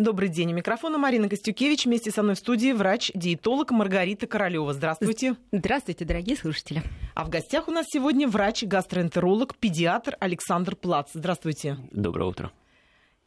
Добрый 0.00 0.30
день. 0.30 0.50
У 0.52 0.54
микрофона 0.54 0.96
Марина 0.96 1.28
Костюкевич. 1.28 1.84
Вместе 1.84 2.10
со 2.10 2.22
мной 2.22 2.34
в 2.34 2.38
студии 2.38 2.72
врач-диетолог 2.72 3.70
Маргарита 3.70 4.26
Королева. 4.26 4.72
Здравствуйте. 4.72 5.36
Здравствуйте, 5.52 6.06
дорогие 6.06 6.38
слушатели. 6.38 6.82
А 7.14 7.22
в 7.22 7.28
гостях 7.28 7.68
у 7.68 7.70
нас 7.70 7.84
сегодня 7.86 8.26
врач-гастроэнтеролог, 8.26 9.56
педиатр 9.56 10.16
Александр 10.18 10.74
Плац. 10.74 11.10
Здравствуйте. 11.12 11.76
Доброе 11.92 12.30
утро. 12.30 12.50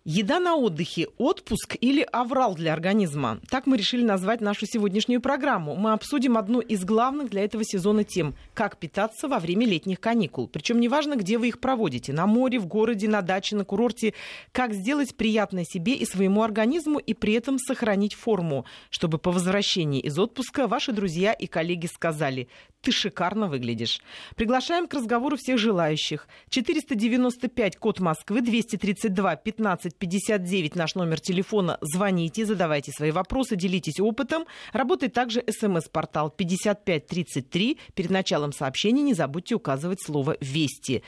Еда 0.05 0.41
на 0.41 0.57
отдыхе, 0.57 1.07
отпуск 1.17 1.77
или 1.79 2.05
аврал 2.11 2.55
для 2.55 2.73
организма? 2.73 3.39
Так 3.49 3.65
мы 3.65 3.77
решили 3.77 4.04
назвать 4.04 4.41
нашу 4.41 4.65
сегодняшнюю 4.65 5.21
программу. 5.21 5.77
Мы 5.77 5.93
обсудим 5.93 6.36
одну 6.37 6.59
из 6.59 6.83
главных 6.83 7.29
для 7.29 7.45
этого 7.45 7.63
сезона 7.63 8.04
тем– 8.04 8.36
как 8.54 8.75
питаться 8.75 9.29
во 9.29 9.39
время 9.39 9.65
летних 9.65 10.01
каникул. 10.01 10.50
Причем 10.50 10.81
неважно, 10.81 11.15
где 11.15 11.37
вы 11.37 11.47
их 11.47 11.61
проводите– 11.61 12.11
на 12.13 12.27
море, 12.27 12.59
в 12.59 12.68
городе, 12.68 13.07
на 13.07 13.21
даче, 13.21 13.55
на 13.55 13.63
курорте. 13.63 14.13
Как 14.51 14.73
сделать 14.73 15.15
приятное 15.15 15.63
себе 15.63 15.93
и 15.93 16.05
своему 16.05 16.43
организму 16.43 16.99
и 16.99 17.13
при 17.13 17.35
этом 17.35 17.57
сохранить 17.57 18.13
форму, 18.13 18.65
чтобы 18.89 19.20
по 19.20 19.31
возвращении 19.31 20.01
из 20.01 20.20
отпуска 20.20 20.67
ваши 20.67 20.92
друзья 20.92 21.31
и 21.31 21.47
коллеги 21.47 21.86
сказали 21.86 22.50
ты 22.83 22.92
шикарно 22.92 23.47
выглядишь. 23.47 24.01
Приглашаем 24.36 24.87
к 24.87 24.93
разговору 24.93 25.37
всех 25.37 25.57
желающих. 25.57 26.28
495 26.50 27.78
код 27.78 28.00
Москвы, 28.01 28.42
232 28.42 29.37
15 29.37 29.93
59 30.00 30.75
наш 30.75 30.96
номер 30.96 31.20
телефона. 31.20 31.78
Звоните, 31.82 32.45
задавайте 32.45 32.92
свои 32.92 33.11
вопросы, 33.11 33.56
делитесь 33.56 34.00
опытом. 34.00 34.45
Работает 34.72 35.14
также 35.14 35.44
смс-портал 35.50 36.30
5533. 36.30 37.78
Перед 37.94 38.09
началом 38.11 38.52
сообщения 38.52 39.02
не 39.02 39.14
забудьте 39.14 39.56
указывать 39.56 40.02
слово 40.02 40.38
«Вести». 40.42 41.03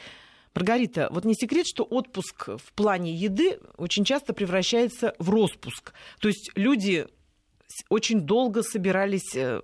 Маргарита, 0.65 1.09
вот 1.11 1.25
не 1.25 1.35
секрет, 1.35 1.67
что 1.67 1.83
отпуск 1.83 2.47
в 2.47 2.73
плане 2.73 3.13
еды 3.13 3.59
очень 3.77 4.03
часто 4.03 4.33
превращается 4.33 5.13
в 5.19 5.29
распуск. 5.29 5.93
То 6.19 6.27
есть 6.27 6.49
люди 6.55 7.07
очень 7.89 8.21
долго 8.21 8.63
собирались 8.63 9.35
э, 9.35 9.61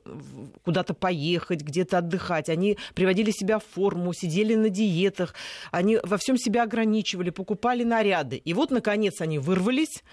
куда-то 0.64 0.94
поехать, 0.94 1.62
где-то 1.62 2.00
отдыхать. 2.00 2.50
Они 2.50 2.78
приводили 2.94 3.32
себя 3.32 3.60
в 3.60 3.64
форму, 3.64 4.14
сидели 4.14 4.56
на 4.56 4.70
диетах, 4.70 5.34
они 5.72 5.98
во 6.04 6.18
всем 6.18 6.38
себя 6.38 6.64
ограничивали, 6.64 7.30
покупали 7.30 7.84
наряды. 7.84 8.38
И 8.38 8.54
вот, 8.54 8.72
наконец, 8.72 9.22
они 9.22 9.40
вырвались. 9.40 10.04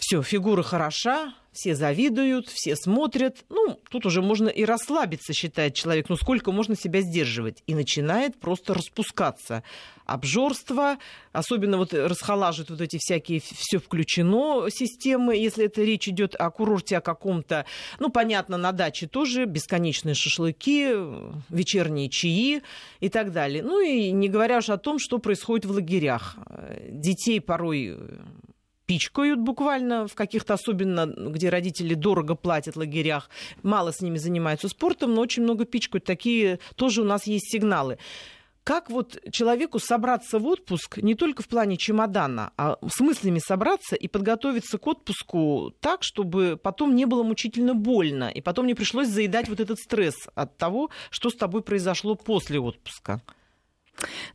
Все, 0.00 0.22
фигура 0.22 0.62
хороша, 0.62 1.34
все 1.52 1.74
завидуют, 1.74 2.48
все 2.48 2.74
смотрят. 2.74 3.44
Ну, 3.50 3.78
тут 3.90 4.06
уже 4.06 4.22
можно 4.22 4.48
и 4.48 4.64
расслабиться, 4.64 5.34
считает 5.34 5.74
человек. 5.74 6.08
Ну, 6.08 6.16
сколько 6.16 6.52
можно 6.52 6.74
себя 6.74 7.02
сдерживать? 7.02 7.62
И 7.66 7.74
начинает 7.74 8.40
просто 8.40 8.72
распускаться. 8.72 9.62
Обжорство, 10.06 10.96
особенно 11.32 11.76
вот 11.76 11.92
расхолаживают 11.92 12.70
вот 12.70 12.80
эти 12.80 12.96
всякие 12.98 13.40
все 13.40 13.78
включено 13.78 14.68
системы, 14.70 15.36
если 15.36 15.66
это 15.66 15.82
речь 15.82 16.08
идет 16.08 16.34
о 16.34 16.50
курорте 16.50 16.96
о 16.96 17.02
каком-то. 17.02 17.66
Ну, 17.98 18.08
понятно, 18.08 18.56
на 18.56 18.72
даче 18.72 19.06
тоже 19.06 19.44
бесконечные 19.44 20.14
шашлыки, 20.14 20.94
вечерние 21.50 22.08
чаи 22.08 22.62
и 23.00 23.08
так 23.10 23.32
далее. 23.32 23.62
Ну, 23.62 23.80
и 23.82 24.10
не 24.12 24.30
говоря 24.30 24.58
уж 24.58 24.70
о 24.70 24.78
том, 24.78 24.98
что 24.98 25.18
происходит 25.18 25.66
в 25.66 25.72
лагерях. 25.72 26.38
Детей 26.88 27.38
порой 27.38 27.98
пичкают 28.90 29.38
буквально 29.38 30.08
в 30.08 30.16
каких-то, 30.16 30.54
особенно 30.54 31.06
где 31.06 31.48
родители 31.48 31.94
дорого 31.94 32.34
платят 32.34 32.74
в 32.74 32.78
лагерях, 32.80 33.30
мало 33.62 33.92
с 33.92 34.00
ними 34.00 34.18
занимаются 34.18 34.68
спортом, 34.68 35.14
но 35.14 35.20
очень 35.20 35.44
много 35.44 35.64
пичкают. 35.64 36.04
Такие 36.04 36.58
тоже 36.74 37.02
у 37.02 37.04
нас 37.04 37.28
есть 37.28 37.52
сигналы. 37.52 37.98
Как 38.64 38.90
вот 38.90 39.22
человеку 39.30 39.78
собраться 39.78 40.40
в 40.40 40.46
отпуск 40.46 40.96
не 40.96 41.14
только 41.14 41.44
в 41.44 41.46
плане 41.46 41.76
чемодана, 41.76 42.50
а 42.56 42.78
с 42.84 42.98
мыслями 42.98 43.38
собраться 43.38 43.94
и 43.94 44.08
подготовиться 44.08 44.76
к 44.76 44.84
отпуску 44.88 45.72
так, 45.78 46.02
чтобы 46.02 46.58
потом 46.60 46.96
не 46.96 47.04
было 47.04 47.22
мучительно 47.22 47.76
больно, 47.76 48.28
и 48.28 48.40
потом 48.40 48.66
не 48.66 48.74
пришлось 48.74 49.06
заедать 49.06 49.48
вот 49.48 49.60
этот 49.60 49.78
стресс 49.78 50.16
от 50.34 50.58
того, 50.58 50.90
что 51.10 51.30
с 51.30 51.36
тобой 51.36 51.62
произошло 51.62 52.16
после 52.16 52.58
отпуска? 52.58 53.22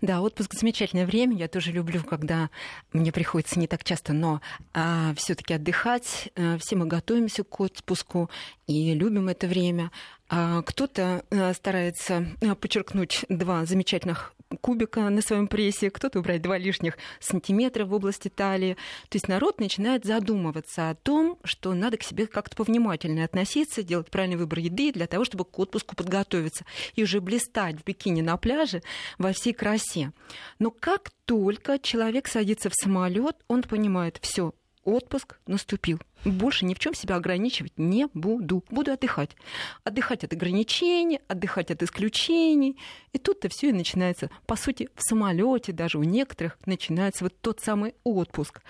Да, 0.02 0.22
отпуск 0.22 0.54
замечательное 0.54 1.06
время. 1.06 1.36
Я 1.36 1.48
тоже 1.48 1.72
люблю, 1.72 2.04
когда 2.04 2.50
мне 2.94 3.12
приходится 3.12 3.60
не 3.60 3.68
так 3.68 3.84
часто, 3.84 4.14
но 4.14 4.42
а, 4.74 5.14
все-таки 5.16 5.54
отдыхать. 5.54 6.30
А, 6.36 6.58
все 6.60 6.76
мы 6.76 6.86
готовимся 6.86 7.44
к 7.44 7.60
отпуску 7.60 8.30
и 8.68 8.94
любим 8.94 9.30
это 9.30 9.48
время. 9.48 9.92
А 10.28 10.62
кто-то 10.64 11.24
а, 11.30 11.54
старается 11.54 12.26
а, 12.42 12.56
подчеркнуть 12.56 13.26
два 13.30 13.66
замечательных 13.66 14.34
кубика 14.62 15.10
на 15.10 15.22
своем 15.22 15.48
прессе, 15.48 15.90
кто-то 15.90 16.20
убрать 16.20 16.42
два 16.42 16.58
лишних 16.58 16.98
сантиметра 17.20 17.86
в 17.86 17.94
области 17.94 18.30
талии. 18.30 18.76
То 19.10 19.16
есть 19.16 19.28
народ 19.28 19.60
начинает 19.60 20.06
задумываться 20.06 20.90
о 20.90 20.96
том, 20.96 21.38
что 21.44 21.74
надо 21.74 21.98
к 21.98 22.04
себе 22.04 22.28
как-то 22.28 22.56
повнимательнее 22.56 23.26
относиться, 23.26 23.84
делать 23.84 24.10
правильный 24.10 24.38
выбор 24.38 24.60
еды 24.60 24.92
для 24.92 25.08
того, 25.08 25.26
чтобы 25.26 25.46
к 25.46 25.60
отпуску 25.60 25.96
подготовиться 25.96 26.66
и 26.96 27.04
уже 27.04 27.22
блистать 27.22 27.78
в 27.80 27.84
бикини 27.84 28.22
на 28.22 28.38
пляже 28.38 28.82
во 29.18 29.32
всей 29.34 29.54
красе. 29.54 30.12
Но 30.60 30.72
как 30.72 31.12
только 31.26 31.80
человек 31.80 32.28
садится 32.28 32.70
в 32.70 32.74
самолет, 32.76 33.36
он 33.48 33.64
понимает, 33.64 34.20
все, 34.22 34.54
отпуск 34.86 35.38
наступил. 35.48 36.00
Больше 36.24 36.66
ни 36.66 36.74
в 36.74 36.80
чем 36.80 36.94
себя 36.94 37.16
ограничивать 37.16 37.74
не 37.78 38.08
буду. 38.14 38.64
Буду 38.70 38.92
отдыхать. 38.92 39.32
Отдыхать 39.84 40.24
от 40.24 40.34
ограничений, 40.34 41.20
отдыхать 41.28 41.72
от 41.72 41.84
исключений. 41.84 42.78
И 43.12 43.18
тут-то 43.18 43.50
все 43.50 43.70
и 43.70 43.74
начинается. 43.74 44.30
По 44.46 44.56
сути, 44.56 44.90
в 44.96 45.02
самолете 45.02 45.74
даже 45.74 45.98
у 46.00 46.04
некоторых 46.04 46.58
начинается 46.66 47.26
вот 47.26 47.34
тот 47.42 47.60
самый 47.60 47.96
отпуск 48.04 48.62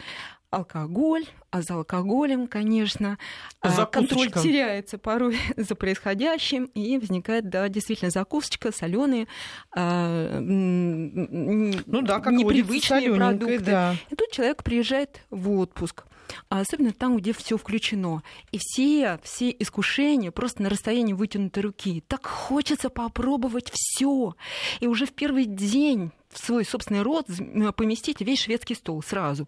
алкоголь, 0.50 1.26
а 1.52 1.62
за 1.62 1.76
алкоголем, 1.76 2.48
конечно, 2.48 3.18
а 3.60 3.70
закусочка. 3.70 4.16
контроль 4.16 4.44
теряется 4.44 4.98
порой 4.98 5.38
за 5.58 5.76
происходящим, 5.76 6.66
и 6.66 6.98
возникает, 6.98 7.50
да, 7.50 7.68
действительно, 7.70 8.12
закусочка, 8.12 8.72
соленые, 8.72 9.28
а, 9.72 10.40
ну 10.40 12.02
да, 12.02 12.20
как 12.20 12.34
непривычные 12.34 13.14
продукты. 13.14 13.60
Да. 13.60 13.96
И 14.10 14.16
тут 14.16 14.32
человек 14.32 14.64
приезжает 14.64 15.22
в 15.30 15.52
отпуск 15.52 16.06
а 16.50 16.62
особенно 16.62 16.92
там, 16.92 17.18
где 17.18 17.34
все 17.34 17.58
включено. 17.58 18.24
И 18.52 18.58
все, 18.60 19.20
все 19.24 19.50
искушения 19.52 20.32
просто 20.32 20.64
на 20.64 20.70
расстоянии 20.70 21.14
вытянутой 21.14 21.64
руки. 21.64 22.04
Так 22.08 22.26
хочется 22.26 22.90
попробовать 22.90 23.72
все. 23.74 24.36
И 24.80 24.88
уже 24.88 25.06
в 25.06 25.14
первый 25.14 25.46
день 25.46 26.12
в 26.30 26.40
свой 26.40 26.66
собственный 26.66 27.02
рот 27.02 27.28
поместить 27.76 28.22
весь 28.22 28.42
шведский 28.42 28.76
стол 28.76 29.02
сразу. 29.02 29.48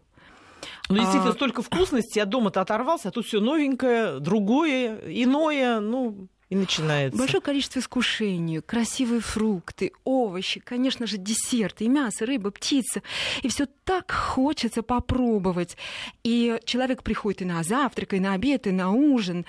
Ну, 0.90 0.96
действительно, 0.96 1.32
а... 1.32 1.34
столько 1.34 1.62
вкусностей, 1.62 2.22
от 2.22 2.30
дома-то 2.30 2.62
оторвался, 2.62 3.10
а 3.10 3.12
тут 3.12 3.26
все 3.26 3.40
новенькое, 3.40 4.20
другое, 4.20 5.00
иное, 5.06 5.80
ну, 5.80 6.28
и 6.50 6.56
начинается. 6.56 7.18
Большое 7.18 7.42
количество 7.42 7.80
искушений, 7.80 8.62
красивые 8.62 9.20
фрукты, 9.20 9.92
овощи, 10.06 10.62
конечно 10.62 11.06
же, 11.06 11.18
десерты, 11.18 11.86
и 11.86 11.90
мясо, 11.90 12.26
рыба, 12.26 12.52
птица. 12.52 13.02
И 13.42 13.50
все 13.50 13.68
так 13.84 14.12
хочется 14.12 14.82
попробовать. 14.82 15.76
И 16.24 16.58
человек 16.64 17.04
приходит 17.04 17.42
и 17.42 17.46
на 17.46 17.64
завтрак, 17.64 18.14
и 18.14 18.20
на 18.20 18.34
обед, 18.34 18.68
и 18.68 18.72
на 18.72 18.92
ужин. 18.92 19.46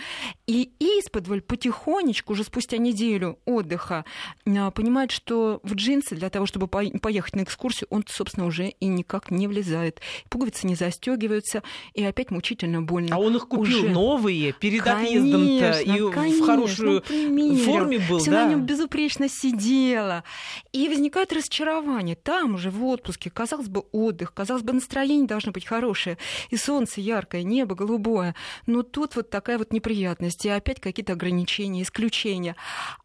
И 0.46 0.70
исподволь 0.80 1.40
потихонечку, 1.40 2.32
уже 2.32 2.42
спустя 2.42 2.78
неделю 2.78 3.38
отдыха, 3.44 4.04
а, 4.46 4.70
понимает, 4.72 5.12
что 5.12 5.60
в 5.62 5.74
джинсы 5.74 6.16
для 6.16 6.30
того, 6.30 6.46
чтобы 6.46 6.66
поехать 6.66 7.36
на 7.36 7.42
экскурсию, 7.42 7.86
он, 7.90 8.04
собственно, 8.08 8.46
уже 8.46 8.68
и 8.68 8.86
никак 8.86 9.30
не 9.30 9.46
влезает. 9.46 10.00
Пуговицы 10.28 10.66
не 10.66 10.74
застегиваются, 10.74 11.62
и 11.94 12.02
опять 12.02 12.30
мучительно 12.30 12.82
больно. 12.82 13.14
А 13.16 13.18
он 13.18 13.36
их 13.36 13.46
купил 13.46 13.78
уже... 13.78 13.88
новые 13.90 14.52
перед 14.52 14.86
отъездом-то 14.86 15.80
и 15.80 16.10
конечно. 16.12 16.42
в 16.42 16.46
хорошую 16.46 16.87
ну, 16.88 17.56
форме 17.56 17.98
был, 17.98 18.18
Все 18.18 18.30
да. 18.30 18.44
на 18.44 18.50
нем 18.50 18.66
безупречно 18.66 19.28
сидело. 19.28 20.24
И 20.72 20.88
возникает 20.88 21.32
разочарование. 21.32 22.16
Там 22.16 22.54
уже 22.54 22.70
в 22.70 22.84
отпуске, 22.84 23.30
казалось 23.30 23.68
бы, 23.68 23.84
отдых, 23.92 24.34
казалось 24.34 24.62
бы, 24.62 24.72
настроение 24.72 25.26
должно 25.26 25.52
быть 25.52 25.66
хорошее, 25.66 26.18
и 26.50 26.56
солнце 26.56 27.00
яркое, 27.00 27.42
небо 27.42 27.74
голубое. 27.74 28.34
Но 28.66 28.82
тут 28.82 29.16
вот 29.16 29.30
такая 29.30 29.58
вот 29.58 29.72
неприятность, 29.72 30.44
и 30.44 30.48
опять 30.48 30.80
какие-то 30.80 31.12
ограничения, 31.14 31.82
исключения. 31.82 32.56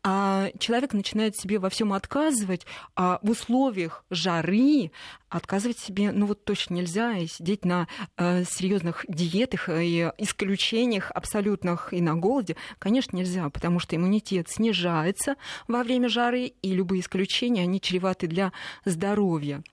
А 0.03 0.49
человек 0.59 0.93
начинает 0.93 1.35
себе 1.37 1.59
во 1.59 1.69
всем 1.69 1.93
отказывать, 1.93 2.65
а 2.95 3.19
в 3.21 3.29
условиях 3.29 4.05
жары 4.09 4.91
отказывать 5.33 5.79
себе, 5.79 6.11
ну 6.11 6.27
вот 6.27 6.45
точно 6.45 6.75
нельзя, 6.75 7.17
и 7.17 7.27
сидеть 7.27 7.65
на 7.65 7.87
э, 8.17 8.43
серьезных 8.45 9.03
диетах 9.07 9.67
и 9.69 10.11
исключениях 10.17 11.11
абсолютных 11.11 11.91
и 11.93 12.01
на 12.01 12.15
голоде, 12.15 12.55
конечно, 12.79 13.17
нельзя, 13.17 13.49
потому 13.49 13.72
что 13.79 13.95
иммунитет 13.95 14.49
снижается 14.49 15.35
во 15.67 15.83
время 15.83 16.09
жары, 16.09 16.53
и 16.61 16.73
любые 16.73 17.01
исключения, 17.01 17.63
они 17.63 17.79
чреваты 17.79 18.27
для 18.27 18.51
здоровья. 18.85 19.63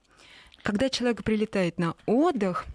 Когда 0.63 0.89
человек 0.89 1.23
прилетает 1.23 1.79
на 1.79 1.95
отдых, 2.05 2.65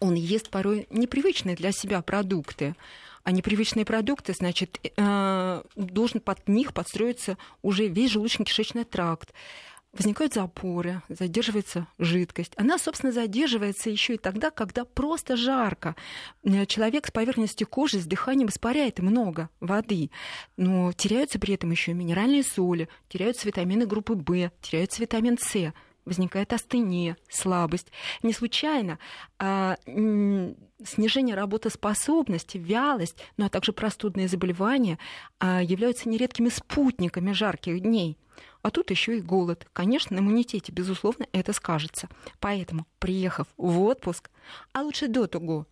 он 0.00 0.14
ест 0.14 0.50
порой 0.50 0.86
непривычные 0.90 1.56
для 1.56 1.72
себя 1.72 2.02
продукты. 2.02 2.74
А 3.22 3.32
непривычные 3.32 3.86
продукты, 3.86 4.34
значит, 4.34 4.78
э, 4.82 5.62
должен 5.76 6.20
под 6.20 6.46
них 6.46 6.74
подстроиться 6.74 7.38
уже 7.62 7.86
весь 7.88 8.12
желудочно-кишечный 8.12 8.84
тракт 8.84 9.32
возникают 9.96 10.34
запоры, 10.34 11.02
задерживается 11.08 11.86
жидкость. 11.98 12.52
Она, 12.56 12.78
собственно, 12.78 13.12
задерживается 13.12 13.90
еще 13.90 14.14
и 14.14 14.18
тогда, 14.18 14.50
когда 14.50 14.84
просто 14.84 15.36
жарко. 15.36 15.96
Э, 16.42 16.66
человек 16.66 17.06
с 17.06 17.10
поверхности 17.10 17.64
кожи 17.64 17.98
с 17.98 18.06
дыханием 18.06 18.48
испаряет 18.48 18.98
много 18.98 19.48
воды, 19.60 20.10
но 20.56 20.92
теряются 20.92 21.38
при 21.38 21.54
этом 21.54 21.70
еще 21.70 21.92
минеральные 21.94 22.42
соли, 22.42 22.88
теряются 23.08 23.46
витамины 23.46 23.86
группы 23.86 24.14
В, 24.14 24.50
теряется 24.60 25.00
витамин 25.00 25.38
С, 25.38 25.72
возникает 26.04 26.52
астения, 26.52 27.16
слабость. 27.28 27.90
Не 28.22 28.32
случайно 28.32 28.98
а, 29.38 29.76
снижение 29.86 31.34
работоспособности, 31.34 32.58
вялость, 32.58 33.16
ну 33.36 33.46
а 33.46 33.48
также 33.48 33.72
простудные 33.72 34.28
заболевания 34.28 34.98
а, 35.38 35.62
являются 35.62 36.08
нередкими 36.08 36.48
спутниками 36.48 37.32
жарких 37.32 37.80
дней. 37.80 38.18
А 38.64 38.70
тут 38.70 38.90
еще 38.90 39.18
и 39.18 39.20
голод. 39.20 39.66
Конечно, 39.74 40.16
на 40.16 40.20
иммунитете, 40.20 40.72
безусловно, 40.72 41.26
это 41.32 41.52
скажется. 41.52 42.08
Поэтому, 42.40 42.86
приехав 42.98 43.46
в 43.58 43.78
отпуск, 43.82 44.30
а 44.72 44.80
лучше 44.80 45.06
до 45.06 45.26
того, 45.26 45.66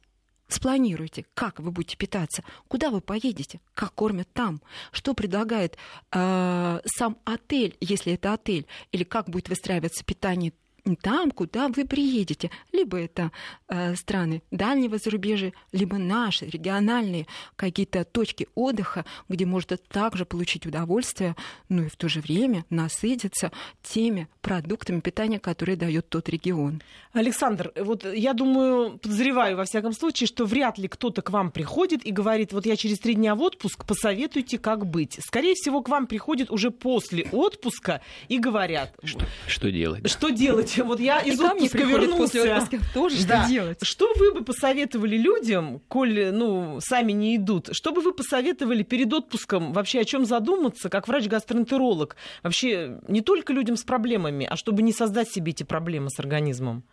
спланируйте, 0.48 1.24
как 1.32 1.58
вы 1.58 1.70
будете 1.70 1.96
питаться, 1.96 2.44
куда 2.68 2.90
вы 2.90 3.00
поедете, 3.00 3.62
как 3.72 3.94
кормят 3.94 4.28
там, 4.34 4.60
что 4.92 5.14
предлагает 5.14 5.78
э, 6.12 6.80
сам 6.84 7.16
отель, 7.24 7.78
если 7.80 8.12
это 8.12 8.34
отель, 8.34 8.66
или 8.92 9.04
как 9.04 9.30
будет 9.30 9.48
выстраиваться 9.48 10.04
питание 10.04 10.52
там, 11.00 11.30
куда 11.30 11.68
вы 11.68 11.84
приедете. 11.84 12.50
Либо 12.72 12.98
это 12.98 13.30
э, 13.68 13.94
страны 13.94 14.42
дальнего 14.50 14.98
зарубежья, 14.98 15.52
либо 15.70 15.96
наши 15.96 16.46
региональные 16.46 17.26
какие-то 17.56 18.04
точки 18.04 18.48
отдыха, 18.54 19.04
где 19.28 19.46
можно 19.46 19.76
также 19.76 20.24
получить 20.24 20.66
удовольствие, 20.66 21.36
ну 21.68 21.84
и 21.84 21.88
в 21.88 21.96
то 21.96 22.08
же 22.08 22.20
время 22.20 22.64
насытиться 22.70 23.52
теми 23.82 24.28
продуктами 24.40 25.00
питания, 25.00 25.38
которые 25.38 25.76
дает 25.76 26.08
тот 26.08 26.28
регион. 26.28 26.82
Александр, 27.12 27.72
вот 27.76 28.04
я 28.04 28.32
думаю, 28.32 28.98
подозреваю 28.98 29.56
во 29.56 29.64
всяком 29.64 29.92
случае, 29.92 30.26
что 30.26 30.46
вряд 30.46 30.78
ли 30.78 30.88
кто-то 30.88 31.22
к 31.22 31.30
вам 31.30 31.50
приходит 31.50 32.04
и 32.04 32.10
говорит, 32.10 32.52
вот 32.52 32.66
я 32.66 32.76
через 32.76 32.98
три 32.98 33.14
дня 33.14 33.34
в 33.34 33.42
отпуск, 33.42 33.84
посоветуйте, 33.84 34.58
как 34.58 34.86
быть. 34.86 35.18
Скорее 35.24 35.54
всего, 35.54 35.82
к 35.82 35.88
вам 35.88 36.06
приходят 36.06 36.50
уже 36.50 36.70
после 36.70 37.28
отпуска 37.30 38.00
и 38.28 38.38
говорят... 38.38 38.94
Что, 39.04 39.26
что 39.46 39.70
делать? 39.70 40.10
Что 40.10 40.30
делать? 40.30 40.71
Делать? 40.74 40.88
Вот 40.88 41.00
я 41.00 41.20
из 41.20 41.40
и 41.40 41.44
отпуска 41.44 41.78
вернулся. 41.78 42.16
После 42.16 42.54
отпуска 42.54 42.80
тоже 42.94 43.26
да. 43.26 43.42
что 43.42 43.52
делать? 43.52 43.78
Что 43.82 44.12
вы 44.14 44.32
бы 44.34 44.44
посоветовали 44.44 45.16
людям, 45.16 45.80
коль 45.88 46.30
ну, 46.32 46.78
сами 46.80 47.12
не 47.12 47.36
идут, 47.36 47.70
что 47.72 47.92
бы 47.92 48.00
вы 48.00 48.12
посоветовали 48.12 48.82
перед 48.82 49.12
отпуском 49.12 49.72
вообще 49.72 50.00
о 50.00 50.04
чем 50.04 50.24
задуматься, 50.24 50.88
как 50.88 51.08
врач-гастроэнтеролог? 51.08 52.16
Вообще 52.42 52.98
не 53.08 53.20
только 53.20 53.52
людям 53.52 53.76
с 53.76 53.82
проблемами, 53.82 54.46
а 54.48 54.56
чтобы 54.56 54.82
не 54.82 54.92
создать 54.92 55.30
себе 55.30 55.52
эти 55.52 55.62
проблемы 55.62 56.10
с 56.10 56.18
организмом? 56.18 56.84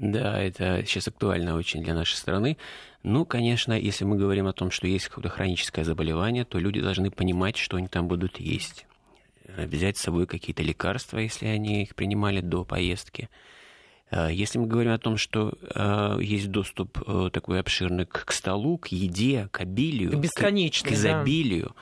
Да, 0.00 0.40
это 0.40 0.82
сейчас 0.86 1.08
актуально 1.08 1.56
очень 1.56 1.82
для 1.82 1.94
нашей 1.94 2.14
страны. 2.14 2.56
Ну, 3.02 3.26
конечно, 3.26 3.74
если 3.74 4.04
мы 4.04 4.16
говорим 4.16 4.46
о 4.46 4.52
том, 4.52 4.70
что 4.70 4.86
есть 4.86 5.08
какое-то 5.08 5.28
хроническое 5.28 5.84
заболевание, 5.84 6.44
то 6.44 6.58
люди 6.58 6.80
должны 6.80 7.10
понимать, 7.10 7.56
что 7.56 7.76
они 7.76 7.86
там 7.86 8.08
будут 8.08 8.40
есть. 8.40 8.86
Э, 9.56 9.66
взять 9.66 9.96
с 9.96 10.02
собой 10.02 10.26
какие-то 10.26 10.62
лекарства, 10.62 11.18
если 11.18 11.46
они 11.46 11.82
их 11.82 11.94
принимали 11.94 12.40
до 12.40 12.64
поездки. 12.64 13.28
Э, 14.10 14.28
если 14.32 14.58
мы 14.58 14.66
говорим 14.66 14.92
о 14.92 14.98
том, 14.98 15.16
что 15.16 15.52
э, 15.62 16.18
есть 16.20 16.50
доступ 16.50 16.98
такой 17.32 17.60
обширный 17.60 18.06
к, 18.06 18.32
столу, 18.32 18.78
к 18.78 18.88
еде, 18.88 19.48
к 19.50 19.60
обилию, 19.60 20.10
к, 20.10 20.88
к 20.88 20.92
изобилию, 20.92 21.74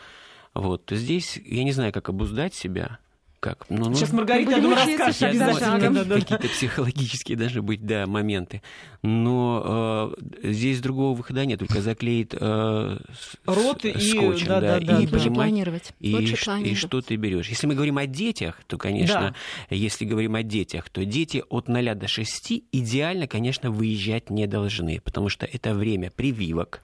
да. 0.54 0.60
вот, 0.60 0.84
то 0.86 0.96
здесь 0.96 1.38
я 1.44 1.64
не 1.64 1.72
знаю, 1.72 1.92
как 1.92 2.08
обуздать 2.08 2.54
себя, 2.54 2.98
как? 3.40 3.66
Ну, 3.68 3.94
Сейчас 3.94 4.12
Маргарита, 4.12 4.52
я 4.52 4.60
думаю, 4.60 4.76
расскажет 4.76 5.22
обязательно. 5.22 6.04
Какие-то 6.04 6.48
психологические 6.48 7.36
даже 7.36 7.62
быть, 7.62 7.84
да, 7.84 8.06
моменты. 8.06 8.62
Но 9.02 10.12
э, 10.42 10.50
здесь 10.50 10.80
другого 10.80 11.16
выхода 11.16 11.46
нет, 11.46 11.60
только 11.60 11.80
заклеит 11.80 12.34
э, 12.34 12.98
рот 13.46 13.84
и, 13.84 13.98
скотчем, 13.98 14.48
да, 14.48 14.60
да, 14.60 14.80
да, 14.80 15.00
и, 15.00 15.06
да. 15.06 15.30
планировать. 15.30 15.92
И, 16.00 16.14
Лучше 16.14 16.44
планировать. 16.44 16.72
и 16.72 16.80
что 16.80 17.00
ты 17.00 17.16
берешь. 17.16 17.48
Если 17.48 17.66
мы 17.66 17.74
говорим 17.74 17.98
о 17.98 18.06
детях, 18.06 18.60
то, 18.66 18.76
конечно, 18.76 19.34
да. 19.70 19.74
если 19.76 20.04
говорим 20.04 20.34
о 20.34 20.42
детях, 20.42 20.88
то 20.90 21.04
дети 21.04 21.44
от 21.48 21.68
0 21.68 21.94
до 21.94 22.08
6 22.08 22.52
идеально, 22.72 23.28
конечно, 23.28 23.70
выезжать 23.70 24.30
не 24.30 24.46
должны, 24.46 25.00
потому 25.00 25.28
что 25.28 25.46
это 25.46 25.74
время 25.74 26.10
прививок, 26.10 26.82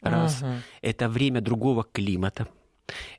раз, 0.00 0.42
угу. 0.42 0.52
это 0.82 1.08
время 1.08 1.40
другого 1.40 1.84
климата, 1.84 2.48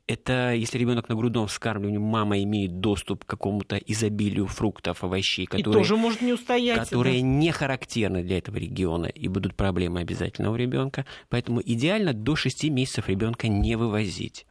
это 0.06 0.52
если 0.54 0.78
ребенок 0.78 1.08
на 1.08 1.16
грудном 1.16 1.46
вскармливании, 1.46 1.98
мама 1.98 2.42
имеет 2.42 2.80
доступ 2.80 3.24
к 3.24 3.28
какому-то 3.28 3.76
изобилию 3.76 4.46
фруктов, 4.46 5.02
овощей, 5.02 5.46
которые, 5.46 5.70
и 5.70 5.72
тоже 5.72 5.96
может 5.96 6.22
не 6.22 6.32
устоять, 6.32 6.88
которые 6.88 7.20
да? 7.20 7.26
не 7.26 7.50
характерны 7.50 8.22
для 8.22 8.38
этого 8.38 8.56
региона 8.56 9.06
и 9.06 9.28
будут 9.28 9.54
проблемы 9.54 10.00
обязательно 10.00 10.50
у 10.50 10.56
ребенка. 10.56 11.06
Поэтому 11.28 11.60
идеально 11.60 12.12
до 12.12 12.36
6 12.36 12.64
месяцев 12.64 13.08
ребенка 13.08 13.48
не 13.48 13.76
вывозить. 13.76 14.46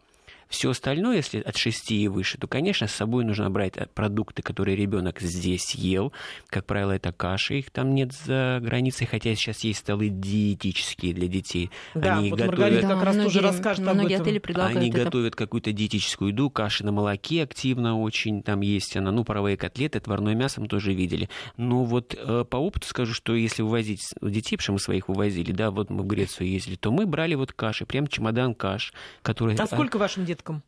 Все 0.49 0.69
остальное, 0.69 1.17
если 1.17 1.39
от 1.39 1.57
6 1.57 1.91
и 1.91 2.07
выше, 2.07 2.37
то, 2.37 2.47
конечно, 2.47 2.87
с 2.87 2.91
собой 2.91 3.25
нужно 3.25 3.49
брать 3.49 3.77
э, 3.77 3.87
продукты, 3.93 4.41
которые 4.41 4.75
ребенок 4.75 5.19
здесь 5.19 5.75
ел. 5.75 6.13
Как 6.47 6.65
правило, 6.65 6.91
это 6.91 7.11
каши, 7.11 7.59
их 7.59 7.71
там 7.71 7.93
нет 7.95 8.13
за 8.13 8.59
границей, 8.61 9.07
хотя 9.07 9.33
сейчас 9.35 9.63
есть 9.63 9.79
столы 9.79 10.09
диетические 10.09 11.13
для 11.13 11.27
детей. 11.27 11.71
Да, 11.93 12.17
Они 12.17 12.29
вот 12.29 12.39
готовят... 12.39 12.59
Маргарита 12.59 12.87
как 12.87 12.99
да, 12.99 13.05
раз 13.05 13.15
многие, 13.15 13.33
тоже 13.33 13.41
расскажет 13.41 13.87
об 13.87 13.97
этом. 13.97 14.21
Отели 14.21 14.39
предлагают 14.39 14.77
Они 14.77 14.89
это. 14.89 15.03
готовят 15.05 15.35
какую-то 15.35 15.71
диетическую 15.71 16.31
еду, 16.31 16.49
каши 16.49 16.85
на 16.85 16.91
молоке 16.91 17.43
активно 17.43 17.99
очень 17.99 18.43
там 18.43 18.61
есть 18.61 18.95
она, 18.95 19.11
ну, 19.11 19.23
паровые 19.23 19.57
котлеты, 19.57 19.97
отварное 19.97 20.35
мясо 20.35 20.61
мы 20.61 20.67
тоже 20.67 20.93
видели. 20.93 21.29
Но 21.57 21.83
вот 21.83 22.15
э, 22.17 22.45
по 22.49 22.57
опыту 22.57 22.87
скажу, 22.87 23.13
что 23.13 23.35
если 23.35 23.61
вывозить 23.61 24.01
детей, 24.21 24.57
потому 24.57 24.63
что 24.63 24.71
мы 24.73 24.79
своих 24.79 25.07
вывозили, 25.07 25.51
да, 25.51 25.71
вот 25.71 25.89
мы 25.89 26.03
в 26.03 26.07
Грецию 26.07 26.49
ездили, 26.49 26.75
то 26.75 26.91
мы 26.91 27.05
брали 27.05 27.35
вот 27.35 27.51
каши, 27.51 27.85
прям 27.85 28.07
чемодан 28.07 28.53
каш, 28.53 28.93
который... 29.21 29.55
А 29.55 29.65
сколько 29.67 29.97
вашим 29.97 30.25
деткам 30.25 30.34
деткам? 30.35 30.63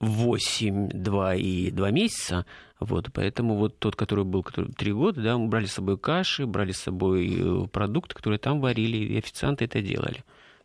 8, 0.00 0.88
2 0.88 1.34
и 1.36 1.70
2 1.70 1.90
месяца. 1.90 2.46
Вот, 2.80 3.10
поэтому 3.12 3.56
вот 3.56 3.78
тот, 3.78 3.96
который 3.96 4.24
был 4.24 4.42
который, 4.42 4.72
3 4.72 4.92
года, 4.92 5.22
да, 5.22 5.38
мы 5.38 5.48
брали 5.48 5.66
с 5.66 5.72
собой 5.72 5.96
каши, 5.98 6.46
брали 6.46 6.72
с 6.72 6.78
собой 6.78 7.34
э, 7.38 7.66
продукты, 7.68 8.14
которые 8.14 8.38
там 8.38 8.60
варили, 8.60 8.96
и 8.96 9.18
официанты 9.18 9.64
это 9.64 9.80
делали. 9.80 10.24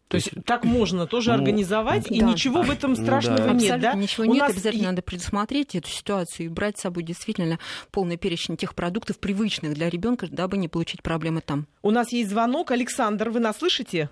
То, 0.10 0.14
То 0.14 0.18
есть, 0.18 0.32
есть 0.34 0.46
так 0.46 0.66
можно 0.66 1.06
тоже 1.06 1.30
ну, 1.30 1.36
организовать, 1.36 2.10
да. 2.10 2.16
и 2.16 2.20
ничего 2.20 2.64
в 2.64 2.72
этом 2.72 2.96
страшного 2.96 3.38
да. 3.38 3.54
нет, 3.54 3.80
да? 3.80 3.94
Ничего 3.94 4.26
У 4.26 4.34
нет, 4.34 4.40
нас... 4.40 4.52
обязательно 4.52 4.90
надо 4.90 5.04
предусмотреть 5.04 5.76
эту 5.76 5.88
ситуацию 5.88 6.48
и 6.48 6.50
брать 6.50 6.80
с 6.80 6.82
собой 6.82 7.04
действительно 7.04 7.60
полный 7.92 8.18
перечень 8.18 8.58
тех 8.58 8.74
продуктов, 8.74 9.20
привычных 9.20 9.76
для 9.76 9.88
ребенка, 9.88 10.28
дабы 10.28 10.58
не 10.58 10.68
получить 10.68 11.04
проблемы 11.04 11.42
там. 11.42 11.68
У 11.84 11.92
нас 11.92 12.12
есть 12.12 12.32
звонок. 12.32 12.72
Александр, 12.72 13.30
вы 13.30 13.40
нас 13.40 13.58
слышите? 13.60 14.10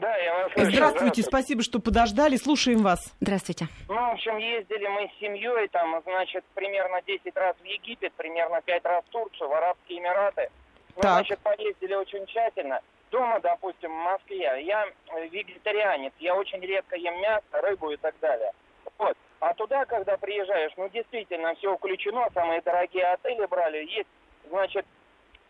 Да, 0.00 0.14
я 0.18 0.34
вас 0.34 0.52
слышу. 0.52 0.70
Здравствуйте, 0.72 1.22
спасибо, 1.22 1.62
что 1.62 1.78
подождали. 1.78 2.36
Слушаем 2.36 2.82
вас. 2.82 3.14
Здравствуйте. 3.20 3.66
Ну, 3.88 3.94
в 3.94 4.12
общем, 4.12 4.36
ездили 4.36 4.86
мы 4.88 5.08
с 5.08 5.18
семьей, 5.20 5.68
там, 5.68 6.02
значит, 6.04 6.44
примерно 6.54 7.00
10 7.06 7.34
раз 7.34 7.56
в 7.56 7.64
Египет, 7.64 8.12
примерно 8.14 8.60
5 8.60 8.84
раз 8.84 9.04
в 9.04 9.08
Турцию, 9.08 9.48
в 9.48 9.54
Арабские 9.54 10.00
Эмираты. 10.00 10.50
Ну, 10.96 11.02
так. 11.02 11.12
значит, 11.12 11.38
поездили 11.40 11.94
очень 11.94 12.26
тщательно. 12.26 12.80
Дома, 13.10 13.40
допустим, 13.40 13.90
в 13.90 14.04
Москве, 14.04 14.62
я 14.64 14.86
вегетарианец, 15.30 16.12
я 16.18 16.34
очень 16.34 16.60
редко 16.60 16.96
ем 16.96 17.18
мясо, 17.20 17.44
рыбу 17.52 17.90
и 17.90 17.96
так 17.96 18.14
далее. 18.20 18.52
Вот. 18.98 19.16
А 19.40 19.54
туда, 19.54 19.84
когда 19.86 20.18
приезжаешь, 20.18 20.72
ну, 20.76 20.88
действительно, 20.90 21.54
все 21.54 21.74
включено, 21.76 22.28
самые 22.34 22.60
дорогие 22.60 23.06
отели 23.06 23.46
брали, 23.46 23.86
есть, 23.86 24.08
значит, 24.50 24.84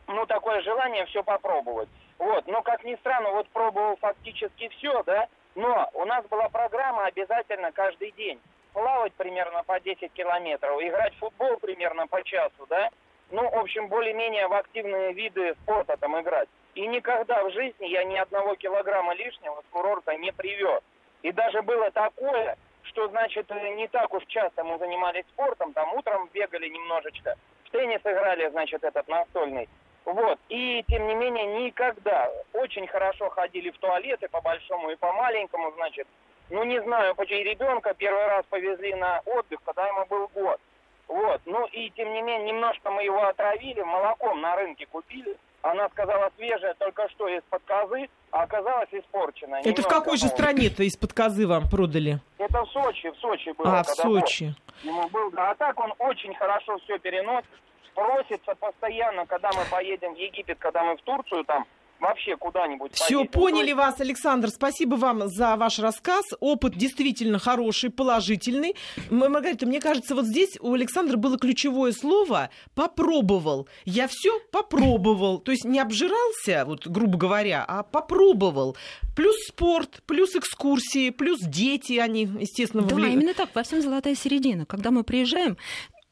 ну, 0.07 0.25
такое 0.27 0.61
желание 0.63 1.05
все 1.07 1.25
попробовать. 1.25 1.89
Вот, 2.19 2.47
но, 2.47 2.63
как 2.63 2.85
ни 2.85 2.95
странно, 2.97 3.31
вот 3.31 3.49
пробовал 3.49 3.97
фактически 3.97 4.69
все, 4.69 5.03
да, 5.03 5.29
но 5.55 5.89
у 5.95 6.05
нас 6.05 6.25
была 6.27 6.49
программа 6.49 7.07
обязательно 7.07 7.73
каждый 7.73 8.13
день. 8.13 8.41
Плавать 8.73 9.13
примерно 9.15 9.63
по 9.65 9.81
10 9.81 10.13
километров, 10.13 10.81
играть 10.83 11.15
в 11.15 11.19
футбол 11.19 11.57
примерно 11.59 12.07
по 12.07 12.23
часу, 12.23 12.67
да, 12.69 12.91
ну, 13.31 13.49
в 13.51 13.59
общем, 13.59 13.89
более-менее 13.89 14.47
в 14.47 14.53
активные 14.53 15.13
виды 15.13 15.55
спорта 15.63 15.97
там 15.97 16.21
играть. 16.21 16.49
И 16.75 16.87
никогда 16.87 17.43
в 17.43 17.51
жизни 17.53 17.87
я 17.87 18.05
ни 18.05 18.17
одного 18.17 18.55
килограмма 18.55 19.15
лишнего 19.15 19.63
с 19.63 19.73
курорта 19.73 20.17
не 20.17 20.31
привез. 20.33 20.81
И 21.23 21.33
даже 21.33 21.63
было 21.63 21.91
такое, 21.91 22.57
что, 22.83 23.09
значит, 23.09 23.51
не 23.51 23.89
так 23.89 24.13
уж 24.15 24.25
часто 24.27 24.63
мы 24.63 24.79
занимались 24.79 25.25
спортом, 25.33 25.73
там 25.73 25.93
утром 25.95 26.29
бегали 26.33 26.69
немножечко, 26.69 27.35
в 27.65 27.71
теннис 27.71 28.01
играли, 28.05 28.49
значит, 28.51 28.85
этот 28.85 29.09
настольный. 29.09 29.69
Вот. 30.07 30.39
И, 30.49 30.85
тем 30.89 31.09
не 31.09 31.15
менее, 31.17 31.65
никогда 31.65 32.31
очень 32.53 32.87
хорошо 32.87 33.29
ходили 33.29 33.71
в 33.71 33.79
туалеты 33.79 34.29
по 34.29 34.41
большому 34.41 34.91
и 34.91 34.97
по 34.97 35.13
маленькому, 35.13 35.73
значит. 35.73 36.07
Ну, 36.49 36.63
не 36.63 36.81
знаю, 36.81 37.17
почему 37.17 37.43
ребенка 37.43 37.93
первый 37.93 38.27
раз 38.29 38.45
повезли 38.49 38.95
на 38.95 39.21
отдых, 39.27 39.59
когда 39.65 39.89
ему 39.89 40.07
был 40.07 40.29
год. 40.29 40.61
Вот. 41.09 41.41
Ну, 41.45 41.67
и, 41.67 41.91
тем 41.91 42.13
не 42.13 42.23
менее, 42.23 42.53
немножко 42.53 42.91
мы 42.91 43.03
его 43.03 43.27
отравили, 43.27 43.83
молоком 43.83 44.41
на 44.41 44.55
рынке 44.55 44.87
купили, 44.87 45.37
она 45.63 45.89
сказала 45.89 46.31
свежая 46.37 46.75
только 46.75 47.09
что 47.11 47.27
из-под 47.27 47.63
козы, 47.65 48.09
а 48.31 48.43
оказалась 48.45 48.89
испорченная. 48.93 49.63
Это 49.65 49.83
в 49.83 49.89
какой 49.89 50.17
же 50.19 50.29
стране-то 50.29 50.85
из-под 50.85 51.13
козы 51.13 51.49
вам 51.49 51.69
продали? 51.69 52.21
Это 52.39 52.63
в 52.63 52.71
Сочи, 52.71 53.11
в 53.11 53.17
Сочи 53.17 53.53
было. 53.59 53.81
А, 53.81 53.83
в 53.83 53.89
Сочи. 53.89 54.55
Был, 54.85 54.91
ему 54.91 55.09
был, 55.09 55.33
а 55.37 55.55
так 55.57 55.79
он 55.81 55.93
очень 55.99 56.35
хорошо 56.37 56.79
все 56.85 56.99
переносит, 56.99 57.49
просится 57.97 58.55
постоянно, 58.55 59.27
когда 59.27 59.51
мы 59.53 59.65
поедем 59.71 60.15
в 60.15 60.19
Египет, 60.19 60.59
когда 60.59 60.85
мы 60.85 60.97
в 60.97 61.03
Турцию 61.03 61.45
там, 61.45 61.65
вообще 61.99 62.37
куда-нибудь. 62.37 62.93
Все, 62.93 63.25
поняли 63.25 63.69
есть... 63.69 63.77
вас, 63.77 64.01
Александр. 64.01 64.49
Спасибо 64.51 64.97
вам 64.97 65.29
за 65.29 65.57
ваш 65.57 65.79
рассказ. 65.79 66.25
Опыт 66.41 66.77
действительно 66.77 67.39
хороший, 67.39 67.91
положительный. 67.91 68.77
Маргарита, 69.11 69.67
мне 69.67 69.81
кажется, 69.81 70.15
вот 70.15 70.27
здесь 70.27 70.59
у 70.61 70.75
Александра 70.75 71.17
было 71.17 71.39
ключевое 71.39 71.93
слово 71.93 72.51
«попробовал». 72.75 73.67
Я 73.87 74.09
все 74.09 74.39
попробовал. 74.53 75.39
То 75.39 75.53
есть 75.53 75.65
не 75.65 75.81
обжирался, 75.81 76.65
вот, 76.67 76.87
грубо 76.87 77.17
говоря, 77.17 77.65
а 77.67 77.83
попробовал. 77.83 78.77
Плюс 79.17 79.37
спорт, 79.47 80.03
плюс 80.07 80.37
экскурсии, 80.37 81.09
плюс 81.09 81.41
дети, 81.41 81.95
они, 81.95 82.25
естественно. 82.25 82.83
Да, 82.83 82.95
именно 83.07 83.33
так. 83.33 83.55
Во 83.55 83.63
всем 83.63 83.81
золотая 83.81 84.15
середина. 84.15 84.67
Когда 84.67 84.91
мы 84.91 85.03
приезжаем, 85.03 85.57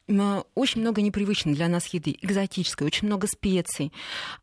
очень 0.07 0.83
много 0.83 1.01
непривычной 1.01 1.55
для 1.55 1.69
нас 1.69 1.87
еды, 1.89 2.17
экзотической, 2.21 2.87
очень 2.87 3.07
много 3.09 3.27
специй. 3.27 3.93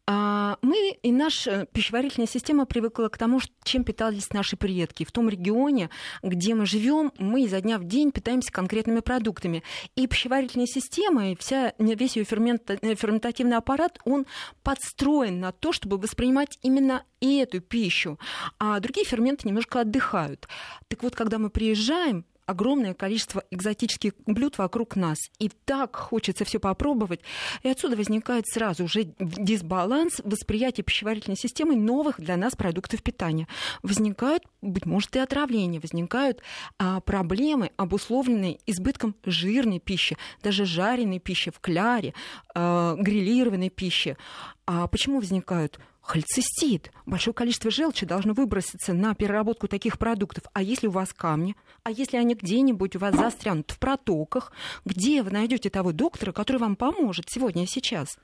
А, 0.07 0.57
мы 0.61 0.97
и 1.03 1.11
наша 1.11 1.67
пищеварительная 1.67 2.27
система 2.27 2.65
привыкла 2.65 3.09
к 3.09 3.17
тому, 3.17 3.39
чем 3.63 3.83
питались 3.83 4.31
наши 4.33 4.57
предки. 4.57 5.05
В 5.05 5.11
том 5.11 5.29
регионе, 5.29 5.89
где 6.23 6.55
мы 6.55 6.65
живем, 6.65 7.11
мы 7.19 7.43
изо 7.43 7.61
дня 7.61 7.77
в 7.77 7.83
день 7.83 8.11
питаемся 8.11 8.51
конкретными 8.51 9.01
продуктами. 9.01 9.63
И 9.95 10.07
пищеварительная 10.07 10.67
система, 10.67 11.31
и 11.31 11.35
вся, 11.35 11.73
весь 11.77 12.17
ее 12.17 12.23
ферментативный 12.23 13.57
аппарат, 13.57 13.99
он 14.03 14.25
подстроен 14.63 15.39
на 15.39 15.51
то, 15.51 15.71
чтобы 15.71 15.97
воспринимать 15.97 16.57
именно 16.63 17.03
эту 17.21 17.61
пищу. 17.61 18.19
А 18.59 18.79
другие 18.79 19.05
ферменты 19.05 19.47
немножко 19.47 19.81
отдыхают. 19.81 20.47
Так 20.87 21.03
вот, 21.03 21.15
когда 21.15 21.37
мы 21.37 21.51
приезжаем, 21.51 22.25
огромное 22.51 22.93
количество 22.93 23.43
экзотических 23.49 24.13
блюд 24.25 24.57
вокруг 24.57 24.95
нас. 24.95 25.17
И 25.39 25.49
так 25.49 25.95
хочется 25.95 26.45
все 26.45 26.59
попробовать. 26.59 27.21
И 27.63 27.69
отсюда 27.69 27.95
возникает 27.95 28.45
сразу 28.47 28.83
уже 28.83 29.13
дисбаланс 29.19 30.21
восприятия 30.23 30.83
пищеварительной 30.83 31.37
системы 31.37 31.75
новых 31.75 32.21
для 32.21 32.37
нас 32.37 32.55
продуктов 32.55 33.01
питания. 33.01 33.47
Возникают, 33.81 34.43
быть 34.61 34.85
может, 34.85 35.15
и 35.15 35.19
отравления, 35.19 35.79
возникают 35.79 36.41
а, 36.77 36.99
проблемы, 37.01 37.71
обусловленные 37.77 38.59
избытком 38.65 39.15
жирной 39.25 39.79
пищи, 39.79 40.17
даже 40.43 40.65
жареной 40.65 41.19
пищи 41.19 41.51
в 41.51 41.59
кляре, 41.59 42.13
а, 42.53 42.95
грилированной 42.95 43.69
пищи. 43.69 44.17
А 44.65 44.87
почему 44.87 45.19
возникают? 45.19 45.79
Холецистит. 46.01 46.91
Большое 47.05 47.33
количество 47.33 47.69
желчи 47.69 48.05
должно 48.05 48.33
выброситься 48.33 48.93
на 48.93 49.13
переработку 49.13 49.67
таких 49.67 49.99
продуктов. 49.99 50.43
А 50.53 50.61
если 50.61 50.87
у 50.87 50.91
вас 50.91 51.13
камни? 51.13 51.55
А 51.83 51.91
если 51.91 52.17
они 52.17 52.35
где-нибудь 52.35 52.95
у 52.95 52.99
вас 52.99 53.15
застрянут 53.15 53.71
в 53.71 53.79
протоках? 53.79 54.51
Где 54.83 55.21
вы 55.21 55.31
найдете 55.31 55.69
того 55.69 55.91
доктора, 55.91 56.31
который 56.31 56.57
вам 56.57 56.75
поможет 56.75 57.25
сегодня 57.29 57.63
и 57.63 57.67
сейчас? 57.67 58.17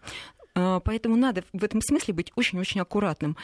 А, 0.56 0.80
поэтому 0.80 1.16
надо 1.16 1.44
в 1.54 1.64
этом 1.64 1.82
смысле 1.82 2.16
быть 2.16 2.32
очень-очень 2.36 2.82
аккуратным. 2.82 3.38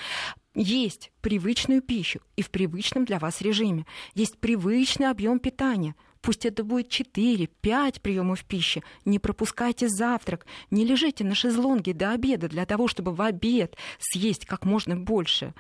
Есть 0.56 1.12
привычную 1.22 1.82
пищу 1.82 2.20
и 2.36 2.42
в 2.42 2.50
привычном 2.50 3.06
для 3.06 3.20
вас 3.20 3.42
режиме. 3.42 3.86
Есть 4.16 4.40
привычный 4.40 5.10
объем 5.10 5.40
питания– 5.40 5.96
Пусть 6.24 6.46
это 6.46 6.64
будет 6.64 6.88
4-5 6.88 8.00
приемов 8.02 8.46
пищи. 8.46 8.82
Не 9.04 9.20
пропускайте 9.20 9.90
завтрак. 9.90 10.46
Не 10.72 10.86
лежите 10.86 11.26
на 11.26 11.36
шезлонге 11.36 11.94
до 11.94 12.12
обеда 12.12 12.48
для 12.48 12.66
того, 12.66 12.88
чтобы 12.88 13.14
в 13.14 13.22
обед 13.22 13.76
съесть 14.00 14.46
как 14.46 14.64
можно 14.64 14.96
больше. 14.96 15.54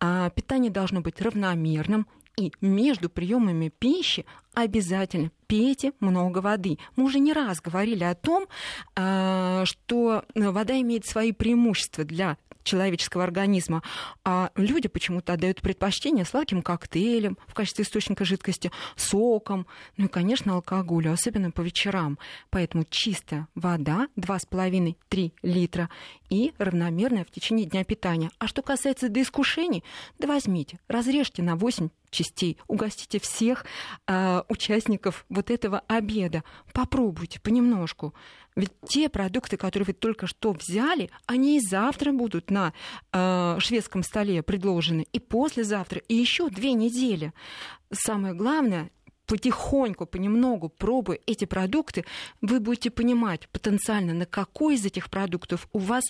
А 0.00 0.30
питание 0.30 0.70
должно 0.70 1.02
быть 1.02 1.20
равномерным, 1.20 2.06
и 2.38 2.52
между 2.62 3.10
приемами 3.10 3.68
пищи 3.68 4.24
обязательно 4.62 5.30
пейте 5.46 5.92
много 6.00 6.38
воды. 6.38 6.78
Мы 6.96 7.04
уже 7.04 7.18
не 7.18 7.32
раз 7.32 7.60
говорили 7.60 8.04
о 8.04 8.14
том, 8.14 8.46
а, 8.94 9.64
что 9.64 10.24
вода 10.34 10.80
имеет 10.80 11.06
свои 11.06 11.32
преимущества 11.32 12.04
для 12.04 12.36
человеческого 12.68 13.24
организма. 13.24 13.82
А 14.24 14.50
люди 14.54 14.88
почему-то 14.88 15.32
отдают 15.32 15.60
предпочтение 15.62 16.24
сладким 16.24 16.62
коктейлям 16.62 17.38
в 17.46 17.54
качестве 17.54 17.84
источника 17.84 18.24
жидкости, 18.24 18.70
соком, 18.94 19.66
ну 19.96 20.04
и, 20.04 20.08
конечно, 20.08 20.54
алкоголю, 20.54 21.12
особенно 21.12 21.50
по 21.50 21.62
вечерам. 21.62 22.18
Поэтому 22.50 22.84
чистая 22.88 23.48
вода 23.54 24.08
2,5-3 24.16 25.32
литра 25.42 25.88
и 26.28 26.52
равномерное 26.58 27.24
в 27.24 27.30
течение 27.30 27.66
дня 27.66 27.84
питания. 27.84 28.30
А 28.38 28.46
что 28.46 28.62
касается 28.62 29.08
до 29.08 29.22
искушений, 29.22 29.82
да 30.18 30.28
возьмите, 30.28 30.78
разрежьте 30.88 31.42
на 31.42 31.56
8 31.56 31.88
частей, 32.10 32.58
угостите 32.68 33.20
всех 33.20 33.64
э, 34.06 34.42
участников 34.48 35.24
вот 35.28 35.50
этого 35.50 35.82
обеда. 35.86 36.42
Попробуйте 36.72 37.40
понемножку. 37.40 38.14
Ведь 38.56 38.72
те 38.88 39.08
продукты, 39.08 39.56
которые 39.56 39.86
вы 39.86 39.92
только 39.92 40.26
что 40.26 40.52
взяли, 40.52 41.10
они 41.26 41.58
и 41.58 41.60
завтра 41.60 42.12
будут 42.12 42.50
на 42.50 42.72
э, 43.12 43.56
шведском 43.60 44.02
столе 44.02 44.42
предложены, 44.42 45.06
и 45.12 45.20
послезавтра, 45.20 46.00
и 46.08 46.14
еще 46.14 46.50
две 46.50 46.72
недели. 46.72 47.32
Самое 47.92 48.34
главное, 48.34 48.90
потихоньку, 49.28 50.06
понемногу 50.06 50.70
пробуя 50.70 51.18
эти 51.26 51.44
продукты, 51.44 52.04
вы 52.40 52.58
будете 52.60 52.90
понимать 52.90 53.46
потенциально, 53.50 54.14
на 54.14 54.26
какой 54.26 54.74
из 54.74 54.86
этих 54.86 55.10
продуктов 55.10 55.68
у 55.72 55.78
вас 55.78 56.04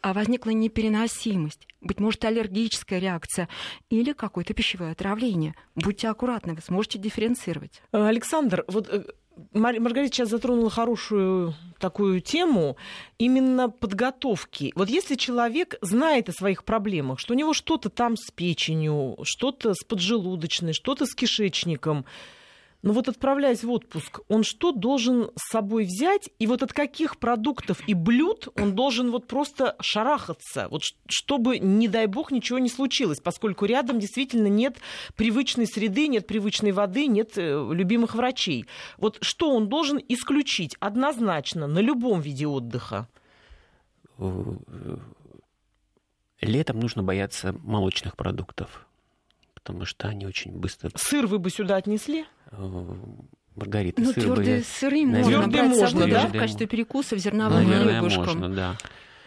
а, 0.00 0.12
возникла 0.14 0.50
непереносимость, 0.50 1.68
быть 1.80 2.00
может, 2.00 2.24
аллергическая 2.24 2.98
реакция 2.98 3.48
или 3.90 4.12
какое-то 4.12 4.54
пищевое 4.54 4.92
отравление. 4.92 5.54
Будьте 5.76 6.08
аккуратны, 6.08 6.54
вы 6.54 6.62
сможете 6.62 6.98
дифференцировать. 6.98 7.82
Александр, 7.92 8.64
вот 8.68 8.88
э, 8.88 9.04
Маргарита 9.52 10.14
сейчас 10.14 10.30
затронула 10.30 10.70
хорошую 10.70 11.54
такую 11.78 12.22
тему 12.22 12.78
именно 13.18 13.68
подготовки. 13.68 14.72
Вот 14.74 14.88
если 14.88 15.16
человек 15.16 15.76
знает 15.82 16.30
о 16.30 16.32
своих 16.32 16.64
проблемах, 16.64 17.18
что 17.18 17.34
у 17.34 17.36
него 17.36 17.52
что-то 17.52 17.90
там 17.90 18.16
с 18.16 18.30
печенью, 18.30 19.18
что-то 19.24 19.74
с 19.74 19.84
поджелудочной, 19.84 20.72
что-то 20.72 21.04
с 21.04 21.14
кишечником, 21.14 22.06
но 22.82 22.92
вот 22.92 23.08
отправляясь 23.08 23.62
в 23.62 23.70
отпуск, 23.70 24.20
он 24.28 24.42
что 24.42 24.72
должен 24.72 25.30
с 25.36 25.52
собой 25.52 25.84
взять? 25.84 26.30
И 26.40 26.48
вот 26.48 26.64
от 26.64 26.72
каких 26.72 27.16
продуктов 27.18 27.80
и 27.86 27.94
блюд 27.94 28.48
он 28.56 28.74
должен 28.74 29.12
вот 29.12 29.28
просто 29.28 29.76
шарахаться? 29.80 30.66
Вот 30.68 30.82
чтобы, 31.06 31.60
не 31.60 31.86
дай 31.86 32.06
бог, 32.06 32.32
ничего 32.32 32.58
не 32.58 32.68
случилось, 32.68 33.20
поскольку 33.20 33.66
рядом 33.66 34.00
действительно 34.00 34.48
нет 34.48 34.78
привычной 35.14 35.66
среды, 35.66 36.08
нет 36.08 36.26
привычной 36.26 36.72
воды, 36.72 37.06
нет 37.06 37.34
э, 37.36 37.68
любимых 37.72 38.16
врачей. 38.16 38.66
Вот 38.98 39.18
что 39.20 39.54
он 39.54 39.68
должен 39.68 40.00
исключить 40.08 40.76
однозначно 40.80 41.68
на 41.68 41.78
любом 41.78 42.20
виде 42.20 42.48
отдыха? 42.48 43.08
Летом 46.40 46.80
нужно 46.80 47.04
бояться 47.04 47.54
молочных 47.62 48.16
продуктов, 48.16 48.88
потому 49.54 49.84
что 49.84 50.08
они 50.08 50.26
очень 50.26 50.50
быстро... 50.58 50.90
Сыр 50.96 51.28
вы 51.28 51.38
бы 51.38 51.50
сюда 51.50 51.76
отнесли? 51.76 52.26
Э, 52.52 52.94
Маргарита, 53.54 54.00
ну, 54.00 54.12
сыр 54.12 54.24
твердые 54.24 54.58
бы... 54.58 54.64
сыры 54.64 55.06
можно 55.06 55.48
брать 55.48 55.68
можно, 55.70 55.86
с 55.86 55.90
собой 55.90 56.10
да? 56.10 56.26
в 56.26 56.32
качестве 56.32 56.66
перекуса 56.66 57.16
в 57.16 57.18
зерновом 57.18 57.66
хлебушком. 57.66 58.24
можно, 58.24 58.48
да. 58.48 58.76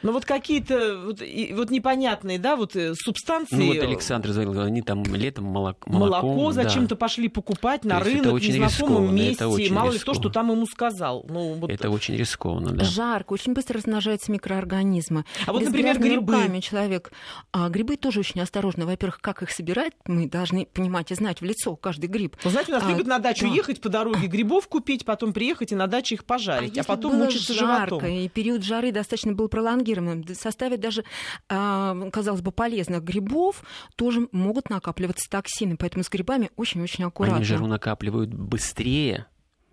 Но 0.06 0.12
вот 0.12 0.24
какие-то 0.24 1.00
вот, 1.04 1.20
вот 1.54 1.72
непонятные, 1.72 2.38
да, 2.38 2.56
вот 2.56 2.76
э, 2.76 2.94
субстанции. 2.94 3.56
Ну 3.56 3.68
вот 3.74 3.84
Александр 3.84 4.30
говорил, 4.30 4.62
они 4.62 4.84
там 4.84 5.04
летом 5.04 5.46
молоко. 5.46 5.92
Молоко 5.92 6.52
зачем-то 6.52 6.94
да. 6.94 6.96
пошли 6.96 7.28
покупать 7.28 7.84
на 7.84 7.98
то 7.98 8.06
рынок 8.06 8.34
в 8.34 8.40
незнакомом 8.40 9.16
месте, 9.16 9.44
это 9.44 9.74
мало 9.74 9.92
ли 9.92 9.98
то, 9.98 10.14
что 10.14 10.30
там 10.30 10.52
ему 10.52 10.68
сказал. 10.68 11.26
Ну, 11.28 11.54
вот... 11.54 11.72
Это 11.72 11.90
очень 11.90 12.16
рискованно, 12.16 12.72
да. 12.72 12.84
Жарко, 12.86 13.34
очень 13.34 13.54
быстро 13.54 13.80
размножаются 13.80 14.32
микроорганизмы. 14.32 15.26
А 15.48 15.54
вот, 15.54 15.64
например, 15.64 16.00
грибы. 16.00 16.34
Руками 16.36 16.60
человек. 16.60 17.12
А 17.52 17.68
грибы 17.70 17.98
тоже 17.98 18.20
очень 18.20 18.42
осторожно. 18.42 18.86
Во-первых, 18.86 19.20
как 19.22 19.42
их 19.42 19.50
собирать, 19.50 19.94
мы 20.06 20.30
должны 20.30 20.68
понимать 20.68 21.12
и 21.12 21.16
знать 21.16 21.42
в 21.42 21.44
лицо 21.44 21.76
каждый 21.76 22.08
гриб. 22.08 22.38
Вы 22.44 22.52
знаете, 22.52 22.72
у 22.72 22.76
нас 22.76 22.84
а, 22.86 22.90
любят 22.92 23.08
на 23.08 23.18
дачу 23.18 23.48
да. 23.48 23.54
ехать 23.56 23.82
по 23.82 23.90
дороге 23.90 24.28
грибов 24.28 24.68
купить, 24.68 25.04
потом 25.04 25.34
приехать 25.34 25.72
и 25.72 25.76
на 25.76 25.88
даче 25.88 26.16
их 26.16 26.26
пожарить, 26.26 26.78
а, 26.78 26.82
а 26.82 26.84
потом 26.84 27.16
мучиться 27.16 27.54
жарко, 27.54 27.96
животом. 27.96 28.10
и 28.10 28.28
период 28.30 28.64
жары 28.64 28.92
достаточно 28.92 29.34
был 29.34 29.48
пролонгированным, 29.48 29.95
составе 30.34 30.56
составе 30.66 30.78
даже, 30.78 31.04
а, 31.50 32.10
казалось 32.12 32.42
бы, 32.42 32.52
полезных 32.52 33.04
грибов 33.04 33.64
тоже 33.96 34.28
могут 34.32 34.70
накапливаться 34.70 35.30
токсины. 35.30 35.78
Поэтому 35.78 36.04
с 36.04 36.10
грибами 36.10 36.50
очень-очень 36.56 37.04
аккуратно. 37.04 37.38
Они 37.38 37.46
жиру 37.46 37.68
накапливают 37.68 38.34
быстрее, 38.34 39.28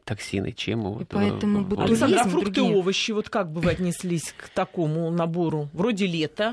токсины, 0.04 0.52
чем 0.52 0.82
вот... 0.82 1.02
И 1.02 1.04
поэтому 1.04 1.80
Александр, 1.80 2.18
а 2.18 2.24
фрукты 2.24 2.60
и 2.60 2.74
овощи, 2.74 3.12
вот 3.12 3.28
как 3.28 3.52
бы 3.52 3.60
вы 3.60 3.70
отнеслись 3.70 4.34
к 4.36 4.48
такому 4.48 5.10
набору? 5.10 5.68
Вроде 5.72 6.06
лета, 6.06 6.52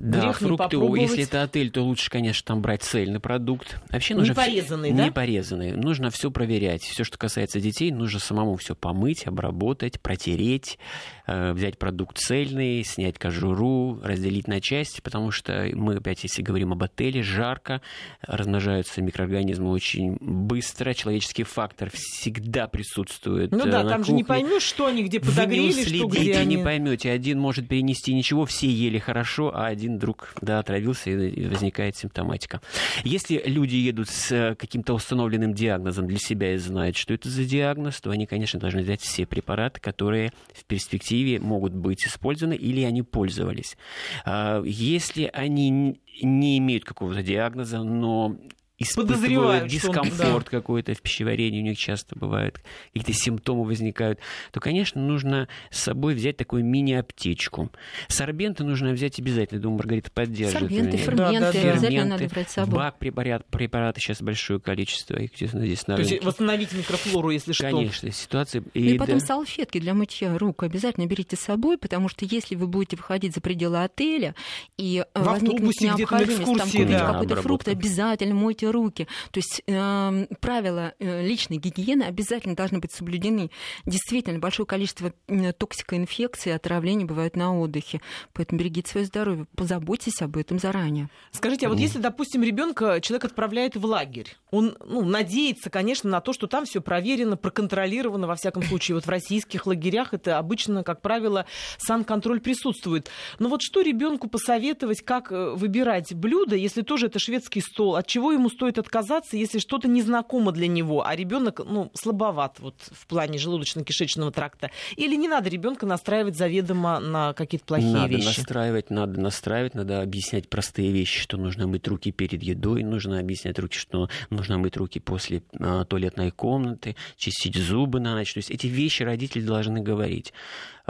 Да, 0.00 0.20
Грех 0.22 0.38
фрукты, 0.38 0.78
если 0.98 1.24
это 1.24 1.42
отель, 1.42 1.70
то 1.70 1.82
лучше, 1.82 2.08
конечно, 2.08 2.42
там 2.46 2.62
брать 2.62 2.82
цельный 2.82 3.20
продукт. 3.20 3.78
Вообще 3.92 4.14
нужно 4.14 4.32
не 4.32 4.34
порезанный, 4.34 4.88
все... 4.88 4.96
да? 4.96 5.04
Не 5.04 5.10
порезанный. 5.10 5.72
Нужно 5.72 6.10
все 6.10 6.30
проверять. 6.30 6.82
Все, 6.82 7.04
что 7.04 7.18
касается 7.18 7.60
детей, 7.60 7.90
нужно 7.90 8.18
самому 8.18 8.56
все 8.56 8.74
помыть, 8.74 9.26
обработать, 9.26 10.00
протереть, 10.00 10.78
э, 11.26 11.52
взять 11.52 11.78
продукт 11.78 12.16
цельный, 12.16 12.82
снять 12.82 13.18
кожуру, 13.18 14.00
разделить 14.02 14.48
на 14.48 14.62
части, 14.62 15.02
потому 15.02 15.30
что 15.32 15.68
мы 15.74 15.96
опять, 15.96 16.22
если 16.22 16.40
говорим 16.40 16.72
об 16.72 16.82
отеле, 16.82 17.22
жарко, 17.22 17.82
размножаются 18.22 19.02
микроорганизмы 19.02 19.70
очень 19.70 20.16
быстро, 20.18 20.94
человеческий 20.94 21.42
фактор 21.42 21.90
всегда 21.92 22.68
присутствует. 22.68 23.50
Ну 23.50 23.66
да, 23.66 23.82
там 23.82 23.98
кухне. 23.98 24.04
же 24.04 24.12
не 24.12 24.24
поймешь, 24.24 24.62
что 24.62 24.86
они 24.86 25.02
где 25.02 25.20
подогрели, 25.20 25.72
Вы 25.72 25.78
не 25.78 25.84
что 25.84 26.06
где 26.06 26.36
они... 26.36 26.56
не 26.56 26.64
поймете. 26.64 27.10
Один 27.10 27.38
может 27.38 27.68
перенести 27.68 28.14
ничего, 28.14 28.46
все 28.46 28.66
ели 28.66 28.98
хорошо, 28.98 29.52
а 29.54 29.66
один 29.66 29.89
вдруг 29.96 30.34
да, 30.40 30.58
отравился 30.58 31.10
и 31.10 31.46
возникает 31.46 31.96
симптоматика. 31.96 32.60
Если 33.04 33.42
люди 33.44 33.76
едут 33.76 34.08
с 34.08 34.32
э, 34.32 34.54
каким-то 34.54 34.94
установленным 34.94 35.54
диагнозом 35.54 36.06
для 36.06 36.18
себя 36.18 36.54
и 36.54 36.56
знают, 36.56 36.96
что 36.96 37.14
это 37.14 37.28
за 37.28 37.44
диагноз, 37.44 38.00
то 38.00 38.10
они, 38.10 38.26
конечно, 38.26 38.60
должны 38.60 38.82
взять 38.82 39.00
все 39.00 39.26
препараты, 39.26 39.80
которые 39.80 40.32
в 40.52 40.64
перспективе 40.64 41.38
могут 41.38 41.72
быть 41.72 42.06
использованы 42.06 42.54
или 42.54 42.82
они 42.82 43.02
пользовались. 43.02 43.76
А, 44.24 44.62
если 44.64 45.30
они 45.32 46.00
не 46.22 46.58
имеют 46.58 46.84
какого-то 46.84 47.22
диагноза, 47.22 47.82
но 47.82 48.36
испытывают 48.80 49.68
дискомфорт 49.68 50.46
да. 50.46 50.50
какой-то 50.50 50.94
в 50.94 51.02
пищеварении, 51.02 51.60
у 51.60 51.64
них 51.64 51.78
часто 51.78 52.18
бывает, 52.18 52.60
какие-то 52.92 53.12
симптомы 53.12 53.64
возникают, 53.64 54.18
то, 54.52 54.60
конечно, 54.60 55.00
нужно 55.00 55.48
с 55.70 55.80
собой 55.80 56.14
взять 56.14 56.38
такую 56.38 56.64
мини-аптечку. 56.64 57.70
Сорбенты 58.08 58.64
нужно 58.64 58.92
взять 58.92 59.18
обязательно, 59.18 59.60
думаю, 59.60 59.78
Маргарита 59.78 60.10
поддерживает. 60.10 60.70
Сорбенты, 60.70 60.96
меня. 60.96 61.04
ферменты, 61.04 61.40
да, 61.40 61.52
да, 61.52 61.62
да. 61.62 61.70
обязательно 61.72 62.04
надо 62.06 62.28
брать 62.28 62.50
с 62.50 62.52
собой. 62.54 62.74
Бак 62.74 62.98
препарат, 62.98 63.46
препараты 63.46 64.00
сейчас 64.00 64.22
большое 64.22 64.60
количество, 64.60 65.16
их 65.16 65.30
здесь 65.36 65.52
на 65.86 65.96
То 65.96 66.02
есть 66.02 66.24
восстановить 66.24 66.72
микрофлору, 66.72 67.30
если 67.30 67.52
что. 67.52 67.64
Конечно, 67.64 68.10
ситуация... 68.10 68.62
И, 68.72 68.82
ну 68.82 68.90
и 68.94 68.98
потом 68.98 69.18
да. 69.18 69.26
салфетки 69.26 69.78
для 69.78 69.92
мытья 69.92 70.36
рук 70.38 70.62
обязательно 70.62 71.06
берите 71.06 71.36
с 71.36 71.40
собой, 71.40 71.76
потому 71.76 72.08
что 72.08 72.24
если 72.24 72.54
вы 72.54 72.66
будете 72.66 72.96
выходить 72.96 73.34
за 73.34 73.42
пределы 73.42 73.82
отеля 73.82 74.34
и 74.78 75.04
в 75.14 75.22
возникнет 75.22 75.80
необходимость 75.80 76.56
там 76.56 76.70
купить 76.70 76.88
да. 76.88 77.12
какой-то 77.12 77.36
фрукт, 77.42 77.68
обязательно 77.68 78.34
мойте 78.34 78.69
руки. 78.72 79.06
То 79.30 79.38
есть 79.38 79.62
э, 79.66 80.26
правила 80.40 80.94
личной 80.98 81.58
гигиены 81.58 82.04
обязательно 82.04 82.56
должны 82.56 82.78
быть 82.78 82.92
соблюдены. 82.92 83.50
Действительно, 83.86 84.38
большое 84.38 84.66
количество 84.66 85.12
токсикоинфекций, 85.58 86.54
отравлений 86.54 87.04
бывает 87.04 87.36
на 87.36 87.58
отдыхе. 87.58 88.00
Поэтому 88.32 88.60
берегите 88.60 88.90
свое 88.90 89.06
здоровье, 89.06 89.46
позаботьтесь 89.56 90.22
об 90.22 90.36
этом 90.36 90.58
заранее. 90.58 91.08
Скажите, 91.32 91.66
а 91.66 91.70
вот 91.70 91.78
если, 91.78 91.98
допустим, 91.98 92.42
ребенка 92.42 93.00
человек 93.00 93.24
отправляет 93.24 93.76
в 93.76 93.84
лагерь, 93.84 94.36
он 94.50 94.76
ну, 94.84 95.04
надеется, 95.04 95.70
конечно, 95.70 96.10
на 96.10 96.20
то, 96.20 96.32
что 96.32 96.46
там 96.46 96.64
все 96.64 96.80
проверено, 96.80 97.36
проконтролировано, 97.36 98.26
во 98.26 98.36
всяком 98.36 98.62
случае, 98.62 98.96
вот 98.96 99.06
в 99.06 99.08
российских 99.08 99.66
лагерях 99.66 100.12
это 100.14 100.38
обычно, 100.38 100.82
как 100.84 101.02
правило, 101.02 101.46
санконтроль 101.78 102.40
присутствует. 102.40 103.10
Но 103.38 103.48
вот 103.48 103.62
что 103.62 103.80
ребенку 103.80 104.28
посоветовать, 104.28 105.02
как 105.02 105.32
э, 105.32 105.50
выбирать 105.54 106.14
блюдо, 106.14 106.56
если 106.56 106.82
тоже 106.82 107.06
это 107.06 107.18
шведский 107.18 107.60
стол, 107.60 107.96
от 107.96 108.06
чего 108.06 108.32
ему 108.32 108.48
стоит 108.48 108.59
отказаться, 108.68 109.36
если 109.36 109.58
что-то 109.58 109.88
незнакомо 109.88 110.52
для 110.52 110.68
него, 110.68 111.06
а 111.06 111.14
ребенок 111.16 111.60
ну, 111.64 111.90
слабоват 111.94 112.58
вот, 112.60 112.74
в 112.90 113.06
плане 113.06 113.38
желудочно-кишечного 113.38 114.30
тракта. 114.32 114.70
Или 114.96 115.16
не 115.16 115.28
надо 115.28 115.48
ребенка 115.48 115.86
настраивать 115.86 116.36
заведомо 116.36 117.00
на 117.00 117.32
какие-то 117.32 117.66
плохие 117.66 117.92
надо 117.92 118.08
вещи? 118.08 118.26
Надо 118.26 118.38
настраивать, 118.38 118.90
надо 118.90 119.20
настраивать, 119.20 119.74
надо 119.74 120.02
объяснять 120.02 120.48
простые 120.48 120.92
вещи, 120.92 121.20
что 121.20 121.36
нужно 121.36 121.66
мыть 121.66 121.86
руки 121.88 122.12
перед 122.12 122.42
едой, 122.42 122.82
нужно 122.82 123.18
объяснять 123.18 123.58
руки, 123.58 123.76
что 123.76 124.08
нужно 124.30 124.58
мыть 124.58 124.76
руки 124.76 125.00
после 125.00 125.42
а, 125.58 125.84
туалетной 125.84 126.30
комнаты, 126.30 126.96
чистить 127.16 127.56
зубы 127.56 128.00
на 128.00 128.14
ночь. 128.14 128.32
То 128.32 128.38
есть 128.38 128.50
эти 128.50 128.66
вещи 128.66 129.02
родители 129.02 129.42
должны 129.42 129.80
говорить. 129.80 130.32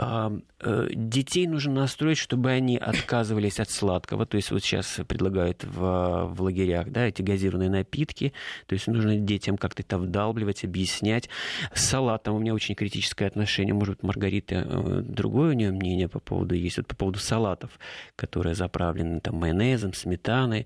Э, 0.01 0.87
детей 0.93 1.45
нужно 1.45 1.73
настроить, 1.73 2.17
чтобы 2.17 2.49
они 2.49 2.77
отказывались 2.77 3.59
от 3.59 3.69
сладкого. 3.69 4.25
То 4.25 4.37
есть 4.37 4.49
вот 4.49 4.63
сейчас 4.63 4.99
предлагают 5.07 5.63
в, 5.63 6.33
в 6.33 6.41
лагерях 6.41 6.89
да, 6.89 7.05
эти 7.05 7.21
газированные 7.21 7.69
напитки. 7.69 8.33
То 8.65 8.73
есть 8.73 8.87
нужно 8.87 9.17
детям 9.17 9.57
как-то 9.57 9.83
это 9.83 9.99
вдалбливать, 9.99 10.63
объяснять. 10.63 11.29
С 11.73 11.85
салатом 11.85 12.35
у 12.35 12.39
меня 12.39 12.55
очень 12.55 12.73
критическое 12.73 13.27
отношение. 13.27 13.75
Может 13.75 13.97
быть, 13.97 14.03
Маргарита 14.03 14.65
э, 14.67 15.01
другое 15.05 15.51
у 15.51 15.53
нее 15.53 15.71
мнение 15.71 16.07
по 16.07 16.19
поводу 16.19 16.55
есть. 16.55 16.77
Вот 16.77 16.87
по 16.87 16.95
поводу 16.95 17.19
салатов, 17.19 17.69
которые 18.15 18.55
заправлены 18.55 19.19
там 19.19 19.35
майонезом, 19.35 19.93
сметаной. 19.93 20.65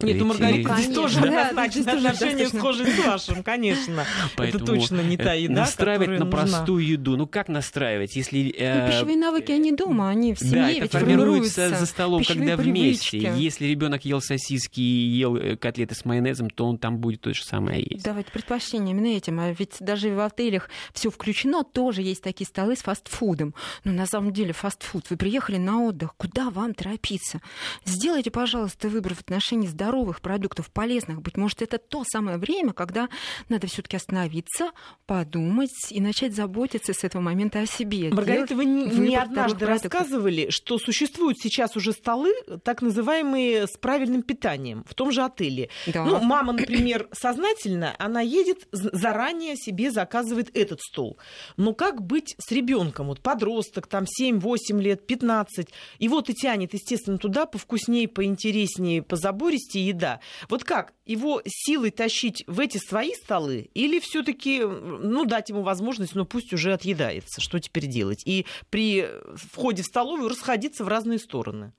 Нет, 0.00 0.20
у 0.20 0.24
Маргариты 0.26 0.72
здесь 0.74 0.94
тоже 0.94 1.20
да, 1.20 1.50
отношения 1.50 2.48
схожие 2.48 2.88
с 2.88 3.04
вашим, 3.04 3.42
конечно. 3.42 4.04
Это 4.36 4.58
точно 4.58 5.00
не 5.00 5.16
та 5.16 5.34
еда, 5.34 5.62
Настраивать 5.62 6.18
на 6.18 6.26
простую 6.26 6.86
еду. 6.86 7.16
Ну 7.16 7.26
как 7.26 7.48
настраивать, 7.48 8.16
если... 8.16 8.54
Э, 8.56 8.88
пищевые 8.90 9.16
навыки, 9.16 9.52
они 9.52 9.72
дома, 9.72 10.08
они 10.08 10.34
в 10.34 10.38
семье 10.38 10.54
Да, 10.54 10.70
это 10.70 10.98
формируется 10.98 11.70
за 11.70 11.86
столом, 11.86 12.24
когда 12.24 12.56
вместе. 12.56 13.32
Если 13.36 13.66
ребенок 13.66 14.04
ел 14.04 14.20
сосиски 14.20 14.80
и 14.80 14.82
ел 14.82 15.36
э, 15.36 15.56
котлеты 15.56 15.94
с 15.94 16.04
майонезом, 16.04 16.50
то 16.50 16.66
он 16.66 16.78
там 16.78 16.98
будет 16.98 17.20
то 17.20 17.32
же 17.32 17.44
самое 17.44 17.84
есть. 17.88 18.04
Давайте 18.04 18.30
предпочтение 18.30 18.92
именно 18.92 19.16
этим. 19.16 19.38
А 19.40 19.52
ведь 19.52 19.76
даже 19.80 20.10
в 20.10 20.20
отелях 20.24 20.68
все 20.92 21.10
включено, 21.10 21.64
тоже 21.64 22.02
есть 22.02 22.22
такие 22.22 22.46
столы 22.46 22.76
с 22.76 22.80
фастфудом. 22.80 23.54
Но 23.84 23.92
на 23.92 24.06
самом 24.06 24.32
деле 24.32 24.52
фастфуд. 24.52 25.08
Вы 25.10 25.16
приехали 25.16 25.56
на 25.56 25.84
отдых, 25.84 26.14
куда 26.16 26.50
вам 26.50 26.74
торопиться? 26.74 27.40
Сделайте, 27.84 28.30
пожалуйста, 28.30 28.88
выбор 28.88 29.14
в 29.14 29.20
отношении 29.20 29.66
здоровья 29.66 29.81
здоровых 29.82 30.20
продуктов, 30.20 30.70
полезных, 30.70 31.22
быть 31.22 31.36
может, 31.36 31.60
это 31.60 31.78
то 31.78 32.04
самое 32.06 32.38
время, 32.38 32.72
когда 32.72 33.08
надо 33.48 33.66
все-таки 33.66 33.96
остановиться, 33.96 34.70
подумать 35.06 35.70
и 35.90 36.00
начать 36.00 36.36
заботиться 36.36 36.92
с 36.92 37.02
этого 37.02 37.20
момента 37.20 37.60
о 37.60 37.66
себе. 37.66 38.10
Маргарита, 38.10 38.54
вы 38.54 38.64
не, 38.64 38.84
не 38.84 39.16
однажды 39.16 39.66
рассказывали, 39.66 40.50
что 40.50 40.78
существуют 40.78 41.38
сейчас 41.38 41.76
уже 41.76 41.92
столы, 41.92 42.32
так 42.62 42.80
называемые 42.80 43.66
с 43.66 43.76
правильным 43.76 44.22
питанием, 44.22 44.84
в 44.88 44.94
том 44.94 45.10
же 45.10 45.22
отеле. 45.22 45.68
Да. 45.88 46.04
Ну, 46.04 46.20
мама, 46.20 46.52
например, 46.52 47.08
сознательно, 47.12 47.96
она 47.98 48.20
едет, 48.20 48.68
заранее 48.70 49.56
себе 49.56 49.90
заказывает 49.90 50.56
этот 50.56 50.80
стол. 50.80 51.18
Но 51.56 51.74
как 51.74 52.02
быть 52.02 52.36
с 52.38 52.52
ребенком? 52.52 53.08
Вот 53.08 53.20
подросток, 53.20 53.88
там 53.88 54.04
7-8 54.04 54.80
лет, 54.80 55.06
15, 55.08 55.68
и 55.98 56.08
вот 56.08 56.30
и 56.30 56.34
тянет, 56.34 56.72
естественно, 56.72 57.18
туда 57.18 57.46
повкуснее, 57.46 58.06
поинтереснее, 58.06 59.02
позабористее 59.02 59.71
еда. 59.78 60.20
Вот 60.48 60.64
как, 60.64 60.92
его 61.06 61.42
силой 61.46 61.90
тащить 61.90 62.44
в 62.46 62.60
эти 62.60 62.78
свои 62.78 63.12
столы 63.14 63.70
или 63.74 64.00
все 64.00 64.22
таки 64.22 64.60
ну, 64.60 65.24
дать 65.24 65.48
ему 65.48 65.62
возможность, 65.62 66.14
ну, 66.14 66.24
пусть 66.24 66.52
уже 66.52 66.72
отъедается, 66.72 67.40
что 67.40 67.58
теперь 67.58 67.86
делать? 67.86 68.22
И 68.24 68.46
при 68.70 69.06
входе 69.34 69.82
в 69.82 69.86
столовую 69.86 70.28
расходиться 70.28 70.84
в 70.84 70.88
разные 70.88 71.18
стороны. 71.18 71.72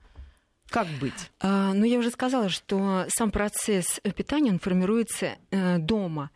Как 0.70 0.88
быть? 1.00 1.14
А, 1.40 1.74
ну, 1.74 1.86
я 1.86 2.00
уже 2.00 2.10
сказала, 2.10 2.50
что 2.50 3.06
сам 3.10 3.32
процесс 3.32 4.00
питания 4.16 4.52
он 4.52 4.60
формируется 4.60 5.38
э, 5.52 5.78
дома. 5.78 6.32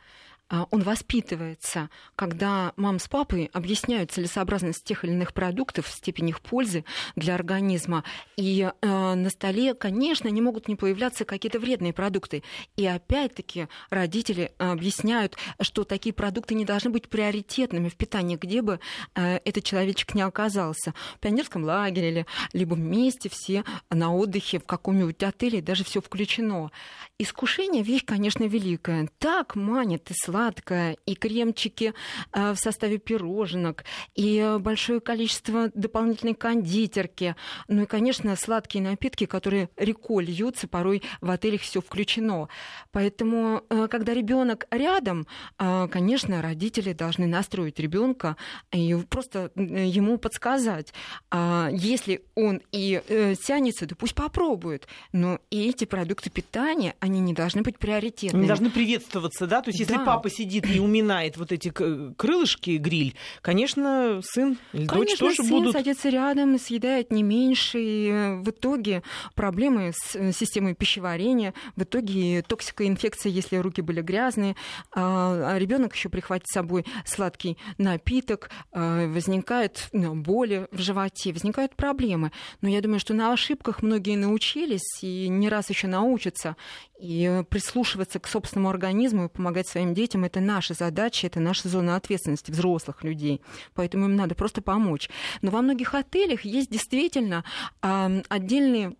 А, 0.49 0.65
он 0.71 0.81
воспитывается, 0.81 1.89
когда 2.15 2.71
мам 2.77 2.99
с 2.99 3.07
папой 3.07 3.49
объясняют 3.51 4.11
целесообразность 4.11 4.83
тех 4.83 5.03
или 5.03 5.11
иных 5.11 5.33
продуктов, 5.33 5.87
степень 5.87 6.29
их 6.29 6.39
пользы 6.39 6.85
для 7.15 7.35
организма. 7.35 8.05
И 8.37 8.61
э, 8.61 8.87
на 8.87 9.29
столе, 9.29 9.73
конечно, 9.73 10.29
не 10.29 10.41
могут 10.41 10.69
не 10.69 10.75
появляться 10.75 11.25
какие-то 11.25 11.59
вредные 11.59 11.91
продукты. 11.91 12.43
И 12.77 12.85
опять-таки 12.85 13.67
родители 13.89 14.51
объясняют, 14.57 15.35
что 15.59 15.83
такие 15.83 16.13
продукты 16.13 16.55
не 16.55 16.63
должны 16.63 16.91
быть 16.91 17.09
приоритетными 17.09 17.89
в 17.89 17.95
питании, 17.95 18.37
где 18.37 18.61
бы 18.61 18.79
э, 19.15 19.39
этот 19.43 19.65
человечек 19.65 20.15
не 20.15 20.21
оказался. 20.21 20.93
В 21.15 21.19
пионерском 21.19 21.65
лагере 21.65 22.09
или 22.09 22.25
либо 22.53 22.75
вместе 22.75 23.29
все 23.29 23.65
на 23.89 24.15
отдыхе 24.15 24.59
в 24.59 24.65
каком-нибудь 24.65 25.21
отеле, 25.23 25.61
даже 25.61 25.83
все 25.83 26.01
включено. 26.01 26.71
Искушение 27.19 27.83
вещь, 27.83 28.05
конечно, 28.05 28.45
великая. 28.45 29.09
Так 29.19 29.55
манит 29.55 30.09
и 30.11 30.13
сладкое, 30.37 30.97
и 31.05 31.15
кремчики 31.15 31.93
э, 32.31 32.51
в 32.53 32.57
составе 32.57 32.99
пироженок, 32.99 33.83
и 34.15 34.57
большое 34.59 34.99
количество 34.99 35.69
дополнительной 35.73 36.35
кондитерки. 36.35 37.35
Ну 37.67 37.83
и, 37.83 37.85
конечно, 37.85 38.35
сладкие 38.35 38.83
напитки, 38.83 39.25
которые 39.25 39.69
рекой 39.77 40.25
льются, 40.25 40.67
порой 40.67 41.01
в 41.21 41.29
отелях 41.31 41.61
все 41.61 41.81
включено. 41.81 42.49
Поэтому, 42.91 43.63
э, 43.69 43.87
когда 43.89 44.13
ребенок 44.13 44.67
рядом, 44.69 45.25
э, 45.57 45.87
конечно, 45.91 46.41
родители 46.41 46.93
должны 46.93 47.25
настроить 47.25 47.79
ребенка 47.79 48.37
и 48.71 48.95
просто 49.09 49.51
ему 49.55 50.19
подсказать. 50.19 50.93
А 51.31 51.69
если 51.71 52.21
он 52.35 52.61
и 52.71 53.01
тянется, 53.43 53.87
то 53.87 53.95
пусть 53.95 54.13
попробует. 54.13 54.87
Но 55.11 55.39
и 55.49 55.67
эти 55.69 55.85
продукты 55.85 56.29
питания, 56.29 56.95
они 56.99 57.19
не 57.19 57.33
должны 57.33 57.63
быть 57.63 57.79
приоритетными. 57.79 58.43
Они 58.43 58.47
должны 58.47 58.69
приветствоваться, 58.69 59.47
да? 59.47 59.61
То 59.61 59.69
есть, 59.69 59.79
если 59.79 59.95
да. 59.95 60.05
папа 60.05 60.26
сидит 60.29 60.65
и 60.69 60.79
уминает 60.79 61.37
вот 61.37 61.51
эти 61.51 61.69
крылышки 61.69 62.77
гриль, 62.77 63.15
конечно, 63.41 64.21
сын 64.23 64.57
или 64.73 64.85
конечно, 64.85 64.97
дочь 64.97 65.17
тоже 65.17 65.35
сын 65.37 65.49
будут... 65.49 65.73
садится 65.73 66.09
рядом 66.09 66.55
и 66.55 66.59
съедает 66.59 67.11
не 67.11 67.23
меньше. 67.23 67.77
И 67.79 68.11
в 68.41 68.49
итоге 68.49 69.03
проблемы 69.35 69.93
с 69.93 70.33
системой 70.33 70.75
пищеварения, 70.75 71.53
в 71.75 71.83
итоге 71.83 72.41
токсикоинфекция, 72.41 73.31
если 73.31 73.57
руки 73.57 73.81
были 73.81 74.01
грязные, 74.01 74.55
а, 74.93 75.53
а 75.53 75.59
ребенок 75.59 75.95
еще 75.95 76.09
прихватит 76.09 76.47
с 76.47 76.53
собой 76.53 76.85
сладкий 77.05 77.57
напиток, 77.77 78.49
а, 78.71 79.07
возникают 79.07 79.89
ну, 79.93 80.15
боли 80.15 80.67
в 80.71 80.79
животе, 80.79 81.33
возникают 81.33 81.75
проблемы. 81.75 82.31
Но 82.61 82.69
я 82.69 82.81
думаю, 82.81 82.99
что 82.99 83.13
на 83.13 83.33
ошибках 83.33 83.81
многие 83.81 84.15
научились 84.15 84.99
и 85.01 85.27
не 85.27 85.49
раз 85.49 85.69
еще 85.69 85.87
научатся. 85.87 86.55
И 86.99 87.43
прислушиваться 87.49 88.19
к 88.19 88.27
собственному 88.27 88.69
организму 88.69 89.25
и 89.25 89.29
помогать 89.29 89.67
своим 89.67 89.93
детям 89.93 90.23
это 90.23 90.39
наша 90.39 90.73
задача, 90.73 91.27
это 91.27 91.39
наша 91.39 91.69
зона 91.69 91.95
ответственности 91.95 92.49
взрослых 92.49 93.03
людей. 93.03 93.41
Поэтому 93.75 94.05
им 94.05 94.15
надо 94.15 94.33
просто 94.33 94.63
помочь. 94.63 95.07
Но 95.43 95.51
во 95.51 95.61
многих 95.61 95.93
отелях 95.93 96.43
есть 96.43 96.71
действительно 96.71 97.43
отдельные 97.81 98.95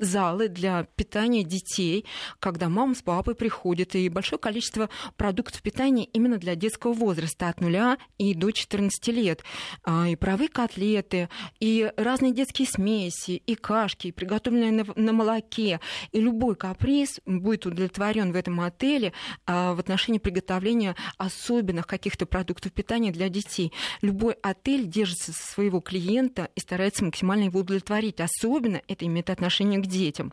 залы 0.00 0.48
для 0.48 0.84
питания 0.96 1.44
детей, 1.44 2.04
когда 2.40 2.68
мама 2.68 2.94
с 2.94 3.02
папой 3.02 3.34
приходят, 3.34 3.94
и 3.94 4.08
большое 4.08 4.40
количество 4.40 4.90
продуктов 5.16 5.62
питания 5.62 6.04
именно 6.04 6.38
для 6.38 6.56
детского 6.56 6.92
возраста 6.92 7.48
от 7.48 7.60
нуля 7.60 7.98
и 8.18 8.34
до 8.34 8.50
14 8.50 9.08
лет. 9.08 9.42
А, 9.84 10.08
и 10.08 10.16
правые 10.16 10.48
котлеты, 10.48 11.28
и 11.60 11.90
разные 11.96 12.32
детские 12.32 12.68
смеси, 12.68 13.42
и 13.46 13.54
кашки, 13.54 14.08
и 14.08 14.12
приготовленные 14.12 14.72
на, 14.72 14.84
на 14.96 15.12
молоке, 15.12 15.80
и 16.12 16.20
любой 16.20 16.56
каприз 16.56 16.95
будет 17.26 17.66
удовлетворен 17.66 18.32
в 18.32 18.36
этом 18.36 18.60
отеле 18.60 19.12
а, 19.46 19.74
в 19.74 19.80
отношении 19.80 20.18
приготовления 20.18 20.96
особенных 21.18 21.86
каких-то 21.86 22.26
продуктов 22.26 22.72
питания 22.72 23.12
для 23.12 23.28
детей. 23.28 23.72
Любой 24.02 24.34
отель 24.42 24.86
держится 24.86 25.32
со 25.32 25.52
своего 25.52 25.80
клиента 25.80 26.50
и 26.54 26.60
старается 26.60 27.04
максимально 27.04 27.44
его 27.44 27.60
удовлетворить. 27.60 28.20
Особенно 28.20 28.80
это 28.88 29.06
имеет 29.06 29.30
отношение 29.30 29.80
к 29.80 29.86
детям. 29.86 30.32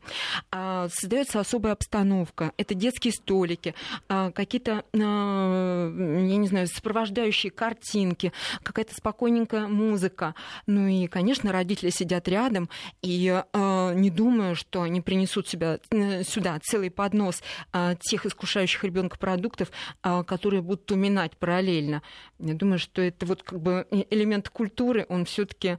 А, 0.52 0.88
создается 0.90 1.40
особая 1.40 1.74
обстановка. 1.74 2.54
Это 2.58 2.74
детские 2.74 3.14
столики, 3.14 3.76
а, 4.08 4.32
какие-то, 4.32 4.84
я 4.94 6.38
не 6.38 6.48
знаю, 6.48 6.68
сопровождающие 6.68 7.52
картинки, 7.52 8.32
какая-то 8.64 8.94
спокойненькая 8.96 9.68
музыка. 9.68 10.36
Ну 10.68 10.88
и, 10.88 11.08
конечно, 11.08 11.52
родители 11.52 11.90
сидят 11.90 12.28
рядом 12.28 12.70
и 13.02 13.44
не 13.54 14.10
думая, 14.10 14.56
что 14.56 14.82
они 14.82 15.02
принесут 15.02 15.48
себя 15.48 15.80
э, 15.90 16.24
целый 16.62 16.92
поднос 16.92 17.42
тех 18.00 18.26
искушающих 18.26 18.84
ребенка 18.84 19.18
продуктов, 19.18 19.72
которые 20.02 20.62
будут 20.62 20.92
уминать 20.92 21.38
параллельно. 21.38 22.02
Я 22.40 22.54
думаю, 22.54 22.80
что 22.80 23.02
это 23.02 23.26
вот 23.26 23.44
как 23.44 23.60
бы 23.60 23.88
элемент 24.10 24.50
культуры, 24.50 25.06
он 25.10 25.26
все-таки 25.26 25.78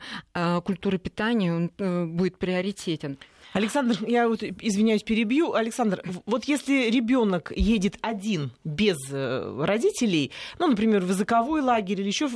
культура 0.64 0.98
питания, 0.98 1.52
он 1.52 1.70
э, 1.78 2.04
будет 2.04 2.38
приоритетен. 2.38 3.18
Александр, 3.54 3.96
я 4.08 4.28
вот 4.28 4.42
извиняюсь, 4.42 5.04
перебью. 5.04 5.54
Александр, 5.54 6.02
вот 6.26 6.44
если 6.46 6.90
ребенок 6.90 7.52
едет 7.54 7.98
один 8.00 8.50
без 8.64 8.96
э, 9.12 9.64
родителей, 9.64 10.32
ну, 10.58 10.66
например, 10.66 11.02
в 11.02 11.08
языковой 11.08 11.60
лагерь 11.60 12.00
или 12.00 12.08
еще 12.08 12.28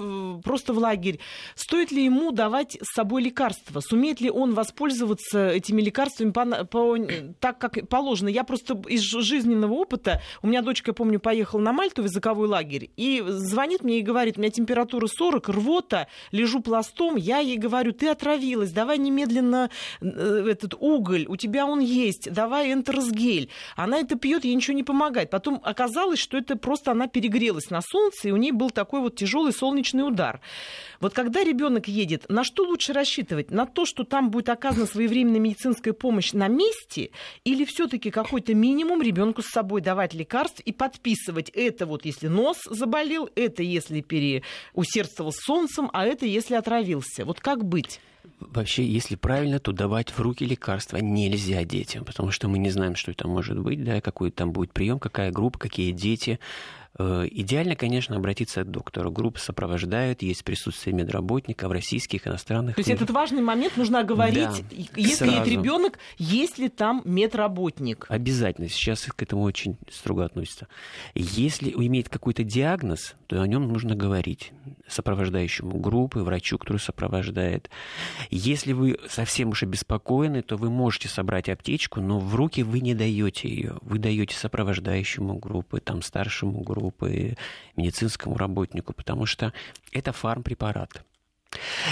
просто 0.45 0.73
в 0.73 0.79
лагерь, 0.79 1.19
стоит 1.57 1.91
ли 1.91 2.05
ему 2.05 2.31
давать 2.31 2.79
с 2.81 2.95
собой 2.95 3.23
лекарства? 3.23 3.81
Сумеет 3.81 4.21
ли 4.21 4.31
он 4.31 4.55
воспользоваться 4.55 5.49
этими 5.49 5.83
лекарствами 5.83 6.31
по, 6.31 6.45
по, 6.65 6.97
так, 7.41 7.59
как 7.59 7.89
положено? 7.89 8.29
Я 8.29 8.45
просто 8.45 8.81
из 8.87 9.01
жизненного 9.01 9.73
опыта, 9.73 10.23
у 10.43 10.47
меня 10.47 10.63
дочка, 10.63 10.91
я 10.91 10.95
помню, 10.95 11.19
поехала 11.19 11.61
на 11.61 11.73
Мальту 11.73 12.03
в 12.03 12.05
языковой 12.05 12.47
лагерь, 12.47 12.93
и 12.97 13.25
звонит 13.27 13.83
мне 13.83 13.99
и 13.99 14.03
говорит, 14.03 14.39
у 14.39 14.41
меня 14.41 14.53
температура 14.53 15.09
40, 15.09 15.49
рвота, 15.49 16.07
лежу 16.31 16.61
пластом, 16.61 17.17
я 17.17 17.41
ей 17.41 17.57
говорю, 17.57 17.91
ты 17.91 18.07
отравилась, 18.07 18.71
давай 18.71 18.99
немедленно 18.99 19.69
э, 20.01 20.47
этот 20.49 20.75
уголь 20.79 21.08
уголь, 21.09 21.27
у 21.29 21.37
тебя 21.37 21.67
он 21.67 21.81
есть, 21.81 22.31
давай 22.31 22.73
энтерсгель. 22.73 23.49
Она 23.77 23.99
это 23.99 24.17
пьет, 24.17 24.45
ей 24.45 24.55
ничего 24.55 24.77
не 24.77 24.83
помогает. 24.83 25.31
Потом 25.31 25.61
оказалось, 25.63 26.19
что 26.19 26.37
это 26.37 26.57
просто 26.57 26.93
она 26.93 27.07
перегрелась 27.07 27.71
на 27.71 27.81
солнце, 27.81 28.29
и 28.29 28.33
у 28.33 28.37
нее 28.37 28.53
был 28.53 28.71
такой 28.71 29.01
вот 29.01 29.17
тяжелый 29.17 29.53
солнечный 29.53 30.07
удар. 30.07 30.41
Вот 31.01 31.15
когда 31.15 31.45
ребенок 31.45 31.89
едет, 31.89 32.27
на 32.29 32.45
что 32.45 32.65
лучше 32.65 32.93
рассчитывать? 32.93 33.51
На 33.51 33.67
то, 33.67 33.87
что 33.87 34.05
там 34.05 34.31
будет 34.31 34.49
оказана 34.49 34.87
своевременная 34.87 35.41
медицинская 35.41 35.95
помощь 35.95 36.33
на 36.33 36.49
месте, 36.49 37.11
или 37.45 37.65
все-таки 37.65 38.11
какой-то 38.11 38.55
минимум 38.55 39.03
ребенку 39.03 39.43
с 39.43 39.49
собой 39.49 39.81
давать 39.81 40.15
лекарств 40.15 40.61
и 40.61 40.73
подписывать 40.73 41.51
это 41.51 41.87
вот 41.87 42.05
если 42.05 42.29
нос 42.29 42.59
заболел, 42.67 43.31
это 43.35 43.63
если 43.63 44.01
переусердствовал 44.01 45.33
солнцем, 45.33 45.91
а 45.93 46.05
это 46.05 46.27
если 46.27 46.55
отравился. 46.55 47.25
Вот 47.25 47.41
как 47.41 47.65
быть? 47.65 48.01
Вообще, 48.41 48.85
если 48.85 49.17
правильно, 49.17 49.59
то 49.59 49.73
давать 49.73 50.11
в 50.11 50.21
руки 50.21 50.45
лекарства 50.45 50.97
нельзя 50.99 51.65
детям, 51.65 52.05
потому 52.05 52.31
что 52.31 52.49
мы 52.49 52.59
не 52.59 52.71
знаем, 52.71 52.97
что 52.97 53.11
это 53.11 53.29
может 53.29 53.59
быть, 53.59 53.83
да, 53.85 54.01
какой 54.01 54.31
там 54.31 54.53
будет 54.53 54.73
прием, 54.73 54.99
какая 54.99 55.31
группа, 55.31 55.59
какие 55.59 55.93
дети. 55.93 56.39
Э, 57.01 57.27
идеально, 57.31 57.77
конечно, 57.77 58.17
обратиться 58.17 58.65
к 58.65 58.71
доктору. 58.71 59.13
Группы 59.13 59.39
сопровождают, 59.39 60.23
есть 60.23 60.43
присутствие 60.43 60.97
медработника 60.97 61.69
в 61.69 61.73
российских, 61.73 62.27
иностранных. 62.27 62.75
То 62.75 62.81
есть 62.81 62.91
этот 62.91 63.11
важный 63.11 63.41
момент 63.41 63.77
нужно 63.77 64.03
говорить, 64.03 64.65
да, 64.71 64.77
если 64.97 65.31
есть 65.31 65.47
ребенок, 65.47 65.99
есть 66.19 66.59
ли 66.59 66.69
там 66.69 67.03
медработник? 67.05 68.07
Обязательно. 68.09 68.69
Сейчас 68.69 69.05
к 69.05 69.23
этому 69.23 69.43
очень 69.43 69.79
строго 69.91 70.25
относятся. 70.25 70.67
Если 71.15 71.71
имеет 71.71 72.09
какой-то 72.09 72.43
диагноз, 72.43 73.15
то 73.29 73.41
о 73.41 73.47
нем 73.47 73.69
нужно 73.69 73.95
говорить 73.95 74.53
сопровождающему 74.89 75.79
группы, 75.79 76.21
врачу, 76.21 76.59
который 76.59 76.79
сопровождает. 76.79 77.71
Если 78.31 78.73
вы 78.73 78.99
совсем 79.09 79.51
уж 79.51 79.63
обеспокоены, 79.63 80.43
то 80.43 80.57
вы 80.57 80.71
можете 80.71 81.09
собрать 81.09 81.49
аптечку, 81.49 82.01
но 82.01 82.19
в 82.19 82.35
руки 82.35 82.63
вы 82.63 82.81
не 82.81 82.95
даете 82.95 83.49
ее. 83.49 83.77
Вы 83.83 83.99
даете 83.99 84.35
сопровождающему 84.35 85.35
группы, 85.35 85.81
там, 85.81 86.03
старшему 86.03 86.63
группы, 86.63 86.88
медицинскому 87.77 88.37
работнику, 88.37 88.93
потому 88.93 89.27
что 89.27 89.53
это 89.93 90.13
фармпрепарат. 90.13 91.03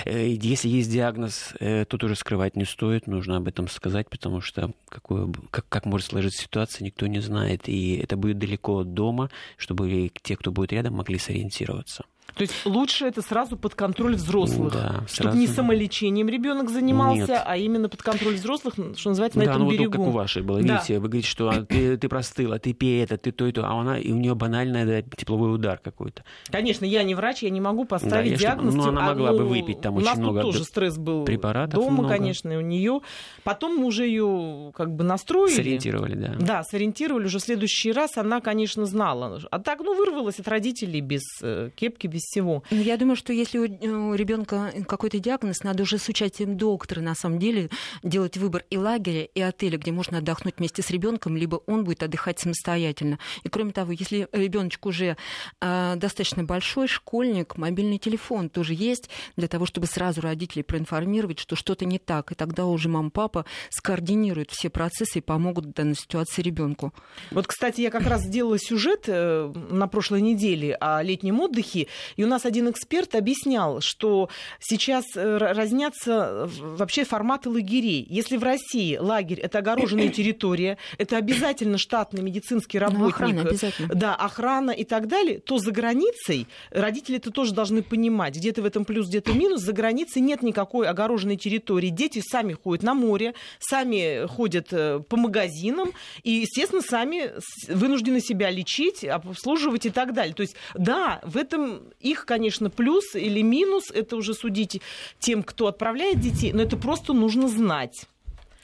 Э, 0.05 0.29
если 0.29 0.69
есть 0.69 0.91
диагноз, 0.91 1.55
э, 1.61 1.85
то 1.85 1.99
тоже 1.99 2.17
скрывать 2.17 2.57
не 2.57 2.65
стоит, 2.65 3.07
нужно 3.07 3.37
об 3.37 3.49
этом 3.49 3.69
сказать, 3.69 4.09
потому 4.09 4.41
что 4.41 4.73
какое, 4.89 5.33
как, 5.51 5.69
как 5.69 5.87
может 5.87 6.09
сложиться 6.09 6.43
ситуация, 6.43 6.85
никто 6.85 7.07
не 7.07 7.21
знает. 7.21 7.69
И 7.69 7.97
это 7.97 8.17
будет 8.17 8.39
далеко 8.39 8.79
от 8.81 8.95
дома, 8.95 9.31
чтобы 9.57 10.11
те, 10.23 10.37
кто 10.37 10.53
будет 10.53 10.73
рядом, 10.73 10.95
могли 10.95 11.19
сориентироваться. 11.19 12.05
То 12.37 12.43
есть 12.43 12.67
лучше 12.67 13.07
это 13.07 13.23
сразу 13.23 13.57
под 13.57 13.75
контроль 13.75 14.15
взрослых, 14.15 14.75
да, 14.75 15.05
чтобы 15.07 15.31
сразу... 15.31 15.39
не 15.39 15.47
самолечением 15.47 16.29
ребенок 16.29 16.69
занимался, 16.69 17.33
Нет. 17.33 17.43
а 17.47 17.57
именно 17.57 17.89
под 17.89 18.03
контроль 18.03 18.35
взрослых, 18.35 18.75
что 18.75 19.09
называется, 19.09 19.39
на 19.39 19.47
да, 19.47 19.51
этом 19.53 19.65
ну, 19.65 19.71
берегу. 19.71 19.85
Вот, 19.85 19.93
как 19.93 20.01
у 20.01 20.11
вашей 20.11 20.43
было. 20.43 20.63
Да. 20.63 20.75
Видите, 20.75 20.99
вы 20.99 21.09
говорите, 21.09 21.29
что 21.29 21.49
а, 21.49 21.63
ты, 21.63 21.97
ты 21.97 22.09
простыла, 22.11 22.59
ты 22.59 22.75
пей 22.75 23.03
это, 23.03 23.17
ты 23.17 23.33
то 23.33 23.47
и 23.47 23.53
то, 23.53 23.67
а 23.67 23.81
она, 23.81 23.99
и 23.99 24.13
у 24.13 24.17
нее 24.17 24.35
банальный 24.35 24.85
да, 24.85 25.17
тепловой 25.17 25.55
удар 25.55 25.81
какой-то. 25.83 26.25
Конечно, 26.51 26.85
я 26.85 27.03
не 27.05 27.15
врач, 27.15 27.43
я 27.43 27.49
не 27.49 27.63
могу 27.63 27.87
поставить 27.87 28.33
да, 28.33 28.39
диагноз. 28.39 28.75
Ну, 28.75 28.89
она 28.89 29.01
могла 29.01 29.31
а, 29.31 29.33
ну, 29.33 29.39
бы 29.39 29.45
выпить 29.47 29.81
там 29.81 29.97
очень 29.97 30.21
много. 30.21 30.43
Тоже 30.43 30.65
стресс 30.65 30.99
был 30.99 31.25
препаратов 31.25 31.81
дома, 31.81 32.01
много. 32.01 32.09
конечно, 32.11 32.53
и 32.53 32.57
у 32.57 32.61
нее. 32.61 33.01
Потом 33.45 33.77
мы 33.77 33.87
уже 33.87 34.07
ее 34.07 34.73
как 34.75 34.95
бы 34.95 35.05
настроили. 35.05 35.55
Сориентировали, 35.55 36.15
да. 36.15 36.35
Да, 36.39 36.65
сориентировали. 36.65 37.25
Уже 37.25 37.39
в 37.39 37.43
следующий 37.43 37.93
раз 37.93 38.19
она, 38.19 38.43
конечно, 38.43 38.85
знала. 38.85 39.41
А 39.51 39.59
так, 39.59 39.81
ну, 39.81 39.95
вырвалась 39.95 40.39
от 40.39 40.49
родителей 40.49 41.01
без 41.01 41.23
э, 41.41 41.71
кепки, 41.75 42.07
без 42.07 42.26
всего. 42.27 42.63
Ну, 42.71 42.81
я 42.81 42.97
думаю, 42.97 43.17
что 43.17 43.33
если 43.33 43.59
у 43.59 44.15
ребенка 44.15 44.73
какой-то 44.87 45.19
диагноз, 45.19 45.63
надо 45.63 45.83
уже 45.83 45.99
с 45.99 46.09
участием 46.09 46.57
доктора, 46.57 47.01
на 47.01 47.15
самом 47.15 47.39
деле, 47.39 47.71
делать 48.03 48.37
выбор 48.37 48.65
и 48.71 48.77
лагеря, 48.77 49.25
и 49.25 49.41
отеля, 49.41 49.79
где 49.79 49.93
можно 49.93 50.19
отдохнуть 50.19 50.59
вместе 50.59 50.83
с 50.83 50.91
ребенком, 50.91 51.37
либо 51.37 51.57
он 51.67 51.85
будет 51.85 52.03
отдыхать 52.03 52.39
самостоятельно. 52.39 53.19
И 53.45 53.49
кроме 53.49 53.73
того, 53.73 53.93
если 53.93 54.29
ребеночек 54.33 54.87
уже 54.87 55.17
э, 55.61 55.95
достаточно 55.97 56.45
большой, 56.45 56.89
школьник, 56.89 57.57
мобильный 57.57 57.99
телефон 57.99 58.49
тоже 58.49 58.75
есть 58.75 59.09
для 59.37 59.49
того, 59.49 59.67
чтобы 59.67 59.87
сразу 59.87 60.21
родителей 60.21 60.63
проинформировать, 60.63 61.39
что 61.39 61.57
что-то 61.57 61.85
не 61.85 61.99
так. 61.99 62.33
И 62.33 62.35
тогда 62.35 62.67
уже 62.67 62.89
мама, 62.89 63.11
папа 63.11 63.45
скоординируют 63.71 64.51
все 64.51 64.71
процессы 64.71 65.19
и 65.19 65.23
помогут 65.23 65.67
в 65.67 65.73
данной 65.73 65.97
ситуации 65.97 66.43
ребенку. 66.43 66.93
Вот, 67.31 67.47
кстати, 67.47 67.81
я 67.81 67.91
как 67.91 68.07
раз 68.07 68.23
сделала 68.23 68.59
сюжет 68.59 69.05
э, 69.07 69.53
на 69.71 69.87
прошлой 69.89 70.23
неделе 70.23 70.75
о 70.75 71.03
летнем 71.03 71.41
отдыхе, 71.41 71.87
И 72.17 72.25
у 72.25 72.27
нас 72.27 72.45
один 72.45 72.71
эксперт 72.71 73.15
объяснял, 73.15 73.81
что 73.81 74.29
сейчас 74.61 75.05
э, 75.15 75.37
разнятся 75.37 76.49
вообще 76.61 77.05
форматы 77.05 77.51
лагерей. 77.51 78.07
Если 78.09 78.37
в 78.37 78.43
России 78.43 78.97
лагерь 78.97 79.41
это 79.41 79.59
огороженная 79.59 80.09
территория, 80.17 80.79
это 80.99 81.17
обязательно 81.17 81.79
штатный 81.79 82.23
медицинский 82.23 82.79
ну, 82.79 82.87
работник, 82.87 83.15
охрана, 83.15 83.43
обязательно. 83.43 83.95
да, 83.95 84.15
охрана 84.15 84.71
и 84.71 84.85
так 84.85 85.09
далее, 85.09 85.39
то 85.39 85.59
за 85.59 85.71
границей 85.71 86.47
родители 86.71 87.17
это 87.19 87.31
тоже 87.31 87.55
должны 87.55 87.83
понимать. 87.83 88.37
Где-то 88.37 88.63
в 88.63 88.67
этом 88.67 88.85
плюс, 88.85 89.09
где-то 89.09 89.33
минус. 89.33 89.63
За 89.63 89.73
границей 89.73 90.23
нет 90.23 90.43
никакой 90.43 90.89
огороженной 90.89 91.37
территории. 91.37 91.89
Дети 91.89 92.23
сами 92.27 92.55
ходят 92.55 92.83
на 92.83 92.95
море, 92.95 93.35
сами 93.59 94.27
ходят 94.27 94.69
э, 94.73 95.01
по 95.01 95.17
магазинам 95.17 95.91
и, 96.23 96.33
естественно, 96.33 96.83
сами 96.83 97.33
вынуждены 97.69 98.21
себя 98.21 98.51
лечить, 98.51 99.05
обслуживать 99.05 99.87
и 99.87 99.91
так 99.91 100.13
далее. 100.15 100.35
То 100.35 100.43
есть, 100.43 100.57
да, 100.75 101.21
в 101.23 101.37
этом 101.37 101.83
их, 102.01 102.27
конечно, 102.27 102.71
плюс 102.71 103.15
или 103.15 103.43
минус, 103.43 103.91
это 103.91 104.17
уже 104.17 104.35
судить 104.35 104.81
тем, 105.19 105.43
кто 105.43 105.67
отправляет 105.67 106.21
детей, 106.21 106.53
но 106.53 106.63
это 106.63 106.77
просто 106.77 107.13
нужно 107.13 107.49
знать. 107.49 108.07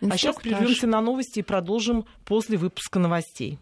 А 0.00 0.16
сейчас 0.16 0.36
прервемся 0.36 0.86
на 0.86 1.00
новости 1.00 1.40
и 1.40 1.42
продолжим 1.42 2.04
после 2.24 2.56
выпуска 2.56 2.98
новостей. 2.98 3.58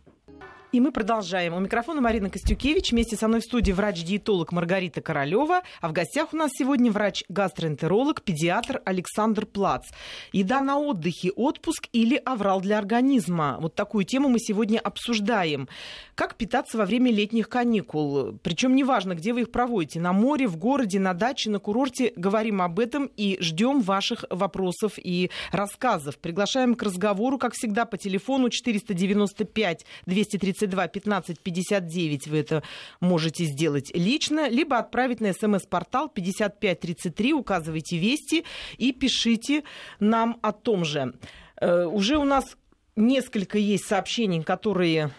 И 0.72 0.78
мы 0.78 0.92
продолжаем. 0.92 1.54
У 1.54 1.58
микрофона 1.58 2.00
Марина 2.00 2.30
Костюкевич. 2.30 2.92
Вместе 2.92 3.16
со 3.16 3.26
мной 3.26 3.40
в 3.40 3.44
студии 3.44 3.72
врач-диетолог 3.72 4.52
Маргарита 4.52 5.00
Королева. 5.00 5.62
А 5.80 5.88
в 5.88 5.92
гостях 5.92 6.32
у 6.32 6.36
нас 6.36 6.52
сегодня 6.54 6.92
врач-гастроэнтеролог, 6.92 8.22
педиатр 8.22 8.80
Александр 8.84 9.46
Плац. 9.46 9.88
Еда 10.32 10.60
на 10.60 10.78
отдыхе, 10.78 11.32
отпуск 11.32 11.88
или 11.92 12.14
аврал 12.24 12.60
для 12.60 12.78
организма. 12.78 13.58
Вот 13.60 13.74
такую 13.74 14.04
тему 14.04 14.28
мы 14.28 14.38
сегодня 14.38 14.78
обсуждаем. 14.78 15.68
Как 16.14 16.36
питаться 16.36 16.78
во 16.78 16.86
время 16.86 17.10
летних 17.10 17.48
каникул? 17.48 18.38
Причем 18.40 18.76
неважно, 18.76 19.16
где 19.16 19.32
вы 19.32 19.40
их 19.40 19.50
проводите. 19.50 19.98
На 19.98 20.12
море, 20.12 20.46
в 20.46 20.56
городе, 20.56 21.00
на 21.00 21.14
даче, 21.14 21.50
на 21.50 21.58
курорте. 21.58 22.12
Говорим 22.14 22.62
об 22.62 22.78
этом 22.78 23.10
и 23.16 23.38
ждем 23.40 23.80
ваших 23.80 24.24
вопросов 24.30 24.92
и 24.98 25.32
рассказов. 25.50 26.16
Приглашаем 26.18 26.76
к 26.76 26.82
разговору, 26.84 27.38
как 27.38 27.54
всегда, 27.54 27.86
по 27.86 27.98
телефону 27.98 28.50
495 28.50 29.84
230 30.06 30.59
32 30.60 30.88
15 30.88 31.40
59 31.40 32.26
вы 32.28 32.38
это 32.38 32.62
можете 33.00 33.44
сделать 33.44 33.90
лично, 33.94 34.48
либо 34.48 34.78
отправить 34.78 35.20
на 35.20 35.32
смс-портал 35.32 36.08
5533, 36.08 37.32
указывайте 37.32 37.98
вести 37.98 38.44
и 38.78 38.92
пишите 38.92 39.64
нам 39.98 40.38
о 40.42 40.52
том 40.52 40.84
же. 40.84 41.14
Э, 41.60 41.84
уже 41.84 42.16
у 42.18 42.24
нас 42.24 42.56
несколько 42.96 43.58
есть 43.58 43.86
сообщений, 43.86 44.42
которые 44.42 45.10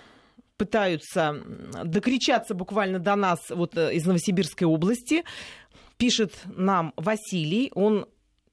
пытаются 0.58 1.36
докричаться 1.84 2.54
буквально 2.54 3.00
до 3.00 3.16
нас 3.16 3.40
вот 3.50 3.78
э, 3.78 3.96
из 3.96 4.06
Новосибирской 4.06 4.68
области. 4.68 5.24
Пишет 5.98 6.34
нам 6.46 6.94
Василий, 6.98 7.72
он 7.74 8.06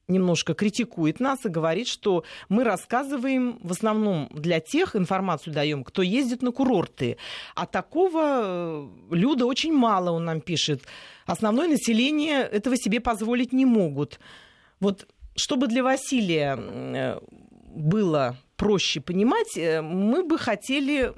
немножко 0.09 0.55
критикует 0.55 1.21
нас 1.21 1.45
и 1.45 1.49
говорит, 1.49 1.87
что 1.87 2.25
мы 2.49 2.65
рассказываем 2.65 3.59
в 3.63 3.73
основном 3.73 4.29
для 4.33 4.59
тех, 4.61 4.97
информацию 4.97 5.53
даем, 5.53 5.85
кто 5.85 6.03
ездит 6.03 6.43
на 6.43 6.51
курорты. 6.51 7.19
А 7.55 7.67
такого 7.67 8.41
э, 8.43 8.89
люда 9.11 9.47
очень 9.47 9.73
мало, 9.73 10.11
он 10.11 10.25
нам 10.25 10.41
пишет. 10.41 10.83
Основное 11.27 11.69
население 11.69 12.41
этого 12.41 12.77
себе 12.77 13.01
позволить 13.01 13.53
не 13.53 13.67
могут. 13.67 14.19
Вот 14.81 15.07
чтобы 15.37 15.69
для 15.69 15.83
Василия 15.83 16.59
э, 16.59 17.21
было 17.75 18.37
проще 18.57 19.01
понимать, 19.01 19.57
э, 19.57 19.83
мы 19.83 20.23
бы 20.23 20.39
хотели 20.39 21.13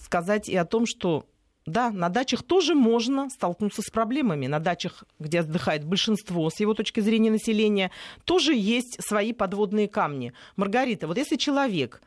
сказать 0.00 0.48
и 0.48 0.56
о 0.56 0.64
том, 0.64 0.86
что 0.86 1.26
да, 1.68 1.90
на 1.90 2.08
дачах 2.08 2.42
тоже 2.42 2.74
можно 2.74 3.30
столкнуться 3.30 3.82
с 3.82 3.90
проблемами. 3.90 4.46
На 4.46 4.60
дачах, 4.60 5.04
где 5.18 5.40
отдыхает 5.40 5.84
большинство, 5.84 6.50
с 6.50 6.60
его 6.60 6.74
точки 6.74 7.00
зрения 7.00 7.30
населения, 7.30 7.90
тоже 8.24 8.54
есть 8.54 8.98
свои 9.00 9.32
подводные 9.32 9.88
камни. 9.88 10.32
Маргарита, 10.56 11.06
вот 11.06 11.16
если 11.16 11.36
человек 11.36 12.02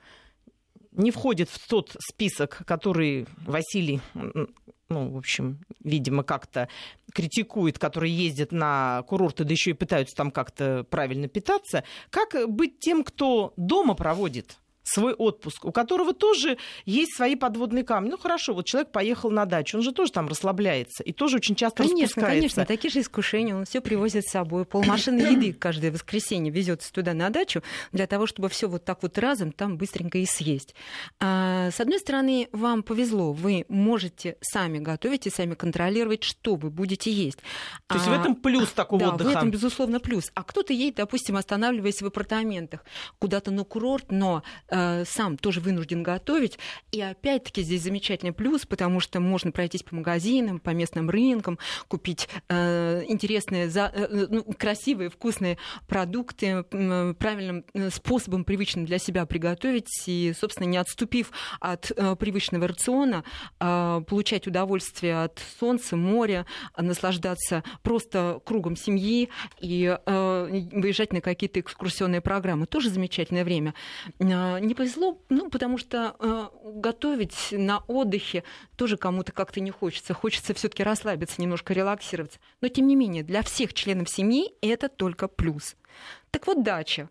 не 0.92 1.12
входит 1.12 1.50
в 1.50 1.68
тот 1.68 1.96
список, 2.00 2.64
который 2.66 3.28
Василий, 3.46 4.02
ну, 4.14 5.10
в 5.14 5.18
общем, 5.18 5.60
видимо, 5.84 6.24
как-то 6.24 6.68
критикует, 7.14 7.80
которые 7.80 8.14
ездят 8.14 8.52
на 8.52 9.04
курорты, 9.08 9.46
да 9.46 9.52
еще 9.52 9.72
и 9.72 9.74
пытаются 9.74 10.16
там 10.16 10.32
как-то 10.32 10.86
правильно 10.90 11.28
питаться, 11.28 11.84
как 12.10 12.50
быть 12.50 12.80
тем, 12.80 13.04
кто 13.04 13.54
дома 13.56 13.96
проводит 13.96 14.58
свой 14.92 15.14
отпуск, 15.14 15.66
у 15.66 15.72
которого 15.72 16.14
тоже 16.14 16.58
есть 16.86 17.16
свои 17.16 17.36
подводные 17.36 17.84
камни. 17.84 18.10
Ну 18.12 18.18
хорошо, 18.18 18.54
вот 18.54 18.66
человек 18.66 18.92
поехал 18.92 19.32
на 19.32 19.46
дачу, 19.46 19.78
он 19.78 19.84
же 19.84 19.92
тоже 19.92 20.12
там 20.12 20.28
расслабляется 20.28 21.04
и 21.04 21.14
тоже 21.14 21.38
очень 21.38 21.56
часто 21.56 21.84
конечно, 21.84 22.04
распускается. 22.04 22.40
Конечно, 22.40 22.66
такие 22.66 22.92
же 22.92 23.02
искушения, 23.02 23.56
он 23.56 23.66
все 23.66 23.82
привозит 23.82 24.26
с 24.26 24.32
собой. 24.32 24.66
Полмашины 24.66 25.20
еды 25.22 25.54
каждое 25.54 25.92
воскресенье 25.92 26.52
везется 26.52 26.92
туда 26.92 27.14
на 27.14 27.30
дачу 27.30 27.64
для 27.92 28.08
того, 28.08 28.28
чтобы 28.28 28.50
все 28.50 28.68
вот 28.68 28.84
так 28.84 29.02
вот 29.02 29.18
разом 29.18 29.52
там 29.52 29.78
быстренько 29.78 30.18
и 30.18 30.26
съесть. 30.26 30.76
А, 31.20 31.72
с 31.72 31.80
одной 31.80 32.00
стороны, 32.00 32.50
вам 32.52 32.84
повезло, 32.84 33.32
вы 33.32 33.66
можете 33.70 34.38
сами 34.42 34.80
готовить 34.80 35.28
и 35.28 35.30
сами 35.30 35.54
контролировать, 35.54 36.24
что 36.24 36.56
вы 36.56 36.70
будете 36.70 37.12
есть. 37.12 37.40
То 37.88 37.96
есть 37.96 38.08
а, 38.08 38.12
в 38.12 38.20
этом 38.20 38.36
плюс 38.36 38.70
такого 38.72 39.00
да, 39.00 39.14
отдыха? 39.14 39.30
в 39.30 39.36
этом, 39.36 39.52
безусловно, 39.52 40.00
плюс. 40.00 40.32
А 40.34 40.44
кто-то 40.44 40.74
едет, 40.74 40.96
допустим, 40.96 41.38
останавливаясь 41.38 42.02
в 42.02 42.06
апартаментах 42.06 42.84
куда-то 43.20 43.52
на 43.52 43.64
курорт, 43.64 44.12
но 44.12 44.44
Э, 44.68 44.81
сам 45.06 45.38
тоже 45.38 45.60
вынужден 45.60 46.04
готовить. 46.04 46.60
И 46.92 47.02
опять-таки 47.02 47.64
здесь 47.64 47.84
замечательный 47.84 48.34
плюс, 48.34 48.66
потому 48.66 49.00
что 49.00 49.20
можно 49.20 49.52
пройтись 49.52 49.84
по 49.84 49.96
магазинам, 49.96 50.60
по 50.60 50.72
местным 50.72 51.10
рынкам, 51.10 51.60
купить 51.88 52.30
э, 52.50 53.04
интересные, 53.08 53.70
э, 53.74 54.28
ну, 54.30 54.44
красивые, 54.44 55.10
вкусные 55.10 55.58
продукты, 55.88 56.66
э, 56.72 57.14
правильным 57.18 57.66
способом, 57.92 58.44
привычным 58.44 58.86
для 58.86 58.98
себя 58.98 59.26
приготовить 59.26 59.90
и, 60.06 60.34
собственно, 60.40 60.68
не 60.68 60.78
отступив 60.78 61.32
от 61.60 61.92
э, 61.92 62.16
привычного 62.16 62.68
рациона, 62.68 63.24
э, 63.60 64.02
получать 64.08 64.48
удовольствие 64.48 65.24
от 65.24 65.42
солнца, 65.60 65.96
моря, 65.96 66.46
наслаждаться 66.78 67.64
просто 67.84 68.42
кругом 68.46 68.76
семьи 68.76 69.30
и 69.60 69.98
э, 70.06 70.68
выезжать 70.72 71.14
на 71.14 71.22
какие-то 71.22 71.60
экскурсионные 71.60 72.22
программы. 72.22 72.66
Тоже 72.66 72.90
замечательное 72.90 73.44
время. 73.44 73.74
Э, 74.20 74.60
не 74.72 74.76
повезло, 74.76 75.22
ну, 75.28 75.50
потому 75.50 75.78
что 75.78 76.16
э, 76.18 76.48
готовить 76.76 77.50
на 77.52 77.80
отдыхе 77.88 78.46
тоже 78.78 78.96
кому-то 78.96 79.34
как-то 79.34 79.60
не 79.60 79.70
хочется. 79.70 80.14
Хочется 80.14 80.54
все-таки 80.54 80.82
расслабиться, 80.82 81.42
немножко 81.42 81.74
релаксироваться. 81.74 82.40
Но, 82.62 82.70
тем 82.70 82.88
не 82.88 82.96
менее, 82.96 83.24
для 83.24 83.42
всех 83.42 83.74
членов 83.74 84.10
семьи 84.10 84.54
это 84.62 84.88
только 84.88 85.28
плюс. 85.28 85.76
Так 86.30 86.48
вот, 86.48 86.64
дача. 86.64 87.10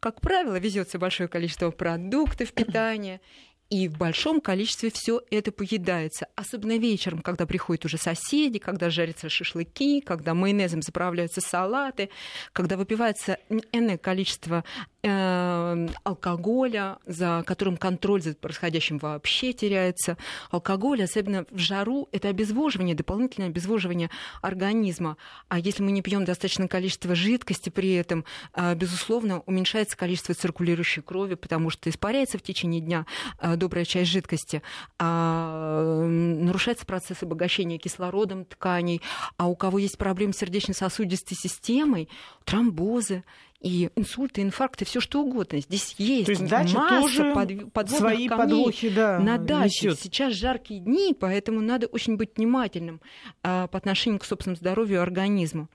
Как 0.00 0.22
правило, 0.22 0.58
везется 0.58 0.98
большое 0.98 1.28
количество 1.28 1.70
продуктов 1.70 2.54
питания, 2.54 3.20
и 3.68 3.88
в 3.88 3.98
большом 3.98 4.40
количестве 4.40 4.90
все 4.90 5.20
это 5.30 5.52
поедается. 5.52 6.28
Особенно 6.36 6.78
вечером, 6.78 7.20
когда 7.20 7.44
приходят 7.44 7.84
уже 7.84 7.98
соседи, 7.98 8.58
когда 8.58 8.88
жарятся 8.88 9.28
шашлыки, 9.28 10.00
когда 10.00 10.32
майонезом 10.32 10.80
заправляются 10.80 11.42
салаты, 11.42 12.08
когда 12.52 12.78
выпивается 12.78 13.38
энное 13.72 13.98
количество 13.98 14.64
алкоголя, 15.04 16.98
за 17.06 17.44
которым 17.46 17.76
контроль 17.76 18.22
за 18.22 18.34
происходящим 18.34 18.98
вообще 18.98 19.52
теряется. 19.52 20.16
Алкоголь, 20.50 21.02
особенно 21.02 21.44
в 21.50 21.58
жару, 21.58 22.08
это 22.12 22.28
обезвоживание, 22.28 22.94
дополнительное 22.94 23.48
обезвоживание 23.48 24.10
организма. 24.42 25.16
А 25.48 25.58
если 25.58 25.82
мы 25.82 25.92
не 25.92 26.02
пьем 26.02 26.24
достаточное 26.24 26.68
количество 26.68 27.14
жидкости 27.14 27.70
при 27.70 27.94
этом, 27.94 28.24
э, 28.54 28.74
безусловно, 28.74 29.40
уменьшается 29.40 29.96
количество 29.96 30.34
циркулирующей 30.34 31.02
крови, 31.02 31.34
потому 31.34 31.70
что 31.70 31.90
испаряется 31.90 32.38
в 32.38 32.42
течение 32.42 32.80
дня 32.80 33.06
э, 33.40 33.56
добрая 33.56 33.84
часть 33.84 34.10
жидкости, 34.10 34.62
а, 34.98 36.04
нарушается 36.06 36.86
процесс 36.86 37.22
обогащения 37.22 37.78
кислородом 37.78 38.44
тканей, 38.44 39.02
а 39.36 39.48
у 39.48 39.56
кого 39.56 39.78
есть 39.78 39.98
проблемы 39.98 40.32
с 40.32 40.38
сердечно-сосудистой 40.38 41.36
системой, 41.36 42.08
тромбозы, 42.44 43.24
и 43.60 43.90
инсульты, 43.96 44.42
инфаркты, 44.42 44.84
все 44.84 45.00
что 45.00 45.22
угодно. 45.22 45.60
Здесь 45.60 45.94
есть, 45.98 46.28
есть 46.28 46.42
масса 46.42 46.86
тоже 46.88 47.32
под, 47.32 47.72
подводных 47.72 47.98
свои 47.98 48.28
камней 48.28 48.48
подвохи, 48.64 48.90
да, 48.90 49.18
на 49.18 49.38
даче. 49.38 49.88
Несет. 49.88 50.00
Сейчас 50.00 50.34
жаркие 50.34 50.80
дни, 50.80 51.16
поэтому 51.18 51.60
надо 51.60 51.86
очень 51.86 52.16
быть 52.16 52.36
внимательным 52.36 53.00
а, 53.42 53.66
по 53.68 53.78
отношению 53.78 54.20
к 54.20 54.24
собственному 54.24 54.56
здоровью 54.56 54.98
и 54.98 55.00
организму. 55.00 55.68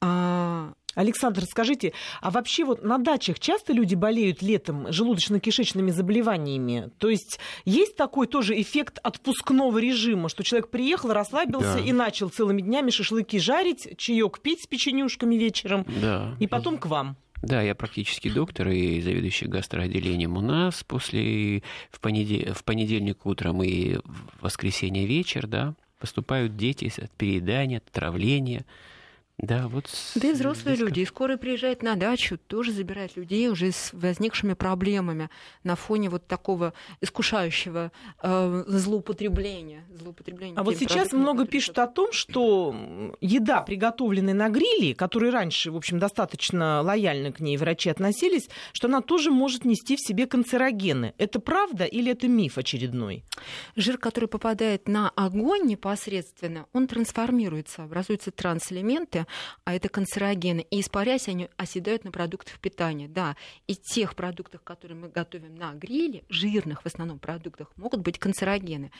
А, 0.00 0.72
Александр, 0.98 1.44
скажите, 1.44 1.92
а 2.20 2.32
вообще 2.32 2.64
вот 2.64 2.82
на 2.82 2.98
дачах 2.98 3.38
часто 3.38 3.72
люди 3.72 3.94
болеют 3.94 4.42
летом 4.42 4.88
желудочно-кишечными 4.88 5.92
заболеваниями? 5.92 6.90
То 6.98 7.08
есть 7.08 7.38
есть 7.64 7.94
такой 7.94 8.26
тоже 8.26 8.60
эффект 8.60 8.98
отпускного 9.04 9.78
режима, 9.78 10.28
что 10.28 10.42
человек 10.42 10.70
приехал, 10.70 11.12
расслабился 11.12 11.74
да. 11.74 11.80
и 11.80 11.92
начал 11.92 12.30
целыми 12.30 12.62
днями 12.62 12.90
шашлыки 12.90 13.38
жарить, 13.38 13.96
чаек 13.96 14.40
пить 14.40 14.64
с 14.64 14.66
печенюшками 14.66 15.36
вечером, 15.36 15.86
да. 16.02 16.34
и 16.40 16.48
потом 16.48 16.78
к 16.78 16.86
вам? 16.86 17.16
Да, 17.42 17.62
я 17.62 17.76
практически 17.76 18.28
доктор 18.28 18.70
и 18.70 19.00
заведующий 19.00 19.46
гастроотделением 19.46 20.36
у 20.36 20.40
нас. 20.40 20.82
После 20.82 21.62
в, 21.92 22.00
понедельник, 22.00 22.56
в 22.56 22.64
понедельник 22.64 23.24
утром 23.24 23.62
и 23.62 23.98
в 23.98 24.42
воскресенье 24.42 25.06
вечер, 25.06 25.46
да, 25.46 25.74
поступают 26.00 26.56
дети 26.56 26.92
от 27.00 27.12
переедания, 27.12 27.78
от 27.78 27.88
отравления. 27.88 28.64
Да, 29.38 29.68
вот 29.68 29.88
да 30.16 30.28
и 30.28 30.32
взрослые 30.32 30.74
здесь... 30.74 30.88
люди. 30.88 31.00
И 31.00 31.06
скоро 31.06 31.36
приезжают 31.36 31.84
на 31.84 31.94
дачу, 31.94 32.38
тоже 32.38 32.72
забирают 32.72 33.16
людей 33.16 33.48
уже 33.48 33.70
с 33.70 33.90
возникшими 33.92 34.54
проблемами 34.54 35.30
на 35.62 35.76
фоне 35.76 36.10
вот 36.10 36.26
такого 36.26 36.72
искушающего 37.00 37.92
э, 38.20 38.64
злоупотребления. 38.66 39.84
злоупотребления 39.94 40.56
а 40.58 40.64
вот 40.64 40.76
сейчас 40.76 41.12
много 41.12 41.46
пишут 41.46 41.78
о 41.78 41.86
том, 41.86 42.12
что 42.12 43.14
еда, 43.20 43.62
приготовленная 43.62 44.34
на 44.34 44.48
гриле, 44.48 44.96
которой 44.96 45.30
раньше, 45.30 45.70
в 45.70 45.76
общем, 45.76 46.00
достаточно 46.00 46.82
лояльно 46.82 47.30
к 47.30 47.38
ней 47.38 47.56
врачи 47.56 47.90
относились, 47.90 48.48
что 48.72 48.88
она 48.88 49.02
тоже 49.02 49.30
может 49.30 49.64
нести 49.64 49.94
в 49.94 50.00
себе 50.00 50.26
канцерогены. 50.26 51.14
Это 51.16 51.38
правда 51.38 51.84
или 51.84 52.10
это 52.10 52.26
миф 52.26 52.58
очередной? 52.58 53.24
Жир, 53.76 53.98
который 53.98 54.28
попадает 54.28 54.88
на 54.88 55.10
огонь 55.10 55.62
непосредственно, 55.66 56.66
он 56.72 56.88
трансформируется, 56.88 57.84
образуются 57.84 58.32
трансэлементы, 58.32 59.26
а 59.64 59.74
это 59.74 59.88
канцерогены. 59.88 60.66
И 60.70 60.80
испаряясь, 60.80 61.28
они 61.28 61.48
оседают 61.56 62.04
на 62.04 62.10
продуктах 62.10 62.58
питания. 62.58 63.08
Да, 63.08 63.36
и 63.66 63.74
тех 63.74 64.14
продуктах, 64.14 64.62
которые 64.62 64.96
мы 64.96 65.08
готовим 65.08 65.54
на 65.54 65.72
гриле, 65.72 66.24
жирных 66.28 66.82
в 66.82 66.86
основном 66.86 67.18
продуктах, 67.18 67.68
могут 67.76 68.00
быть 68.00 68.18
канцерогены. 68.18 68.90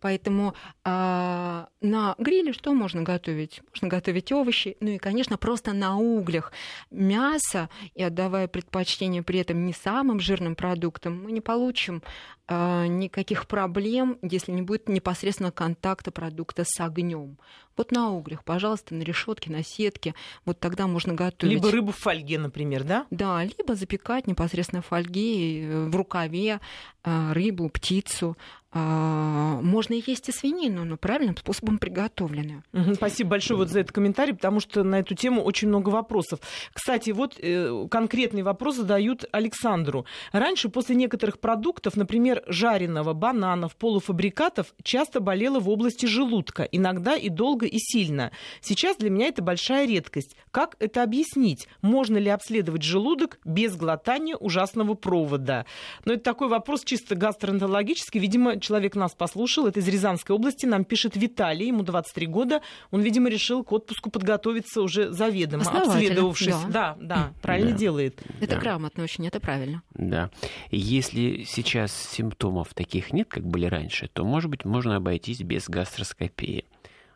Поэтому 0.00 0.54
а, 0.84 1.68
на 1.80 2.14
гриле 2.18 2.52
что 2.52 2.72
можно 2.74 3.02
готовить? 3.02 3.62
Можно 3.70 3.88
готовить 3.88 4.32
овощи, 4.32 4.76
ну 4.80 4.90
и, 4.90 4.98
конечно, 4.98 5.36
просто 5.36 5.72
на 5.72 5.98
углях. 5.98 6.52
Мясо, 6.90 7.68
и 7.94 8.02
отдавая 8.02 8.48
предпочтение 8.48 9.22
при 9.22 9.40
этом 9.40 9.64
не 9.66 9.72
самым 9.72 10.20
жирным 10.20 10.54
продуктам, 10.54 11.22
мы 11.22 11.32
не 11.32 11.40
получим 11.40 12.02
никаких 12.48 13.46
проблем, 13.46 14.18
если 14.22 14.52
не 14.52 14.62
будет 14.62 14.88
непосредственно 14.88 15.52
контакта 15.52 16.10
продукта 16.10 16.64
с 16.64 16.80
огнем. 16.80 17.38
Вот 17.78 17.92
на 17.92 18.10
углях, 18.10 18.42
пожалуйста, 18.42 18.94
на 18.94 19.02
решетке, 19.02 19.52
на 19.52 19.62
сетке. 19.62 20.14
Вот 20.44 20.58
тогда 20.58 20.88
можно 20.88 21.14
готовить. 21.14 21.54
Либо 21.54 21.70
рыбу 21.70 21.92
в 21.92 21.96
фольге, 21.96 22.38
например, 22.38 22.82
да? 22.82 23.06
Да, 23.10 23.44
либо 23.44 23.76
запекать 23.76 24.26
непосредственно 24.26 24.82
в 24.82 24.86
фольге, 24.86 25.62
э, 25.62 25.84
в 25.88 25.94
рукаве 25.94 26.60
а, 27.04 27.32
рыбу, 27.32 27.68
птицу. 27.68 28.36
А, 28.70 29.60
можно 29.62 29.94
есть 29.94 30.28
и 30.28 30.32
свинину, 30.32 30.84
но 30.84 30.98
правильным 30.98 31.36
способом 31.36 31.78
приготовленную. 31.78 32.62
Спасибо 32.94 33.30
большое 33.30 33.58
вот 33.58 33.70
за 33.70 33.80
этот 33.80 33.92
комментарий, 33.92 34.34
потому 34.34 34.60
что 34.60 34.82
на 34.82 34.98
эту 34.98 35.14
тему 35.14 35.42
очень 35.42 35.68
много 35.68 35.88
вопросов. 35.88 36.40
Кстати, 36.74 37.10
вот 37.10 37.38
э, 37.40 37.86
конкретный 37.90 38.42
вопрос 38.42 38.76
задают 38.76 39.24
Александру. 39.32 40.04
Раньше 40.32 40.68
после 40.68 40.96
некоторых 40.96 41.40
продуктов, 41.40 41.96
например, 41.96 42.42
жареного, 42.46 43.14
бананов, 43.14 43.74
полуфабрикатов, 43.74 44.74
часто 44.82 45.20
болела 45.20 45.60
в 45.60 45.70
области 45.70 46.04
желудка, 46.04 46.64
иногда 46.64 47.16
и 47.16 47.30
долго, 47.30 47.64
и 47.64 47.78
сильно. 47.78 48.32
Сейчас 48.60 48.98
для 48.98 49.08
меня 49.08 49.28
это 49.28 49.40
большая 49.40 49.86
редкость. 49.86 50.36
Как 50.50 50.76
это 50.78 51.02
объяснить? 51.02 51.68
Можно 51.80 52.18
ли 52.18 52.28
обследовать 52.28 52.82
желудок 52.82 53.38
без 53.46 53.76
глотания 53.76 54.36
ужасного 54.36 54.92
провода? 54.92 55.64
Но 56.04 56.12
это 56.12 56.22
такой 56.22 56.48
вопрос 56.48 56.84
чисто 56.84 57.14
гастроэнтерологический. 57.14 58.20
Видимо, 58.20 58.57
человек 58.60 58.94
нас 58.94 59.14
послушал. 59.14 59.66
Это 59.66 59.80
из 59.80 59.88
Рязанской 59.88 60.34
области. 60.34 60.66
Нам 60.66 60.84
пишет 60.84 61.16
Виталий, 61.16 61.68
ему 61.68 61.82
23 61.82 62.26
года. 62.26 62.60
Он, 62.90 63.00
видимо, 63.00 63.28
решил 63.28 63.64
к 63.64 63.72
отпуску 63.72 64.10
подготовиться 64.10 64.82
уже 64.82 65.12
заведомо, 65.12 65.64
обследовавшись. 65.64 66.54
Да, 66.68 66.96
да, 66.98 67.16
да 67.16 67.32
правильно 67.42 67.72
да. 67.72 67.76
делает. 67.76 68.20
Это 68.40 68.56
да. 68.56 68.60
грамотно 68.60 69.04
очень, 69.04 69.26
это 69.26 69.40
правильно. 69.40 69.82
Да. 69.94 70.30
Если 70.70 71.44
сейчас 71.44 71.92
симптомов 71.92 72.74
таких 72.74 73.12
нет, 73.12 73.28
как 73.28 73.46
были 73.46 73.66
раньше, 73.66 74.08
то, 74.12 74.24
может 74.24 74.50
быть, 74.50 74.64
можно 74.64 74.96
обойтись 74.96 75.40
без 75.40 75.68
гастроскопии. 75.68 76.64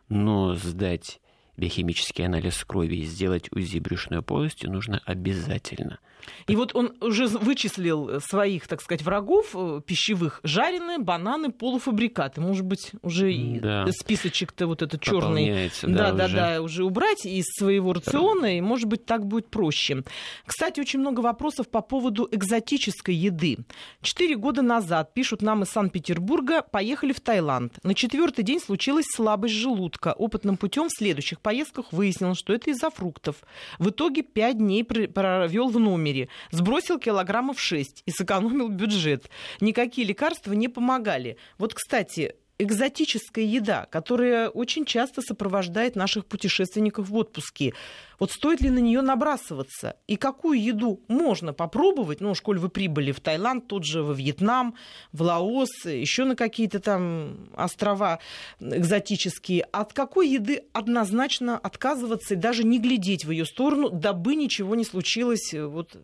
Но 0.08 0.54
сдать 0.54 1.20
биохимический 1.56 2.26
анализ 2.26 2.64
крови 2.64 2.96
и 2.96 3.04
сделать 3.04 3.50
УЗИ 3.52 3.78
брюшной 3.78 4.22
полости 4.22 4.66
нужно 4.66 5.00
обязательно– 5.04 5.98
и 6.46 6.56
вот 6.56 6.74
он 6.74 6.92
уже 7.00 7.26
вычислил 7.26 8.20
своих, 8.20 8.66
так 8.68 8.80
сказать, 8.80 9.02
врагов 9.02 9.50
э, 9.54 9.80
пищевых. 9.84 10.40
Жареные, 10.42 10.98
бананы, 10.98 11.50
полуфабрикаты. 11.50 12.40
Может 12.40 12.64
быть, 12.64 12.92
уже 13.02 13.32
да. 13.60 13.86
списочек-то 13.90 14.66
вот 14.66 14.82
этот 14.82 15.00
черный. 15.00 15.70
Да, 15.82 16.12
да, 16.12 16.24
уже. 16.24 16.36
да, 16.36 16.62
уже 16.62 16.84
убрать 16.84 17.24
из 17.24 17.46
своего 17.58 17.92
рациона, 17.92 18.58
и, 18.58 18.60
может 18.60 18.86
быть, 18.86 19.04
так 19.04 19.26
будет 19.26 19.48
проще. 19.48 20.02
Кстати, 20.46 20.80
очень 20.80 21.00
много 21.00 21.20
вопросов 21.20 21.68
по 21.68 21.80
поводу 21.80 22.28
экзотической 22.30 23.14
еды. 23.14 23.58
Четыре 24.00 24.36
года 24.36 24.62
назад, 24.62 25.14
пишут 25.14 25.42
нам 25.42 25.62
из 25.62 25.68
Санкт-Петербурга, 25.68 26.62
поехали 26.62 27.12
в 27.12 27.20
Таиланд. 27.20 27.78
На 27.82 27.94
четвертый 27.94 28.44
день 28.44 28.60
случилась 28.60 29.06
слабость 29.14 29.54
желудка. 29.54 30.12
Опытным 30.12 30.56
путем 30.56 30.88
в 30.88 30.92
следующих 30.96 31.40
поездках 31.40 31.92
выяснилось, 31.92 32.38
что 32.38 32.52
это 32.52 32.70
из-за 32.70 32.90
фруктов. 32.90 33.36
В 33.78 33.90
итоге 33.90 34.22
пять 34.22 34.58
дней 34.58 34.84
провел 34.84 35.68
в 35.68 35.78
номере 35.78 36.11
мире, 36.12 36.28
сбросил 36.50 36.98
килограммов 36.98 37.60
6 37.60 38.02
и 38.06 38.10
сэкономил 38.10 38.68
бюджет. 38.68 39.30
Никакие 39.60 40.06
лекарства 40.06 40.52
не 40.52 40.68
помогали. 40.68 41.36
Вот, 41.58 41.74
кстати, 41.74 42.34
экзотическая 42.58 43.44
еда, 43.44 43.86
которая 43.90 44.48
очень 44.48 44.84
часто 44.84 45.20
сопровождает 45.22 45.96
наших 45.96 46.26
путешественников 46.26 47.08
в 47.08 47.16
отпуске. 47.16 47.74
Вот 48.18 48.30
стоит 48.30 48.60
ли 48.60 48.70
на 48.70 48.78
нее 48.78 49.00
набрасываться? 49.00 49.96
И 50.06 50.16
какую 50.16 50.62
еду 50.62 51.00
можно 51.08 51.52
попробовать? 51.52 52.20
Ну, 52.20 52.34
школь 52.34 52.58
вы 52.58 52.68
прибыли 52.68 53.12
в 53.12 53.20
Таиланд, 53.20 53.66
тут 53.66 53.84
же 53.84 54.02
во 54.02 54.12
Вьетнам, 54.12 54.76
в 55.12 55.22
Лаос, 55.22 55.84
еще 55.84 56.24
на 56.24 56.36
какие-то 56.36 56.78
там 56.78 57.48
острова 57.54 58.20
экзотические. 58.60 59.62
От 59.72 59.92
какой 59.92 60.28
еды 60.28 60.62
однозначно 60.72 61.58
отказываться 61.58 62.34
и 62.34 62.36
даже 62.36 62.64
не 62.64 62.78
глядеть 62.78 63.24
в 63.24 63.30
ее 63.30 63.44
сторону, 63.44 63.90
дабы 63.90 64.36
ничего 64.36 64.76
не 64.76 64.84
случилось 64.84 65.52
вот 65.54 65.96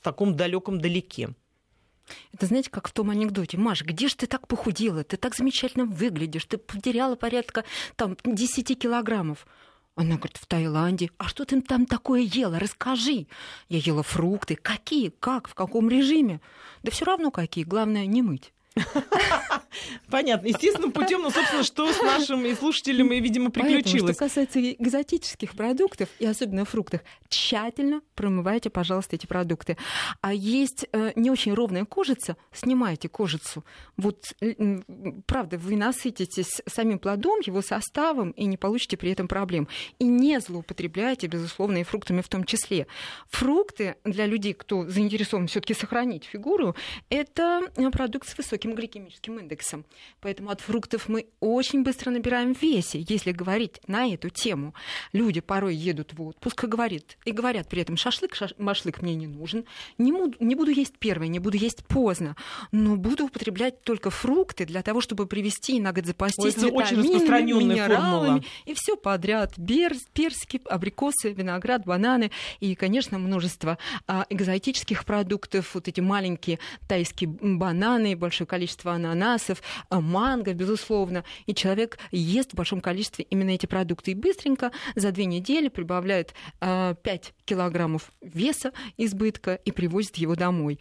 в 0.00 0.02
таком 0.02 0.34
далеком 0.34 0.80
далеке? 0.80 1.34
Это 2.32 2.46
знаете, 2.46 2.70
как 2.70 2.88
в 2.88 2.92
том 2.92 3.10
анекдоте. 3.10 3.56
Маш, 3.56 3.82
где 3.82 4.08
же 4.08 4.16
ты 4.16 4.26
так 4.26 4.46
похудела? 4.46 5.04
Ты 5.04 5.16
так 5.16 5.34
замечательно 5.34 5.84
выглядишь. 5.84 6.44
Ты 6.44 6.58
потеряла 6.58 7.16
порядка 7.16 7.64
там 7.96 8.16
10 8.24 8.78
килограммов. 8.78 9.46
Она 9.96 10.16
говорит, 10.16 10.36
в 10.36 10.46
Таиланде. 10.46 11.10
А 11.16 11.26
что 11.26 11.44
ты 11.46 11.60
там 11.62 11.86
такое 11.86 12.20
ела? 12.20 12.58
Расскажи. 12.58 13.26
Я 13.68 13.78
ела 13.78 14.02
фрукты. 14.02 14.54
Какие? 14.54 15.08
Как? 15.08 15.48
В 15.48 15.54
каком 15.54 15.88
режиме? 15.88 16.40
Да 16.82 16.90
все 16.90 17.06
равно 17.06 17.30
какие. 17.30 17.64
Главное, 17.64 18.04
не 18.04 18.20
мыть. 18.20 18.52
Понятно. 20.10 20.46
Естественным 20.48 20.92
путем, 20.92 21.22
но, 21.22 21.30
собственно, 21.30 21.62
что 21.62 21.92
с 21.92 22.00
нашими 22.00 22.54
слушателями, 22.54 23.16
видимо, 23.16 23.50
приключилось. 23.50 23.84
Поэтому, 23.84 24.12
что 24.12 24.24
касается 24.24 24.72
экзотических 24.72 25.54
продуктов, 25.54 26.08
и 26.18 26.26
особенно 26.26 26.64
фруктов, 26.64 27.00
тщательно 27.28 28.02
промывайте, 28.14 28.70
пожалуйста, 28.70 29.16
эти 29.16 29.26
продукты. 29.26 29.76
А 30.20 30.32
есть 30.32 30.86
э, 30.92 31.12
не 31.16 31.30
очень 31.30 31.54
ровная 31.54 31.84
кожица, 31.84 32.36
снимайте 32.52 33.08
кожицу. 33.08 33.64
Вот, 33.96 34.34
э, 34.40 34.54
правда, 35.26 35.58
вы 35.58 35.76
насытитесь 35.76 36.62
самим 36.66 36.98
плодом, 36.98 37.40
его 37.40 37.62
составом, 37.62 38.30
и 38.30 38.44
не 38.46 38.56
получите 38.56 38.96
при 38.96 39.10
этом 39.10 39.28
проблем. 39.28 39.68
И 39.98 40.04
не 40.04 40.40
злоупотребляйте, 40.40 41.26
безусловно, 41.26 41.78
и 41.78 41.84
фруктами 41.84 42.20
в 42.20 42.28
том 42.28 42.44
числе. 42.44 42.86
Фрукты 43.28 43.96
для 44.04 44.26
людей, 44.26 44.52
кто 44.54 44.88
заинтересован 44.88 45.46
все 45.46 45.60
таки 45.60 45.74
сохранить 45.74 46.24
фигуру, 46.24 46.76
это 47.08 47.62
продукт 47.92 48.28
с 48.28 48.36
высоким 48.36 48.65
гликемическим 48.74 49.38
индексом. 49.38 49.84
Поэтому 50.20 50.50
от 50.50 50.60
фруктов 50.60 51.08
мы 51.08 51.26
очень 51.40 51.82
быстро 51.82 52.10
набираем 52.10 52.54
в 52.54 52.62
весе, 52.62 53.04
если 53.08 53.32
говорить 53.32 53.80
на 53.86 54.06
эту 54.12 54.30
тему. 54.30 54.74
Люди 55.12 55.40
порой 55.40 55.74
едут 55.74 56.12
в 56.12 56.22
отпуск 56.22 56.64
и 56.64 56.66
говорят, 56.66 57.18
и 57.24 57.32
говорят 57.32 57.68
при 57.68 57.82
этом, 57.82 57.96
шашлык, 57.96 58.34
шаш, 58.34 58.54
машлык 58.58 59.02
мне 59.02 59.14
не 59.14 59.26
нужен, 59.26 59.64
не, 59.98 60.12
буду, 60.12 60.36
не 60.40 60.54
буду 60.54 60.70
есть 60.70 60.98
первое, 60.98 61.28
не 61.28 61.38
буду 61.38 61.56
есть 61.56 61.84
поздно, 61.86 62.36
но 62.72 62.96
буду 62.96 63.26
употреблять 63.26 63.82
только 63.82 64.10
фрукты 64.10 64.64
для 64.64 64.82
того, 64.82 65.00
чтобы 65.00 65.26
привести 65.26 65.76
и 65.76 65.80
на 65.80 65.92
год 65.92 66.06
запастись 66.06 66.56
Ой, 66.62 66.70
очень 66.70 66.96
минералами 66.96 68.42
и 68.64 68.74
все 68.74 68.96
подряд. 68.96 69.54
Берз, 69.56 70.06
персики, 70.12 70.60
абрикосы, 70.68 71.32
виноград, 71.32 71.84
бананы 71.84 72.30
и, 72.60 72.74
конечно, 72.74 73.18
множество 73.18 73.78
а, 74.06 74.26
экзотических 74.30 75.04
продуктов, 75.04 75.74
вот 75.74 75.88
эти 75.88 76.00
маленькие 76.00 76.58
тайские 76.88 77.28
бананы, 77.28 78.16
большое 78.16 78.46
количество 78.46 78.55
ананасов, 78.84 79.62
а, 79.88 80.00
манго, 80.00 80.54
безусловно, 80.54 81.24
и 81.46 81.54
человек 81.54 81.98
ест 82.10 82.52
в 82.52 82.54
большом 82.54 82.80
количестве 82.80 83.24
именно 83.30 83.50
эти 83.50 83.66
продукты 83.66 84.12
и 84.12 84.14
быстренько 84.14 84.72
за 84.94 85.12
две 85.12 85.26
недели 85.26 85.68
прибавляет 85.68 86.34
5 86.60 86.60
а, 86.60 86.96
килограммов 87.44 88.10
веса 88.20 88.72
избытка 88.96 89.54
и 89.54 89.72
привозит 89.72 90.16
его 90.16 90.34
домой. 90.34 90.80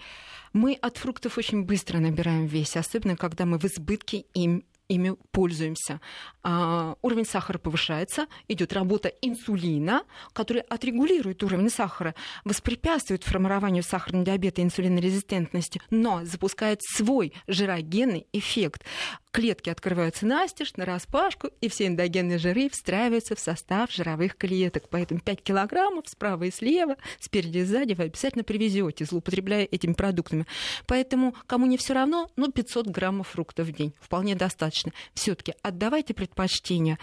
Мы 0.54 0.74
от 0.82 0.98
фруктов 0.98 1.38
очень 1.38 1.64
быстро 1.64 2.00
набираем 2.00 2.46
вес, 2.46 2.78
особенно 2.78 3.18
когда 3.18 3.46
мы 3.46 3.60
в 3.60 3.66
избытке 3.66 4.26
им 4.34 4.64
ими 4.88 5.16
пользуемся. 5.32 6.00
А, 6.44 6.96
уровень 7.02 7.26
сахара 7.26 7.58
повышается, 7.58 8.28
идет 8.48 8.74
работа 8.74 9.10
инсулина, 9.22 10.04
который 10.34 10.62
отрегулирует 10.62 11.44
уровень 11.44 11.70
сахара, 11.70 12.14
воспрепятствует 12.44 13.24
формированию 13.24 13.84
сахарного 13.84 14.26
диабета 14.26 14.62
и 14.62 14.66
инсулинорезистентности, 14.66 15.82
но 15.90 16.24
запускает 16.24 16.82
свой 16.84 17.34
жирогенный 17.48 18.28
эффект. 18.32 18.84
клетки 19.32 19.70
открываются 19.70 20.26
настежь, 20.26 20.76
на 20.76 20.86
распашку, 20.86 21.50
и 21.60 21.68
все 21.68 21.88
эндогенные 21.88 22.38
жиры 22.38 22.70
встраиваются 22.70 23.36
в 23.36 23.40
состав 23.40 23.92
жировых 23.92 24.38
клеток. 24.38 24.88
Поэтому 24.90 25.20
5 25.20 25.42
килограммов 25.42 26.06
справа 26.08 26.44
и 26.44 26.52
слева, 26.52 26.96
спереди 27.20 27.60
и 27.60 27.64
сзади 27.64 27.94
вы 27.94 28.04
обязательно 28.04 28.44
привезете, 28.44 29.04
злоупотребляя 29.04 29.68
этими 29.70 29.94
продуктами. 29.94 30.46
Поэтому, 30.86 31.36
кому 31.48 31.66
не 31.66 31.78
все 31.78 31.94
равно, 31.94 32.30
ну, 32.36 32.52
500 32.52 32.88
граммов 32.88 33.30
фруктов 33.30 33.68
в 33.68 33.72
день 33.74 33.94
вполне 34.00 34.36
достаточно. 34.36 34.75
Все-таки 35.14 35.54
отдавайте 35.62 36.14
предпочтение 36.14 36.98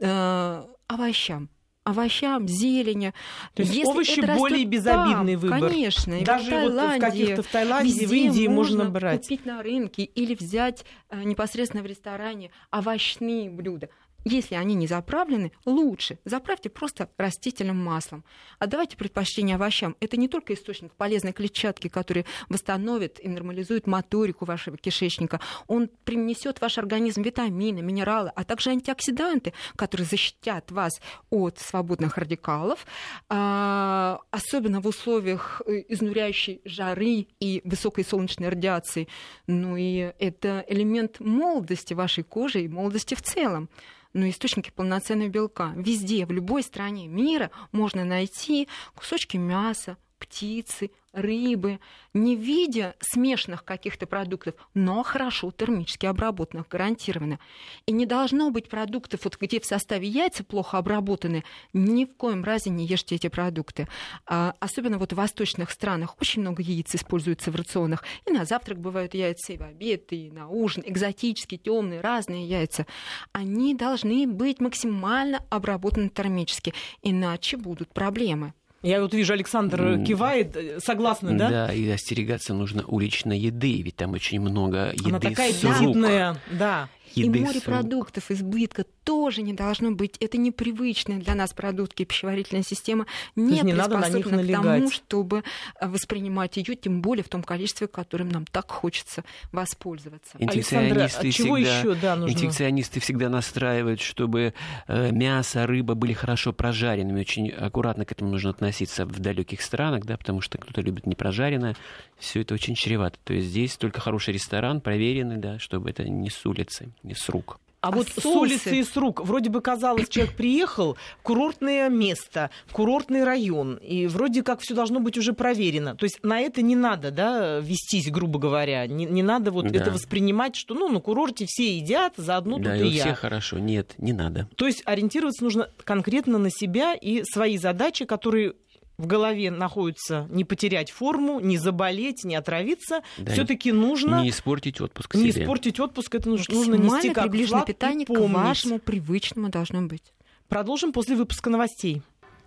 э, 0.00 0.64
овощам 0.86 1.50
овощам, 1.86 2.48
зелени. 2.48 3.14
То 3.54 3.62
есть 3.62 3.72
Если 3.72 3.88
овощи 3.88 4.20
более 4.36 4.64
безобидный 4.64 5.34
там, 5.34 5.40
выбор. 5.40 5.70
Конечно. 5.70 6.20
Даже 6.22 6.50
в 6.50 6.72
вот 6.72 6.96
в 6.96 6.98
каких-то 6.98 7.42
в 7.42 7.46
Таиланде, 7.46 8.06
в 8.06 8.12
Индии 8.12 8.48
можно, 8.48 8.78
можно 8.78 8.90
брать. 8.90 9.22
купить 9.22 9.46
на 9.46 9.62
рынке 9.62 10.02
или 10.02 10.34
взять 10.34 10.84
э, 11.10 11.22
непосредственно 11.22 11.82
в 11.82 11.86
ресторане 11.86 12.50
овощные 12.72 13.48
блюда. 13.48 13.88
Если 14.28 14.56
они 14.56 14.74
не 14.74 14.88
заправлены, 14.88 15.52
лучше. 15.64 16.18
Заправьте 16.24 16.68
просто 16.68 17.08
растительным 17.16 17.76
маслом. 17.76 18.24
Отдавайте 18.58 18.96
предпочтение 18.96 19.54
овощам. 19.54 19.94
Это 20.00 20.16
не 20.16 20.26
только 20.26 20.52
источник 20.52 20.92
полезной 20.94 21.32
клетчатки, 21.32 21.86
который 21.86 22.26
восстановит 22.48 23.24
и 23.24 23.28
нормализует 23.28 23.86
моторику 23.86 24.44
вашего 24.44 24.76
кишечника. 24.76 25.38
Он 25.68 25.88
принесет 26.02 26.58
в 26.58 26.62
ваш 26.62 26.76
организм 26.76 27.22
витамины, 27.22 27.82
минералы, 27.82 28.32
а 28.34 28.42
также 28.42 28.70
антиоксиданты, 28.70 29.52
которые 29.76 30.08
защитят 30.08 30.72
вас 30.72 31.00
от 31.30 31.60
свободных 31.60 32.18
радикалов, 32.18 32.84
а, 33.28 34.18
особенно 34.32 34.80
в 34.80 34.88
условиях 34.88 35.62
э, 35.66 35.84
изнуряющей 35.86 36.62
жары 36.64 37.28
и 37.38 37.62
высокой 37.62 38.04
солнечной 38.04 38.48
радиации. 38.48 39.06
Ну 39.46 39.76
и 39.76 40.12
это 40.18 40.64
элемент 40.66 41.20
молодости 41.20 41.94
вашей 41.94 42.24
кожи 42.24 42.62
и 42.62 42.68
молодости 42.68 43.14
в 43.14 43.22
целом 43.22 43.68
но 44.16 44.28
источники 44.28 44.70
полноценного 44.70 45.28
белка. 45.28 45.72
Везде, 45.76 46.24
в 46.26 46.32
любой 46.32 46.62
стране 46.62 47.06
мира 47.06 47.50
можно 47.70 48.04
найти 48.04 48.66
кусочки 48.94 49.36
мяса, 49.36 49.98
птицы, 50.18 50.90
рыбы, 51.16 51.80
не 52.14 52.36
в 52.36 52.40
виде 52.40 52.94
смешанных 53.00 53.64
каких-то 53.64 54.06
продуктов, 54.06 54.54
но 54.74 55.02
хорошо 55.02 55.50
термически 55.50 56.06
обработанных, 56.06 56.68
гарантированно. 56.68 57.38
И 57.86 57.92
не 57.92 58.06
должно 58.06 58.50
быть 58.50 58.68
продуктов, 58.68 59.24
вот 59.24 59.38
где 59.40 59.58
в 59.58 59.64
составе 59.64 60.06
яйца 60.06 60.44
плохо 60.44 60.78
обработаны, 60.78 61.42
ни 61.72 62.04
в 62.04 62.14
коем 62.14 62.44
разе 62.44 62.70
не 62.70 62.86
ешьте 62.86 63.16
эти 63.16 63.28
продукты. 63.28 63.88
А, 64.26 64.54
особенно 64.60 64.98
вот 64.98 65.12
в 65.12 65.16
восточных 65.16 65.70
странах 65.70 66.16
очень 66.20 66.42
много 66.42 66.62
яиц 66.62 66.94
используется 66.94 67.50
в 67.50 67.56
рационах. 67.56 68.04
И 68.26 68.30
на 68.30 68.44
завтрак 68.44 68.78
бывают 68.78 69.14
яйца, 69.14 69.54
и 69.54 69.56
в 69.56 69.62
обед, 69.62 70.12
и 70.12 70.30
на 70.30 70.48
ужин, 70.48 70.82
экзотические, 70.86 71.58
темные, 71.58 72.00
разные 72.00 72.46
яйца. 72.46 72.86
Они 73.32 73.74
должны 73.74 74.26
быть 74.26 74.60
максимально 74.60 75.42
обработаны 75.48 76.10
термически, 76.10 76.74
иначе 77.02 77.56
будут 77.56 77.92
проблемы. 77.92 78.52
Я 78.82 79.00
вот 79.00 79.14
вижу, 79.14 79.32
Александр 79.32 80.04
кивает, 80.04 80.56
э, 80.56 80.80
согласны, 80.80 81.36
да? 81.36 81.50
Да, 81.50 81.72
и 81.72 81.88
остерегаться 81.88 82.54
нужно 82.54 82.84
уличной 82.86 83.38
еды, 83.38 83.82
ведь 83.82 83.96
там 83.96 84.12
очень 84.12 84.40
много 84.40 84.92
еды 84.92 85.08
Она 85.08 85.20
такая 85.20 85.52
с 85.52 85.64
рук. 85.64 85.72
аппетитная, 85.72 86.36
да 86.50 86.88
еды. 87.16 87.38
И 87.38 87.42
морепродуктов 87.42 88.30
избытка 88.30 88.84
тоже 89.04 89.42
не 89.42 89.52
должно 89.52 89.92
быть. 89.92 90.16
Это 90.20 90.36
непривычная 90.36 91.18
для 91.18 91.34
нас 91.34 91.52
продукты, 91.52 92.04
пищеварительная 92.04 92.62
система 92.62 93.06
не, 93.34 93.60
не 93.60 93.72
приспособлена 93.72 94.42
к 94.42 94.62
тому, 94.62 94.90
чтобы 94.90 95.44
э, 95.80 95.88
воспринимать 95.88 96.56
ее, 96.56 96.74
тем 96.74 97.00
более 97.00 97.24
в 97.24 97.28
том 97.28 97.42
количестве, 97.42 97.86
которым 97.86 98.28
нам 98.28 98.44
так 98.46 98.70
хочется 98.70 99.24
воспользоваться. 99.52 100.36
Инфекционисты, 100.38 101.30
всегда, 101.30 101.58
еще, 101.58 101.94
да, 101.94 102.16
нужно... 102.16 102.34
инфекционисты 102.34 103.00
всегда 103.00 103.28
настраивают, 103.28 104.00
чтобы 104.00 104.54
э, 104.88 105.12
мясо, 105.12 105.66
рыба 105.66 105.94
были 105.94 106.12
хорошо 106.12 106.52
прожаренными. 106.52 107.20
Очень 107.20 107.50
аккуратно 107.50 108.04
к 108.04 108.12
этому 108.12 108.30
нужно 108.30 108.50
относиться 108.50 109.06
в 109.06 109.18
далеких 109.20 109.62
странах, 109.62 110.04
да, 110.04 110.16
потому 110.16 110.40
что 110.40 110.58
кто-то 110.58 110.80
любит 110.80 111.06
непрожаренное. 111.06 111.76
Все 112.18 112.40
это 112.42 112.54
очень 112.54 112.74
чревато. 112.74 113.18
То 113.24 113.34
есть 113.34 113.48
здесь 113.48 113.76
только 113.76 114.00
хороший 114.00 114.34
ресторан, 114.34 114.80
проверенный, 114.80 115.36
да, 115.36 115.58
чтобы 115.58 115.90
это 115.90 116.08
не 116.08 116.30
с 116.30 116.44
улицы 116.44 116.90
не 117.06 117.14
с 117.14 117.28
рук. 117.28 117.58
А, 117.86 117.88
а 117.88 117.90
вот 117.92 118.08
соусы? 118.08 118.20
с 118.20 118.26
улицы 118.26 118.78
и 118.78 118.82
с 118.82 118.96
рук. 118.96 119.20
Вроде 119.24 119.50
бы 119.50 119.60
казалось, 119.60 120.08
человек 120.08 120.34
приехал, 120.34 120.96
курортное 121.22 121.88
место, 121.88 122.50
курортный 122.72 123.22
район, 123.22 123.76
и 123.76 124.06
вроде 124.06 124.42
как 124.42 124.60
все 124.60 124.74
должно 124.74 124.98
быть 124.98 125.16
уже 125.16 125.32
проверено. 125.32 125.94
То 125.94 126.04
есть 126.04 126.18
на 126.22 126.40
это 126.40 126.62
не 126.62 126.74
надо, 126.74 127.10
да, 127.10 127.60
вестись, 127.60 128.10
грубо 128.10 128.38
говоря. 128.38 128.86
Не, 128.86 129.04
не 129.04 129.22
надо 129.22 129.52
вот 129.52 129.68
да. 129.68 129.78
это 129.78 129.92
воспринимать, 129.92 130.56
что 130.56 130.74
ну 130.74 130.88
на 130.88 131.00
курорте 131.00 131.44
все 131.46 131.76
едят, 131.76 132.14
заодно 132.16 132.58
да, 132.58 132.76
тут 132.76 132.86
и, 132.86 132.88
и 132.88 132.92
я. 132.92 133.04
все 133.04 133.14
хорошо. 133.14 133.58
Нет, 133.58 133.94
не 133.98 134.12
надо. 134.12 134.48
То 134.56 134.66
есть 134.66 134.82
ориентироваться 134.84 135.44
нужно 135.44 135.70
конкретно 135.84 136.38
на 136.38 136.50
себя 136.50 136.94
и 136.94 137.22
свои 137.24 137.56
задачи, 137.56 138.04
которые 138.04 138.54
в 138.98 139.06
голове 139.06 139.50
находится 139.50 140.26
не 140.30 140.44
потерять 140.44 140.90
форму, 140.90 141.40
не 141.40 141.58
заболеть, 141.58 142.24
не 142.24 142.34
отравиться, 142.34 143.02
да, 143.18 143.32
все-таки 143.32 143.72
нужно 143.72 144.22
не 144.22 144.30
испортить 144.30 144.80
отпуск. 144.80 145.14
Не 145.14 145.32
себе. 145.32 145.42
испортить 145.42 145.80
отпуск, 145.80 146.14
это 146.14 146.28
нужно, 146.28 146.54
нужно 146.54 146.74
нести 146.74 147.10
как 147.10 147.34
флаг 147.34 147.66
питание 147.66 148.04
и 148.04 148.06
помнить. 148.06 148.30
к 148.30 148.34
вашему 148.34 148.78
привычному 148.78 149.50
должно 149.50 149.82
быть. 149.82 150.12
Продолжим 150.48 150.92
после 150.92 151.16
выпуска 151.16 151.50
новостей. 151.50 152.02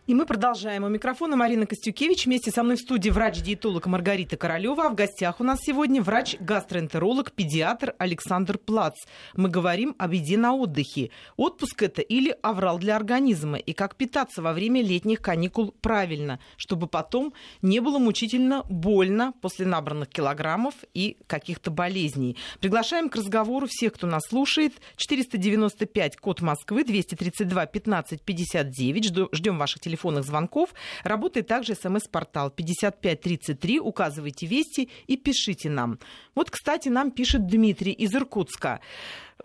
И 0.09 0.15
мы 0.15 0.25
продолжаем. 0.25 0.85
У 0.85 0.89
микрофона 0.89 1.35
Марина 1.35 1.67
Костюкевич. 1.67 2.25
Вместе 2.25 2.49
со 2.49 2.63
мной 2.63 2.77
в 2.77 2.79
студии 2.79 3.11
врач-диетолог 3.11 3.85
Маргарита 3.85 4.37
Королева. 4.37 4.87
А 4.87 4.89
в 4.89 4.95
гостях 4.95 5.39
у 5.39 5.43
нас 5.43 5.59
сегодня 5.61 6.01
врач-гастроэнтеролог, 6.01 7.31
педиатр 7.31 7.93
Александр 7.99 8.57
Плац. 8.57 8.95
Мы 9.35 9.49
говорим 9.49 9.93
об 9.99 10.13
еде 10.13 10.35
на 10.39 10.55
отдыхе. 10.55 11.11
Отпуск 11.37 11.83
это 11.83 12.01
или 12.01 12.35
аврал 12.41 12.79
для 12.79 12.95
организма. 12.95 13.59
И 13.59 13.73
как 13.73 13.97
питаться 13.97 14.41
во 14.41 14.51
время 14.51 14.81
летних 14.81 15.21
каникул 15.21 15.75
правильно, 15.79 16.39
чтобы 16.57 16.87
потом 16.87 17.35
не 17.61 17.79
было 17.79 17.99
мучительно 17.99 18.63
больно 18.67 19.33
после 19.43 19.67
набранных 19.67 20.09
килограммов 20.09 20.73
и 20.95 21.17
каких-то 21.27 21.69
болезней. 21.69 22.35
Приглашаем 22.61 23.09
к 23.09 23.15
разговору 23.15 23.67
всех, 23.69 23.93
кто 23.93 24.07
нас 24.07 24.23
слушает. 24.27 24.73
495, 24.95 26.17
код 26.17 26.41
Москвы, 26.41 26.83
232 26.83 27.67
15 27.67 28.23
59. 28.23 29.35
Ждем 29.35 29.59
ваших 29.59 29.81
телефонов 29.81 29.98
телефонных 29.99 30.23
звонков. 30.23 30.73
Работает 31.03 31.47
также 31.47 31.75
смс-портал 31.75 32.49
5533. 32.49 33.79
Указывайте 33.79 34.47
вести 34.47 34.89
и 35.07 35.17
пишите 35.17 35.69
нам. 35.69 35.99
Вот, 36.35 36.49
кстати, 36.49 36.89
нам 36.89 37.11
пишет 37.11 37.47
Дмитрий 37.47 37.91
из 37.91 38.13
Иркутска. 38.15 38.79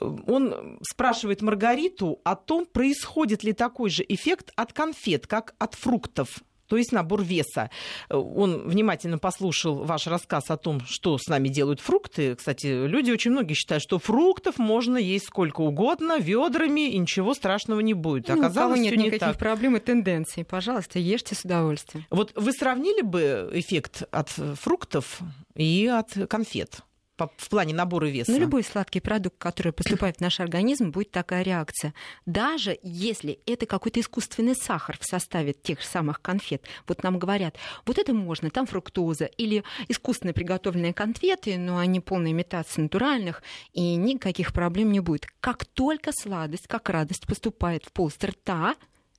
Он 0.01 0.79
спрашивает 0.83 1.43
Маргариту 1.43 2.21
о 2.25 2.35
том, 2.35 2.67
происходит 2.67 3.45
ли 3.45 3.53
такой 3.53 3.91
же 3.91 4.05
эффект 4.09 4.53
от 4.57 4.73
конфет, 4.73 5.27
как 5.27 5.55
от 5.59 5.75
фруктов 5.75 6.43
то 6.75 6.79
есть 6.79 6.91
набор 6.91 7.23
веса. 7.23 7.71
Он 8.11 8.67
внимательно 8.67 9.19
послушал 9.19 9.85
ваш 9.85 10.09
рассказ 10.09 10.51
о 10.51 10.57
том, 10.57 10.81
что 10.89 11.19
с 11.19 11.29
нами 11.29 11.47
делают 11.47 11.79
фрукты. 11.79 12.35
Кстати, 12.35 12.67
люди 12.67 13.13
очень 13.13 13.31
многие 13.31 13.55
считают, 13.55 13.81
что 13.81 14.01
фруктов 14.01 14.59
можно 14.59 14.97
есть 14.97 15.27
сколько 15.27 15.61
угодно, 15.61 16.19
ведрами, 16.19 16.91
и 16.91 16.99
ничего 16.99 17.33
страшного 17.35 17.79
не 17.79 17.95
будет. 17.95 18.27
Ну, 18.27 18.41
Оказалось, 18.41 18.81
нет 18.81 18.97
никаких 18.97 19.21
так. 19.21 19.39
проблем 19.39 19.77
и 19.77 19.79
тенденций. 19.79 20.45
Пожалуйста, 20.45 20.99
ешьте 20.99 21.37
с 21.37 21.45
удовольствием. 21.45 22.05
Вот 22.11 22.33
вы 22.35 22.51
сравнили 22.51 23.03
бы 23.03 23.49
эффект 23.53 24.03
от 24.11 24.31
фруктов 24.31 25.21
и 25.55 25.87
от 25.87 26.29
конфет? 26.29 26.81
В 27.17 27.49
плане 27.49 27.75
набора 27.75 28.07
веса? 28.07 28.33
Ну, 28.33 28.39
любой 28.39 28.65
сладкий 28.65 29.01
продукт, 29.01 29.37
который 29.39 29.73
поступает 29.73 30.17
в 30.17 30.21
наш 30.21 30.41
организм, 30.41 30.91
будет 30.91 31.11
такая 31.11 31.43
реакция. 31.43 31.95
Даже 32.27 32.79
если 32.83 33.39
это 33.47 33.67
какой-то 33.67 34.01
искусственный 34.01 34.57
сахар 34.57 34.99
в 34.99 35.05
составе 35.05 35.53
тех 35.53 35.81
же 35.81 35.87
самых 35.87 36.21
конфет. 36.21 36.65
Вот 36.89 37.03
нам 37.03 37.19
говорят, 37.19 37.57
вот 37.87 37.99
это 37.99 38.13
можно, 38.13 38.51
там 38.51 38.67
фруктоза 38.67 39.27
или 39.27 39.65
искусственно 39.89 40.33
приготовленные 40.33 40.93
конфеты, 40.93 41.57
но 41.57 41.79
они 41.79 42.01
полная 42.01 42.33
имитация 42.33 42.83
натуральных, 42.83 43.43
и 43.73 43.95
никаких 43.95 44.53
проблем 44.53 44.91
не 44.91 45.01
будет. 45.01 45.27
Как 45.41 45.65
только 45.65 46.11
сладость, 46.13 46.67
как 46.67 46.89
радость 46.89 47.27
поступает 47.27 47.85
в 47.85 47.93
полость 47.93 48.25
рта, 48.25 48.75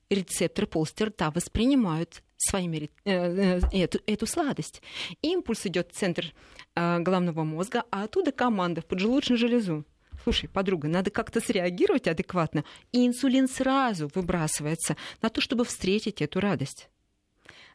рецепторы 0.10 0.68
полости 0.68 1.04
рта 1.04 1.32
воспринимают 1.32 2.22
своими, 2.50 2.90
э, 3.06 3.12
э, 3.12 3.60
эту, 3.72 4.00
эту 4.06 4.26
сладость. 4.26 4.82
Импульс 5.22 5.66
идет 5.66 5.92
в 5.92 5.96
центр 5.96 6.34
э, 6.76 7.00
головного 7.00 7.44
мозга, 7.44 7.84
а 7.92 8.04
оттуда 8.04 8.32
команда 8.32 8.82
в 8.82 8.86
поджелудочную 8.86 9.38
железу. 9.38 9.86
Слушай, 10.24 10.50
подруга, 10.50 10.88
надо 10.88 11.12
как-то 11.12 11.40
среагировать 11.40 12.08
адекватно, 12.08 12.64
и 12.92 13.06
инсулин 13.06 13.48
сразу 13.48 14.10
выбрасывается 14.16 14.96
на 15.22 15.30
то, 15.30 15.40
чтобы 15.40 15.66
встретить 15.66 16.22
эту 16.22 16.40
радость. 16.40 16.90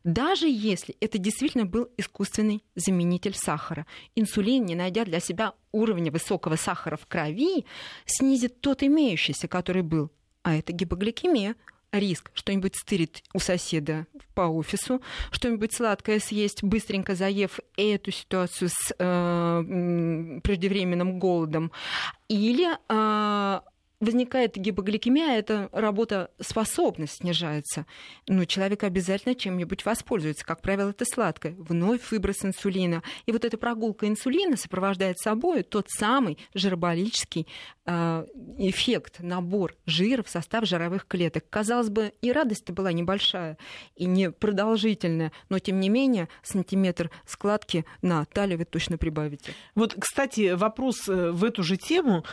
Даже 0.03 0.49
если 0.49 0.97
это 1.01 1.19
действительно 1.19 1.67
был 1.67 1.89
искусственный 1.99 2.65
заменитель 2.75 3.35
сахара, 3.35 3.87
инсулин, 4.15 4.65
не 4.65 4.75
найдя 4.75 5.05
для 5.05 5.21
себя 5.21 5.53
уровня 5.73 6.11
высокого 6.11 6.57
сахара 6.57 6.97
в 6.97 7.07
крови, 7.07 7.67
снизит 8.07 8.61
тот 8.61 8.83
имеющийся, 8.83 9.47
который 9.47 9.83
был. 9.83 10.11
А 10.43 10.57
это 10.57 10.73
гипогликемия, 10.73 11.55
риск 11.93 12.31
что-нибудь 12.35 12.77
стырить 12.77 13.25
у 13.35 13.39
соседа 13.39 14.07
по 14.35 14.43
офису, 14.43 15.01
что-нибудь 15.31 15.73
сладкое 15.73 16.21
съесть, 16.21 16.63
быстренько 16.63 17.15
заев 17.15 17.59
эту 17.77 18.11
ситуацию 18.11 18.69
с 18.69 18.95
э, 18.99 20.41
преждевременным 20.43 21.19
голодом, 21.19 21.73
или 22.29 22.69
э, 22.89 23.61
возникает 24.01 24.57
гипогликемия, 24.57 25.39
эта 25.39 25.69
работоспособность 25.73 27.19
снижается. 27.19 27.87
Но 28.27 28.47
человек 28.47 28.83
обязательно 28.83 29.35
чем-нибудь 29.35 29.85
воспользуется. 29.85 30.45
Как 30.45 30.63
правило, 30.63 30.91
это 30.91 31.05
сладкое. 31.05 31.55
Вновь 31.59 32.11
выброс 32.11 32.45
инсулина. 32.45 33.03
И 33.27 33.33
вот 33.33 33.45
эта 33.45 33.59
прогулка 33.59 34.09
инсулина 34.09 34.57
сопровождает 34.57 35.19
собой 35.19 35.63
тот 35.63 35.87
самый 35.91 36.39
жироболический 36.55 37.47
э, 37.85 38.27
эффект, 38.59 39.21
набор 39.21 39.77
жира 39.85 40.23
в 40.23 40.31
состав 40.31 40.65
жировых 40.65 41.07
клеток. 41.07 41.45
Казалось 41.51 41.91
бы, 41.91 42.15
и 42.23 42.33
радость-то 42.33 42.73
была 42.73 42.93
небольшая, 42.93 43.59
и 43.97 44.07
не 44.07 44.31
продолжительная, 44.31 45.33
но 45.51 45.59
тем 45.59 45.79
не 45.79 45.91
менее 45.91 46.29
сантиметр 46.43 47.11
складки 47.27 47.85
на 48.01 48.25
талии 48.25 48.57
вы 48.57 48.65
точно 48.65 48.97
прибавите. 48.97 49.53
Вот, 49.75 49.95
кстати, 49.99 50.55
вопрос 50.55 51.07
э, 51.07 51.31
в 51.33 51.45
эту 51.45 51.63
же 51.63 51.77
тему. 51.77 52.25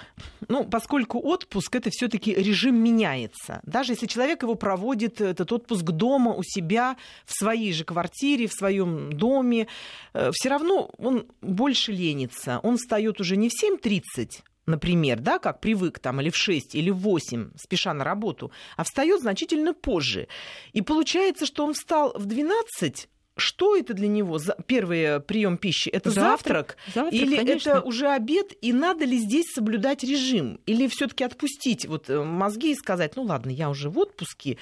Ну, 0.48 0.64
поскольку 0.64 1.20
отпуск 1.20 1.57
отпуск 1.58 1.76
это 1.76 1.90
все-таки 1.90 2.34
режим 2.34 2.76
меняется. 2.76 3.60
Даже 3.64 3.94
если 3.94 4.06
человек 4.08 4.44
его 4.44 4.56
проводит, 4.56 5.22
этот 5.22 5.52
отпуск 5.52 5.84
дома, 5.84 6.34
у 6.34 6.44
себя, 6.44 6.96
в 7.26 7.34
своей 7.34 7.74
же 7.74 7.84
квартире, 7.84 8.48
в 8.48 8.54
своем 8.54 9.12
доме, 9.12 9.68
э, 10.14 10.30
все 10.34 10.50
равно 10.50 10.92
он 10.98 11.26
больше 11.42 11.92
ленится. 11.92 12.60
Он 12.64 12.78
встает 12.78 13.20
уже 13.20 13.38
не 13.38 13.50
в 13.50 13.54
7.30, 13.54 14.44
например, 14.68 15.20
да, 15.20 15.40
как 15.40 15.60
привык 15.60 16.00
там, 16.00 16.22
или 16.22 16.30
в 16.30 16.36
6, 16.36 16.76
или 16.76 16.92
в 16.92 16.98
8, 16.98 17.52
спеша 17.56 17.94
на 17.94 18.04
работу, 18.04 18.52
а 18.76 18.84
встает 18.84 19.22
значительно 19.22 19.74
позже. 19.74 20.28
И 20.74 20.82
получается, 20.82 21.46
что 21.46 21.66
он 21.66 21.74
встал 21.74 22.14
в 22.16 22.26
12, 22.26 23.10
что 23.38 23.76
это 23.76 23.94
для 23.94 24.08
него? 24.08 24.40
Первый 24.66 25.20
прием 25.20 25.58
пищи 25.58 25.90
это 25.90 26.12
завтрак, 26.12 26.78
завтрак, 26.86 26.96
завтрак 26.96 27.14
или 27.14 27.36
конечно. 27.38 27.70
это 27.70 27.82
уже 27.82 28.08
обед? 28.10 28.54
И 28.62 28.74
надо 28.74 29.06
ли 29.06 29.18
здесь 29.18 29.46
соблюдать 29.54 30.04
режим? 30.04 30.60
Или 30.66 30.88
все-таки 30.88 31.24
отпустить 31.24 31.86
вот 31.86 32.10
э, 32.10 32.24
мозги 32.24 32.72
и 32.72 32.76
сказать, 32.76 33.16
ну 33.16 33.24
ладно, 33.24 33.50
я 33.50 33.70
уже 33.70 33.90
в 33.90 33.98
отпуске, 33.98 34.58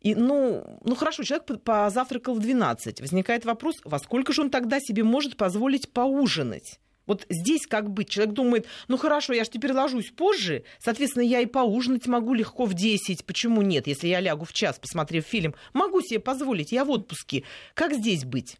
и, 0.00 0.14
ну, 0.14 0.80
ну 0.84 0.94
хорошо, 0.94 1.24
человек 1.24 1.62
позавтракал 1.62 2.34
в 2.34 2.40
12. 2.40 3.00
Возникает 3.00 3.44
вопрос, 3.44 3.74
во 3.84 3.98
сколько 3.98 4.32
же 4.32 4.42
он 4.42 4.50
тогда 4.50 4.78
себе 4.80 5.02
может 5.02 5.36
позволить 5.36 5.88
поужинать? 5.92 6.78
Вот 7.08 7.26
здесь 7.28 7.66
как 7.66 7.90
быть? 7.90 8.10
Человек 8.10 8.34
думает, 8.34 8.66
ну 8.86 8.96
хорошо, 8.96 9.32
я 9.32 9.42
же 9.42 9.50
теперь 9.50 9.72
ложусь 9.72 10.10
позже, 10.10 10.62
соответственно, 10.78 11.24
я 11.24 11.40
и 11.40 11.46
поужинать 11.46 12.06
могу 12.06 12.34
легко 12.34 12.66
в 12.66 12.74
10. 12.74 13.24
Почему 13.24 13.62
нет, 13.62 13.88
если 13.88 14.06
я 14.06 14.20
лягу 14.20 14.44
в 14.44 14.52
час, 14.52 14.78
посмотрев 14.78 15.24
фильм? 15.24 15.54
Могу 15.72 16.00
себе 16.02 16.20
позволить, 16.20 16.70
я 16.70 16.84
в 16.84 16.90
отпуске. 16.90 17.42
Как 17.74 17.94
здесь 17.94 18.24
быть? 18.24 18.58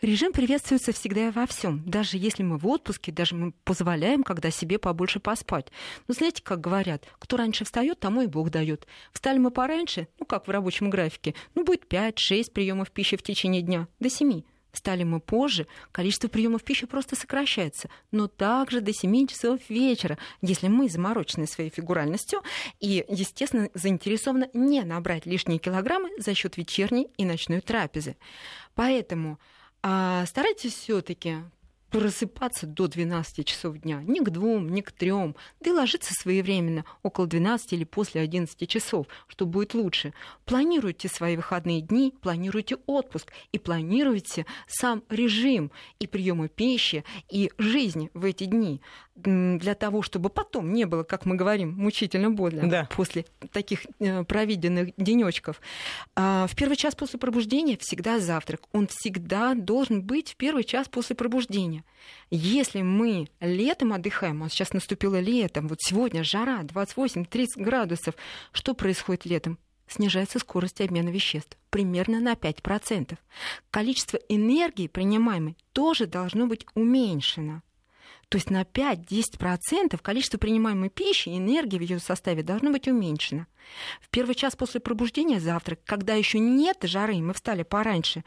Режим 0.00 0.32
приветствуется 0.32 0.92
всегда 0.92 1.28
и 1.28 1.30
во 1.30 1.46
всем. 1.46 1.82
Даже 1.86 2.16
если 2.16 2.42
мы 2.42 2.58
в 2.58 2.66
отпуске, 2.66 3.10
даже 3.10 3.34
мы 3.34 3.52
позволяем, 3.64 4.22
когда 4.22 4.50
себе 4.50 4.78
побольше 4.78 5.18
поспать. 5.18 5.68
Но 6.06 6.14
знаете, 6.14 6.42
как 6.42 6.60
говорят, 6.60 7.04
кто 7.18 7.36
раньше 7.36 7.64
встает, 7.64 7.98
тому 7.98 8.22
и 8.22 8.26
Бог 8.26 8.50
дает. 8.50 8.86
Встали 9.12 9.38
мы 9.38 9.50
пораньше, 9.50 10.06
ну 10.20 10.26
как 10.26 10.46
в 10.46 10.50
рабочем 10.50 10.90
графике, 10.90 11.34
ну 11.54 11.64
будет 11.64 11.84
5-6 11.90 12.52
приемов 12.52 12.90
пищи 12.90 13.16
в 13.16 13.22
течение 13.22 13.62
дня, 13.62 13.88
до 13.98 14.10
7. 14.10 14.42
Стали 14.74 15.04
мы 15.04 15.20
позже, 15.20 15.66
количество 15.92 16.28
приемов 16.28 16.64
пищи 16.64 16.86
просто 16.86 17.16
сокращается, 17.16 17.88
но 18.10 18.26
также 18.26 18.80
до 18.80 18.92
7 18.92 19.28
часов 19.28 19.60
вечера, 19.68 20.18
если 20.42 20.68
мы 20.68 20.88
заморочены 20.90 21.46
своей 21.46 21.70
фигуральностью 21.70 22.42
и, 22.80 23.04
естественно, 23.08 23.70
заинтересованы 23.72 24.50
не 24.52 24.82
набрать 24.82 25.26
лишние 25.26 25.58
килограммы 25.58 26.10
за 26.18 26.34
счет 26.34 26.56
вечерней 26.56 27.08
и 27.16 27.24
ночной 27.24 27.60
трапезы. 27.60 28.16
Поэтому 28.74 29.38
а, 29.82 30.26
старайтесь 30.26 30.74
все-таки 30.74 31.36
просыпаться 31.94 32.66
до 32.66 32.88
12 32.88 33.46
часов 33.46 33.78
дня, 33.78 34.02
ни 34.02 34.18
к 34.18 34.28
двум, 34.30 34.68
ни 34.68 34.80
к 34.80 34.90
трем, 34.90 35.36
да 35.60 35.70
и 35.70 35.72
ложиться 35.72 36.12
своевременно, 36.12 36.84
около 37.04 37.28
12 37.28 37.72
или 37.72 37.84
после 37.84 38.20
11 38.20 38.68
часов, 38.68 39.06
что 39.28 39.46
будет 39.46 39.74
лучше. 39.74 40.12
Планируйте 40.44 41.08
свои 41.08 41.36
выходные 41.36 41.82
дни, 41.82 42.12
планируйте 42.20 42.78
отпуск 42.86 43.32
и 43.52 43.60
планируйте 43.60 44.44
сам 44.66 45.04
режим 45.08 45.70
и 46.00 46.08
приема 46.08 46.48
пищи, 46.48 47.04
и 47.30 47.52
жизни 47.58 48.10
в 48.12 48.24
эти 48.24 48.42
дни 48.46 48.82
для 49.14 49.74
того, 49.74 50.02
чтобы 50.02 50.28
потом 50.28 50.72
не 50.72 50.86
было, 50.86 51.04
как 51.04 51.24
мы 51.24 51.36
говорим, 51.36 51.72
мучительно 51.76 52.30
больно 52.30 52.68
да. 52.68 52.88
после 52.94 53.24
таких 53.52 53.86
э, 54.00 54.24
проведенных 54.24 54.92
денечков. 54.96 55.60
А, 56.16 56.46
в 56.48 56.56
первый 56.56 56.76
час 56.76 56.96
после 56.96 57.18
пробуждения 57.18 57.76
всегда 57.80 58.18
завтрак. 58.18 58.62
Он 58.72 58.88
всегда 58.88 59.54
должен 59.54 60.02
быть 60.02 60.32
в 60.32 60.36
первый 60.36 60.64
час 60.64 60.88
после 60.88 61.14
пробуждения. 61.14 61.84
Если 62.30 62.82
мы 62.82 63.28
летом 63.40 63.92
отдыхаем, 63.92 64.42
а 64.42 64.48
сейчас 64.48 64.72
наступило 64.72 65.20
летом, 65.20 65.68
вот 65.68 65.78
сегодня 65.80 66.24
жара 66.24 66.62
28-30 66.62 67.46
градусов, 67.56 68.14
что 68.52 68.74
происходит 68.74 69.26
летом? 69.26 69.58
снижается 69.86 70.38
скорость 70.38 70.80
обмена 70.80 71.10
веществ 71.10 71.58
примерно 71.70 72.18
на 72.18 72.32
5%. 72.32 73.16
Количество 73.70 74.18
энергии, 74.28 74.88
принимаемой, 74.88 75.56
тоже 75.72 76.06
должно 76.06 76.46
быть 76.46 76.66
уменьшено. 76.74 77.62
То 78.28 78.36
есть 78.36 78.50
на 78.50 78.62
5-10% 78.62 79.98
количество 80.00 80.38
принимаемой 80.38 80.90
пищи 80.90 81.28
и 81.28 81.38
энергии 81.38 81.78
в 81.78 81.82
ее 81.82 81.98
составе 81.98 82.42
должно 82.42 82.70
быть 82.70 82.88
уменьшено. 82.88 83.46
В 84.00 84.08
первый 84.10 84.34
час 84.34 84.56
после 84.56 84.80
пробуждения 84.80 85.40
завтрак, 85.40 85.80
когда 85.84 86.14
еще 86.14 86.38
нет 86.38 86.78
жары, 86.82 87.16
мы 87.16 87.32
встали 87.34 87.62
пораньше, 87.62 88.24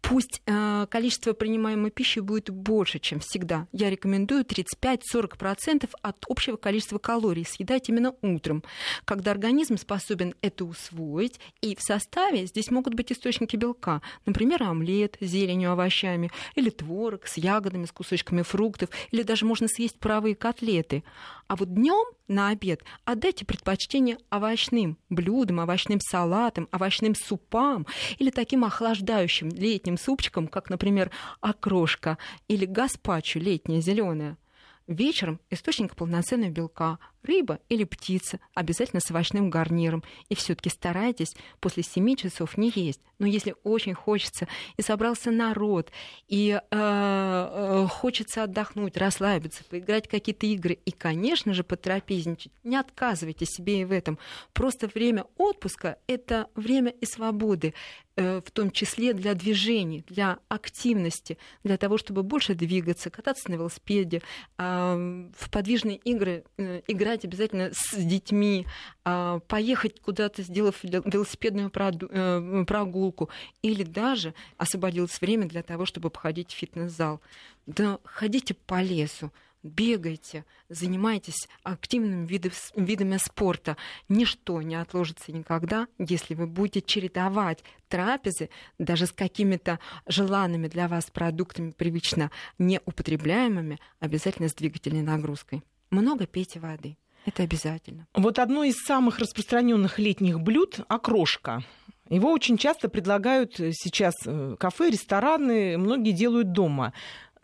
пусть 0.00 0.42
э, 0.46 0.86
количество 0.90 1.32
принимаемой 1.32 1.90
пищи 1.90 2.20
будет 2.20 2.50
больше, 2.50 2.98
чем 2.98 3.20
всегда. 3.20 3.66
Я 3.72 3.90
рекомендую 3.90 4.44
35-40% 4.44 5.88
от 6.02 6.24
общего 6.28 6.56
количества 6.56 6.98
калорий 6.98 7.44
съедать 7.44 7.88
именно 7.88 8.14
утром, 8.22 8.62
когда 9.04 9.30
организм 9.30 9.76
способен 9.76 10.34
это 10.42 10.64
усвоить. 10.64 11.40
И 11.60 11.76
в 11.76 11.82
составе 11.82 12.46
здесь 12.46 12.70
могут 12.70 12.94
быть 12.94 13.12
источники 13.12 13.56
белка, 13.56 14.02
например, 14.26 14.62
омлет 14.62 15.16
с 15.20 15.26
зеленью, 15.26 15.72
овощами, 15.72 16.30
или 16.54 16.70
творог 16.70 17.26
с 17.26 17.36
ягодами, 17.36 17.84
с 17.84 17.92
кусочками 17.92 18.42
фруктов, 18.42 18.90
или 19.10 19.22
даже 19.22 19.46
можно 19.46 19.68
съесть 19.68 19.98
правые 19.98 20.34
котлеты. 20.34 21.04
А 21.46 21.56
вот 21.56 21.74
днем 21.74 22.04
на 22.30 22.48
обед 22.50 22.82
отдайте 23.04 23.44
предпочтение 23.44 24.16
овощным 24.30 24.96
блюдам, 25.10 25.58
овощным 25.58 26.00
салатам, 26.00 26.68
овощным 26.72 27.14
супам 27.14 27.86
или 28.18 28.30
таким 28.30 28.64
охлаждающим 28.64 29.48
летним 29.48 29.98
супчикам, 29.98 30.46
как, 30.46 30.70
например, 30.70 31.10
окрошка 31.40 32.16
или 32.48 32.64
гаспачо 32.64 33.40
летняя 33.40 33.80
зеленая. 33.80 34.38
Вечером 34.86 35.40
источник 35.50 35.94
полноценного 35.94 36.50
белка, 36.50 36.98
рыба 37.22 37.58
или 37.68 37.84
птица, 37.84 38.40
обязательно 38.54 39.00
с 39.00 39.10
овощным 39.10 39.50
гарниром. 39.50 40.02
И 40.28 40.34
все-таки 40.34 40.70
старайтесь 40.70 41.34
после 41.60 41.82
7 41.82 42.16
часов 42.16 42.56
не 42.56 42.72
есть. 42.74 43.00
Но 43.18 43.26
если 43.26 43.54
очень 43.64 43.94
хочется, 43.94 44.48
и 44.76 44.82
собрался 44.82 45.30
народ, 45.30 45.90
и 46.28 46.58
э, 46.58 46.60
э, 46.70 47.86
хочется 47.90 48.44
отдохнуть, 48.44 48.96
расслабиться, 48.96 49.64
поиграть 49.64 50.06
в 50.06 50.10
какие-то 50.10 50.46
игры, 50.46 50.78
и, 50.84 50.90
конечно 50.90 51.52
же, 51.52 51.64
потрапезничать, 51.64 52.52
не 52.64 52.76
отказывайте 52.76 53.44
себе 53.44 53.82
и 53.82 53.84
в 53.84 53.92
этом. 53.92 54.18
Просто 54.52 54.88
время 54.88 55.26
отпуска— 55.36 55.98
это 56.06 56.48
время 56.54 56.90
и 56.90 57.06
свободы. 57.06 57.74
Э, 58.20 58.42
в 58.44 58.50
том 58.50 58.70
числе 58.70 59.14
для 59.14 59.32
движений, 59.32 60.04
для 60.06 60.40
активности, 60.48 61.38
для 61.64 61.78
того, 61.78 61.96
чтобы 61.96 62.22
больше 62.22 62.54
двигаться, 62.54 63.08
кататься 63.08 63.50
на 63.50 63.54
велосипеде, 63.54 64.20
а, 64.58 65.30
в 65.34 65.50
подвижные 65.50 65.96
игры 65.96 66.44
э, 66.58 66.82
играть 66.86 67.09
обязательно 67.24 67.70
с 67.72 67.96
детьми, 67.96 68.66
а, 69.04 69.40
поехать 69.40 70.00
куда-то, 70.00 70.42
сделав 70.42 70.82
велосипедную 70.82 71.70
э, 71.74 72.64
прогулку, 72.66 73.30
или 73.62 73.82
даже 73.82 74.34
освободилось 74.56 75.20
время 75.20 75.46
для 75.46 75.62
того, 75.62 75.86
чтобы 75.86 76.10
походить 76.10 76.50
в 76.52 76.56
фитнес-зал. 76.56 77.20
Да 77.66 77.98
ходите 78.04 78.54
по 78.54 78.82
лесу, 78.82 79.32
бегайте, 79.62 80.44
занимайтесь 80.68 81.48
активными 81.62 82.26
видами 82.26 83.16
спорта. 83.18 83.76
Ничто 84.08 84.62
не 84.62 84.74
отложится 84.74 85.32
никогда, 85.32 85.86
если 85.98 86.34
вы 86.34 86.46
будете 86.46 86.82
чередовать 86.82 87.62
трапезы 87.88 88.50
даже 88.78 89.06
с 89.06 89.12
какими-то 89.12 89.78
желанными 90.06 90.68
для 90.68 90.88
вас 90.88 91.10
продуктами, 91.10 91.72
привычно 91.72 92.30
неупотребляемыми, 92.58 93.78
обязательно 93.98 94.48
с 94.48 94.54
двигательной 94.54 95.02
нагрузкой. 95.02 95.62
Много 95.90 96.26
пейте 96.26 96.60
воды. 96.60 96.96
Это 97.26 97.42
обязательно. 97.42 98.06
Вот 98.14 98.38
одно 98.38 98.64
из 98.64 98.76
самых 98.76 99.18
распространенных 99.18 99.98
летних 99.98 100.40
блюд– 100.40 100.80
окрошка. 100.88 101.62
Его 102.08 102.32
очень 102.32 102.56
часто 102.56 102.88
предлагают 102.88 103.56
сейчас 103.56 104.14
э, 104.26 104.56
кафе, 104.58 104.90
рестораны, 104.90 105.78
многие 105.78 106.12
делают 106.12 106.52
дома. 106.52 106.92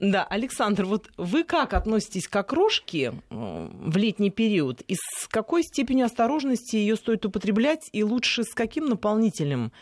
Да, 0.01 0.24
Александр, 0.24 0.84
вот 0.84 1.11
вы 1.16 1.44
как 1.44 1.72
относитесь 1.72 2.26
к 2.28 2.36
окрошке 2.36 3.12
э, 3.12 3.14
в 3.30 3.97
летний 3.97 4.30
период? 4.30 4.82
И 4.88 4.97
с 4.97 5.28
какой 5.28 5.62
степенью 5.62 6.07
осторожности 6.07 6.76
ее 6.76 6.97
стоит 6.97 7.24
употреблять? 7.24 7.88
И 7.92 8.03
лучше 8.03 8.42
с 8.42 8.55
каким 8.55 8.86
наполнителем 8.86 9.72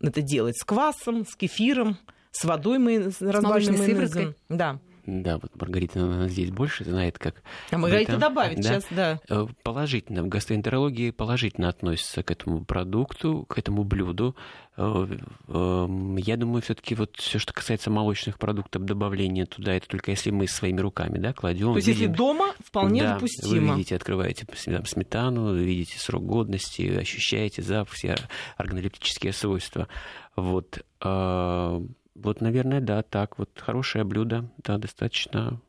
это 0.00 0.20
делать? 0.20 0.56
С 0.58 0.64
квасом, 0.64 1.26
с 1.26 1.34
кефиром, 1.36 1.96
с 2.30 2.44
водой 2.44 2.78
мы 2.78 3.10
разбавленной 3.20 3.78
сывороткой? 3.78 4.34
Да. 4.48 4.78
Да, 5.06 5.38
вот 5.38 5.54
Маргарита 5.60 5.98
наверное, 5.98 6.28
здесь 6.28 6.50
больше 6.50 6.84
знает, 6.84 7.18
как... 7.18 7.42
А 7.70 7.76
Маргарита 7.76 8.12
это, 8.12 8.20
добавит 8.20 8.56
да, 8.56 8.62
сейчас, 8.62 8.86
да. 8.90 9.20
Э, 9.28 9.46
положительно, 9.62 10.22
в 10.22 10.28
гастроэнтерологии 10.28 11.10
положительно 11.10 11.68
относится 11.68 12.22
к 12.22 12.30
этому 12.30 12.64
продукту, 12.64 13.44
к 13.44 13.58
этому 13.58 13.84
блюду. 13.84 14.34
Э, 14.78 15.06
эм, 15.48 16.16
я 16.16 16.36
думаю, 16.38 16.62
все 16.62 16.74
таки 16.74 16.94
вот 16.94 17.16
все, 17.16 17.38
что 17.38 17.52
касается 17.52 17.90
молочных 17.90 18.38
продуктов, 18.38 18.84
добавления 18.84 19.44
туда, 19.44 19.74
это 19.74 19.88
только 19.88 20.10
если 20.10 20.30
мы 20.30 20.48
своими 20.48 20.80
руками 20.80 21.18
да, 21.18 21.34
кладем. 21.34 21.72
То 21.72 21.76
есть 21.76 21.88
видим, 21.88 22.00
если 22.02 22.16
дома, 22.16 22.54
вполне 22.64 23.02
да, 23.02 23.14
допустимо. 23.14 23.72
Вы 23.72 23.76
видите, 23.76 23.96
открываете 23.96 24.46
сметану, 24.54 25.50
вы 25.50 25.64
видите 25.64 25.98
срок 25.98 26.24
годности, 26.24 26.96
ощущаете 26.96 27.60
запах, 27.60 27.92
все 27.92 28.16
органолептические 28.56 29.34
свойства. 29.34 29.86
Вот 30.34 30.82
э, 31.02 31.80
вот, 32.14 32.40
наверное, 32.40 32.80
да, 32.80 33.02
так. 33.02 33.38
Вот 33.38 33.50
хорошее 33.56 34.04
блюдо, 34.04 34.50
да, 34.58 34.78
достаточно 34.78 35.60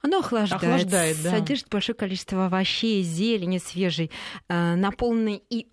оно 0.00 0.20
охлаждает, 0.20 0.62
охлаждает 0.62 1.16
да. 1.22 1.30
содержит 1.30 1.68
большое 1.68 1.96
количество 1.96 2.46
овощей, 2.46 3.02
зелени 3.02 3.58
свежей, 3.58 4.10
э, 4.48 4.74
наполненной 4.76 5.42
и 5.50 5.66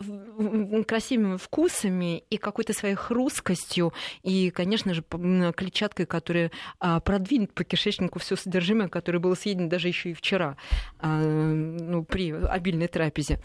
красивыми 0.84 1.36
вкусами, 1.36 2.24
и 2.30 2.36
какой-то 2.36 2.72
своей 2.72 2.94
хрусткостью, 2.94 3.92
и, 4.22 4.50
конечно 4.50 4.94
же, 4.94 5.02
клетчаткой, 5.02 6.06
которая 6.06 6.50
а, 6.78 7.00
продвинет 7.00 7.52
по 7.52 7.64
кишечнику 7.64 8.18
все 8.18 8.36
содержимое, 8.36 8.88
которое 8.88 9.18
было 9.18 9.34
съедено 9.34 9.68
даже 9.68 9.88
еще 9.88 10.10
и 10.10 10.14
вчера 10.14 10.56
а, 10.98 11.20
ну, 11.20 12.04
при 12.04 12.32
обильной 12.32 12.88
трапезе. 12.88 13.40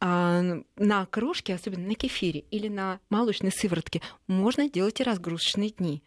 А, 0.00 0.42
на 0.76 1.06
крошке, 1.06 1.54
особенно 1.54 1.88
на 1.88 1.94
кефире 1.94 2.44
или 2.50 2.68
на 2.68 3.00
молочной 3.10 3.52
сыворотке, 3.52 4.00
можно 4.26 4.68
делать 4.68 5.00
и 5.00 5.04
разгрузочные 5.04 5.70
дни. 5.70 6.02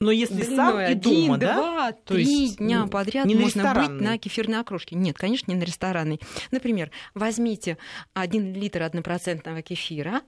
Но 0.00 0.10
если 0.10 0.42
Длиной 0.42 0.56
сам 0.56 0.80
и 0.80 0.94
дома, 0.94 1.36
да? 1.36 1.54
Два, 1.56 1.92
то 1.92 2.16
есть 2.16 2.56
дня 2.56 2.86
подряд 2.86 3.26
не 3.26 3.34
можно 3.34 3.74
быть 3.74 4.00
на 4.00 4.16
кефирной 4.16 4.60
окрошке. 4.60 4.96
Нет, 4.96 5.18
конечно, 5.18 5.50
не 5.50 5.58
на 5.58 5.64
ресторанной. 5.64 6.20
Например, 6.50 6.90
возьмите 7.12 7.76
1 8.14 8.54
литр 8.54 8.82
однопроцентного 8.82 9.60
кефира 9.60 10.22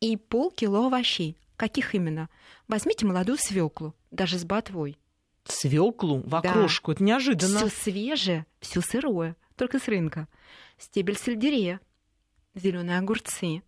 и 0.00 0.16
полкило 0.16 0.86
овощей. 0.86 1.38
Каких 1.56 1.94
именно? 1.94 2.28
Возьмите 2.66 3.06
молодую 3.06 3.38
свеклу, 3.38 3.94
даже 4.10 4.36
с 4.36 4.44
ботвой. 4.44 4.98
Свеклу 5.44 6.20
в 6.26 6.34
окрошку, 6.34 6.90
да. 6.90 6.94
это 6.96 7.04
неожиданно. 7.04 7.58
Все 7.58 7.68
свежее, 7.68 8.46
все 8.58 8.80
сырое, 8.80 9.36
только 9.54 9.78
с 9.78 9.86
рынка. 9.86 10.26
Стебель 10.76 11.16
сельдерея, 11.16 11.80
зеленые 12.56 12.98
огурцы, 12.98 13.62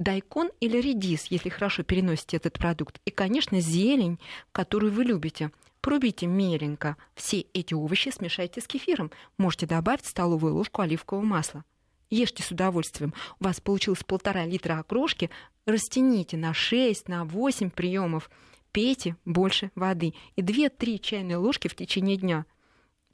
дайкон 0.00 0.50
или 0.60 0.78
редис, 0.78 1.26
если 1.26 1.50
хорошо 1.50 1.84
переносите 1.84 2.38
этот 2.38 2.58
продукт. 2.58 3.00
И, 3.04 3.10
конечно, 3.10 3.60
зелень, 3.60 4.18
которую 4.50 4.92
вы 4.92 5.04
любите. 5.04 5.52
Пробите 5.80 6.26
меленько 6.26 6.96
все 7.14 7.40
эти 7.54 7.74
овощи, 7.74 8.10
смешайте 8.10 8.60
с 8.60 8.66
кефиром. 8.66 9.10
Можете 9.38 9.66
добавить 9.66 10.06
столовую 10.06 10.54
ложку 10.54 10.82
оливкового 10.82 11.24
масла. 11.24 11.64
Ешьте 12.08 12.42
с 12.42 12.50
удовольствием. 12.50 13.14
У 13.38 13.44
вас 13.44 13.60
получилось 13.60 14.02
полтора 14.02 14.44
литра 14.44 14.78
окрошки. 14.78 15.30
Растяните 15.64 16.36
на 16.36 16.52
6, 16.52 17.08
на 17.08 17.24
8 17.24 17.70
приемов. 17.70 18.30
Пейте 18.72 19.16
больше 19.24 19.70
воды. 19.74 20.14
И 20.34 20.42
2-3 20.42 20.98
чайные 20.98 21.36
ложки 21.36 21.68
в 21.68 21.76
течение 21.76 22.16
дня. 22.16 22.46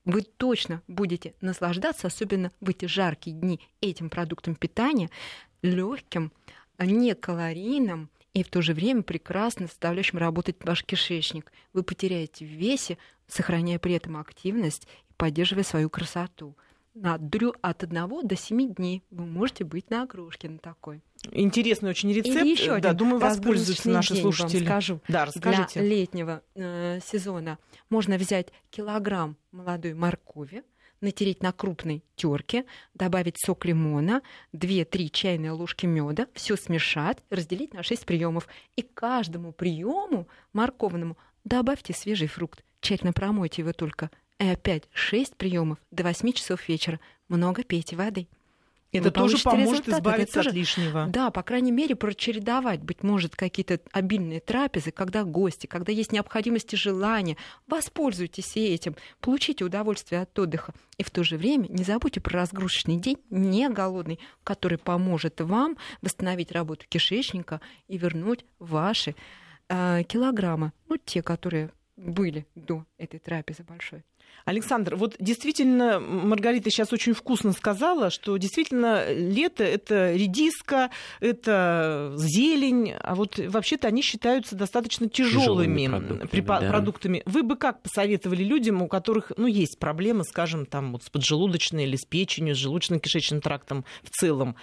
Вы 0.04 0.22
точно 0.22 0.82
будете 0.86 1.34
наслаждаться, 1.40 2.06
особенно 2.06 2.52
в 2.60 2.70
эти 2.70 2.86
жаркие 2.86 3.36
дни, 3.36 3.60
этим 3.80 4.08
продуктом 4.08 4.54
питания, 4.54 5.10
легким, 5.62 6.32
не 6.78 7.14
калорийным 7.14 8.10
и 8.34 8.42
в 8.42 8.48
то 8.48 8.60
же 8.60 8.74
время 8.74 9.02
прекрасно 9.02 9.66
заставляющим 9.66 10.18
работать 10.18 10.56
ваш 10.60 10.84
кишечник. 10.84 11.52
Вы 11.72 11.82
потеряете 11.82 12.44
в 12.44 12.48
весе, 12.48 12.98
сохраняя 13.26 13.78
при 13.78 13.94
этом 13.94 14.16
активность 14.16 14.86
и 15.08 15.14
поддерживая 15.16 15.64
свою 15.64 15.88
красоту. 15.88 16.54
На 16.94 17.18
дрю 17.18 17.54
от 17.60 17.82
1 17.82 18.08
до 18.26 18.36
7 18.36 18.74
дней 18.74 19.02
вы 19.10 19.26
можете 19.26 19.64
быть 19.64 19.90
на 19.90 20.02
окрошке 20.02 20.48
на 20.48 20.58
такой. 20.58 21.02
Интересный 21.32 21.90
очень 21.90 22.12
рецепт. 22.12 22.36
Или 22.36 22.50
еще 22.50 22.78
да, 22.78 22.92
думаю, 22.92 23.20
воспользуются 23.20 23.90
наши 23.90 24.14
день 24.14 24.22
слушатели. 24.22 24.58
Вам 24.58 24.66
скажу. 24.66 25.00
Да, 25.08 25.24
расскажите. 25.26 25.80
Для 25.80 25.88
летнего 25.88 26.42
э, 26.54 27.00
сезона 27.04 27.58
можно 27.90 28.16
взять 28.16 28.48
килограмм 28.70 29.36
молодой 29.52 29.94
моркови, 29.94 30.62
натереть 31.00 31.42
на 31.42 31.52
крупной 31.52 32.02
терке, 32.14 32.64
добавить 32.94 33.38
сок 33.38 33.64
лимона, 33.64 34.22
2-3 34.52 35.10
чайные 35.10 35.52
ложки 35.52 35.86
меда, 35.86 36.26
все 36.34 36.56
смешать, 36.56 37.18
разделить 37.30 37.74
на 37.74 37.82
6 37.82 38.04
приемов. 38.06 38.48
И 38.76 38.82
каждому 38.82 39.52
приему 39.52 40.28
морковному 40.52 41.16
добавьте 41.44 41.92
свежий 41.92 42.28
фрукт. 42.28 42.64
Тщательно 42.80 43.12
промойте 43.12 43.62
его 43.62 43.72
только. 43.72 44.10
И 44.38 44.46
опять 44.46 44.84
6 44.92 45.36
приемов 45.36 45.78
до 45.90 46.04
8 46.04 46.32
часов 46.32 46.68
вечера. 46.68 47.00
Много 47.28 47.62
пейте 47.62 47.96
воды. 47.96 48.28
Это 49.00 49.10
тоже 49.10 49.38
поможет 49.38 49.86
результат. 49.86 50.00
избавиться 50.00 50.34
тоже, 50.34 50.48
от 50.50 50.54
лишнего. 50.54 51.06
Да, 51.08 51.30
по 51.30 51.42
крайней 51.42 51.72
мере, 51.72 51.94
прочередовать, 51.96 52.80
быть 52.82 53.02
может, 53.02 53.36
какие-то 53.36 53.80
обильные 53.92 54.40
трапезы, 54.40 54.90
когда 54.90 55.24
гости, 55.24 55.66
когда 55.66 55.92
есть 55.92 56.12
необходимость 56.12 56.72
и 56.72 56.76
желание. 56.76 57.36
Воспользуйтесь 57.66 58.56
этим, 58.56 58.96
получите 59.20 59.64
удовольствие 59.64 60.22
от 60.22 60.38
отдыха. 60.38 60.72
И 60.98 61.02
в 61.02 61.10
то 61.10 61.22
же 61.24 61.36
время 61.36 61.66
не 61.68 61.84
забудьте 61.84 62.20
про 62.20 62.40
разгрузочный 62.40 62.96
день, 62.96 63.18
не 63.30 63.68
голодный, 63.68 64.18
который 64.44 64.78
поможет 64.78 65.40
вам 65.40 65.76
восстановить 66.02 66.52
работу 66.52 66.86
кишечника 66.88 67.60
и 67.88 67.98
вернуть 67.98 68.44
ваши 68.58 69.14
э, 69.68 70.02
килограммы, 70.08 70.72
ну, 70.88 70.96
те, 70.96 71.22
которые 71.22 71.70
были 71.96 72.46
до 72.54 72.84
этой 72.98 73.18
трапезы 73.18 73.62
большой. 73.62 74.04
Александр, 74.46 74.94
вот 74.94 75.16
действительно, 75.18 75.98
Маргарита 75.98 76.70
сейчас 76.70 76.92
очень 76.92 77.14
вкусно 77.14 77.52
сказала, 77.52 78.10
что 78.10 78.36
действительно 78.36 79.12
лето— 79.12 79.64
это 79.64 80.14
редиска, 80.14 80.90
это 81.18 82.14
зелень, 82.16 82.92
а 82.92 83.16
вот 83.16 83.38
вообще-то 83.38 83.88
они 83.88 84.02
считаются 84.02 84.54
достаточно 84.54 85.08
тяжелыми, 85.08 85.88
продуктами, 85.88 86.40
да. 86.40 86.70
продуктами. 86.70 87.22
Вы 87.26 87.42
бы 87.42 87.56
как 87.56 87.82
посоветовали 87.82 88.44
людям, 88.44 88.82
у 88.82 88.86
которых 88.86 89.32
ну, 89.36 89.48
есть 89.48 89.80
проблемы, 89.80 90.22
скажем, 90.22 90.64
там, 90.64 90.92
вот 90.92 91.02
с 91.02 91.10
поджелудочной 91.10 91.84
или 91.84 91.96
с 91.96 92.04
печенью, 92.04 92.54
с 92.54 92.64
желудочно-кишечным 92.64 93.40
трактом 93.40 93.84
в 94.04 94.10
целом? 94.10 94.54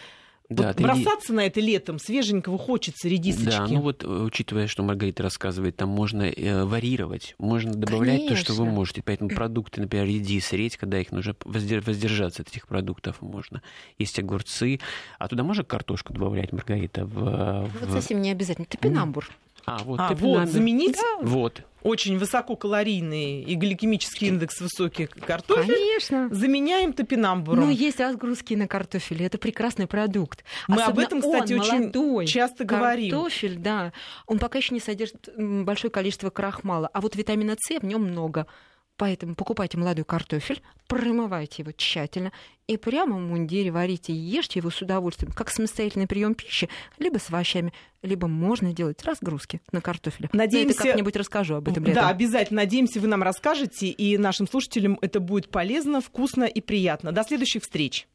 Да, 0.55 0.67
вот 0.67 0.81
бросаться 0.81 1.27
ты... 1.27 1.33
на 1.33 1.45
это 1.45 1.59
летом 1.59 1.99
свеженького 1.99 2.57
хочется 2.57 3.07
редисочки. 3.07 3.49
Да, 3.49 3.67
ну 3.67 3.81
вот, 3.81 4.03
э, 4.03 4.07
учитывая, 4.07 4.67
что 4.67 4.83
Маргарита 4.83 5.23
рассказывает, 5.23 5.75
там 5.75 5.89
можно 5.89 6.23
э, 6.23 6.63
варьировать, 6.63 7.35
можно 7.37 7.73
добавлять 7.73 8.21
Конечно. 8.21 8.35
то, 8.35 8.41
что 8.41 8.53
вы 8.53 8.65
можете. 8.65 9.01
Поэтому 9.03 9.29
продукты, 9.29 9.81
например, 9.81 10.07
редис, 10.07 10.51
редька, 10.53 10.81
когда 10.81 10.99
их 10.99 11.11
нужно 11.11 11.35
воздержаться 11.45 12.41
от 12.41 12.49
этих 12.49 12.67
продуктов 12.67 13.21
можно. 13.21 13.61
Есть 13.97 14.19
огурцы. 14.19 14.79
А 15.19 15.27
туда 15.27 15.43
можно 15.43 15.63
картошку 15.63 16.13
добавлять, 16.13 16.51
Маргарита? 16.51 17.05
В, 17.05 17.17
э, 17.19 17.65
в... 17.65 17.79
Вот 17.81 17.91
совсем 17.91 18.21
не 18.21 18.31
обязательно. 18.31 18.65
Топинамбур. 18.65 19.29
А, 19.65 19.77
вот, 19.83 19.99
а, 19.99 20.13
вот 20.13 20.49
заменить 20.49 20.95
да. 20.95 21.25
вот. 21.25 21.61
очень 21.83 22.17
высококалорийный 22.17 23.43
и 23.43 23.55
гликемический 23.55 24.27
индекс 24.27 24.59
высокий 24.59 25.05
картофель. 25.05 25.73
Конечно. 25.73 26.27
Заменяем 26.31 26.93
топинамбуром. 26.93 27.65
Ну, 27.65 27.69
есть 27.69 27.99
разгрузки 27.99 28.55
на 28.55 28.67
картофеле. 28.67 29.25
Это 29.25 29.37
прекрасный 29.37 29.87
продукт. 29.87 30.43
Мы 30.67 30.75
Особенно 30.75 30.91
об 30.91 30.99
этом, 30.99 31.21
кстати, 31.21 31.53
он, 31.53 31.59
очень 31.59 31.79
молодой, 31.79 32.27
часто 32.27 32.65
говорим. 32.65 33.11
Картофель, 33.11 33.57
да. 33.57 33.93
Он 34.27 34.39
пока 34.39 34.57
еще 34.57 34.73
не 34.73 34.81
содержит 34.81 35.29
большое 35.37 35.91
количество 35.91 36.29
крахмала. 36.29 36.89
А 36.93 36.99
вот 36.99 37.15
витамина 37.15 37.55
С 37.57 37.79
в 37.79 37.85
нем 37.85 38.03
много. 38.03 38.47
Поэтому 39.03 39.35
покупайте 39.35 39.77
молодой 39.77 40.05
картофель, 40.05 40.61
промывайте 40.87 41.63
его 41.63 41.73
тщательно 41.73 42.31
и 42.67 42.77
прямо 42.77 43.17
в 43.17 43.19
мундире 43.19 43.69
варите 43.69 44.13
и 44.13 44.15
ешьте 44.15 44.59
его 44.59 44.69
с 44.69 44.81
удовольствием, 44.81 45.33
как 45.33 45.49
самостоятельный 45.49 46.07
прием 46.07 46.35
пищи, 46.35 46.69
либо 46.99 47.17
с 47.17 47.27
овощами, 47.27 47.73
либо 48.01 48.29
можно 48.29 48.71
делать 48.71 49.03
разгрузки 49.03 49.59
на 49.73 49.81
картофеле. 49.81 50.29
Надеемся, 50.31 50.83
я 50.85 50.91
как-нибудь 50.91 51.17
расскажу 51.17 51.55
об 51.55 51.67
этом 51.67 51.83
летом. 51.83 52.01
Да, 52.01 52.07
обязательно. 52.07 52.61
Надеемся, 52.61 53.01
вы 53.01 53.09
нам 53.09 53.23
расскажете, 53.23 53.87
и 53.87 54.17
нашим 54.17 54.47
слушателям 54.47 54.97
это 55.01 55.19
будет 55.19 55.49
полезно, 55.49 55.99
вкусно 55.99 56.45
и 56.45 56.61
приятно. 56.61 57.11
До 57.11 57.23
следующих 57.23 57.63
встреч. 57.63 58.07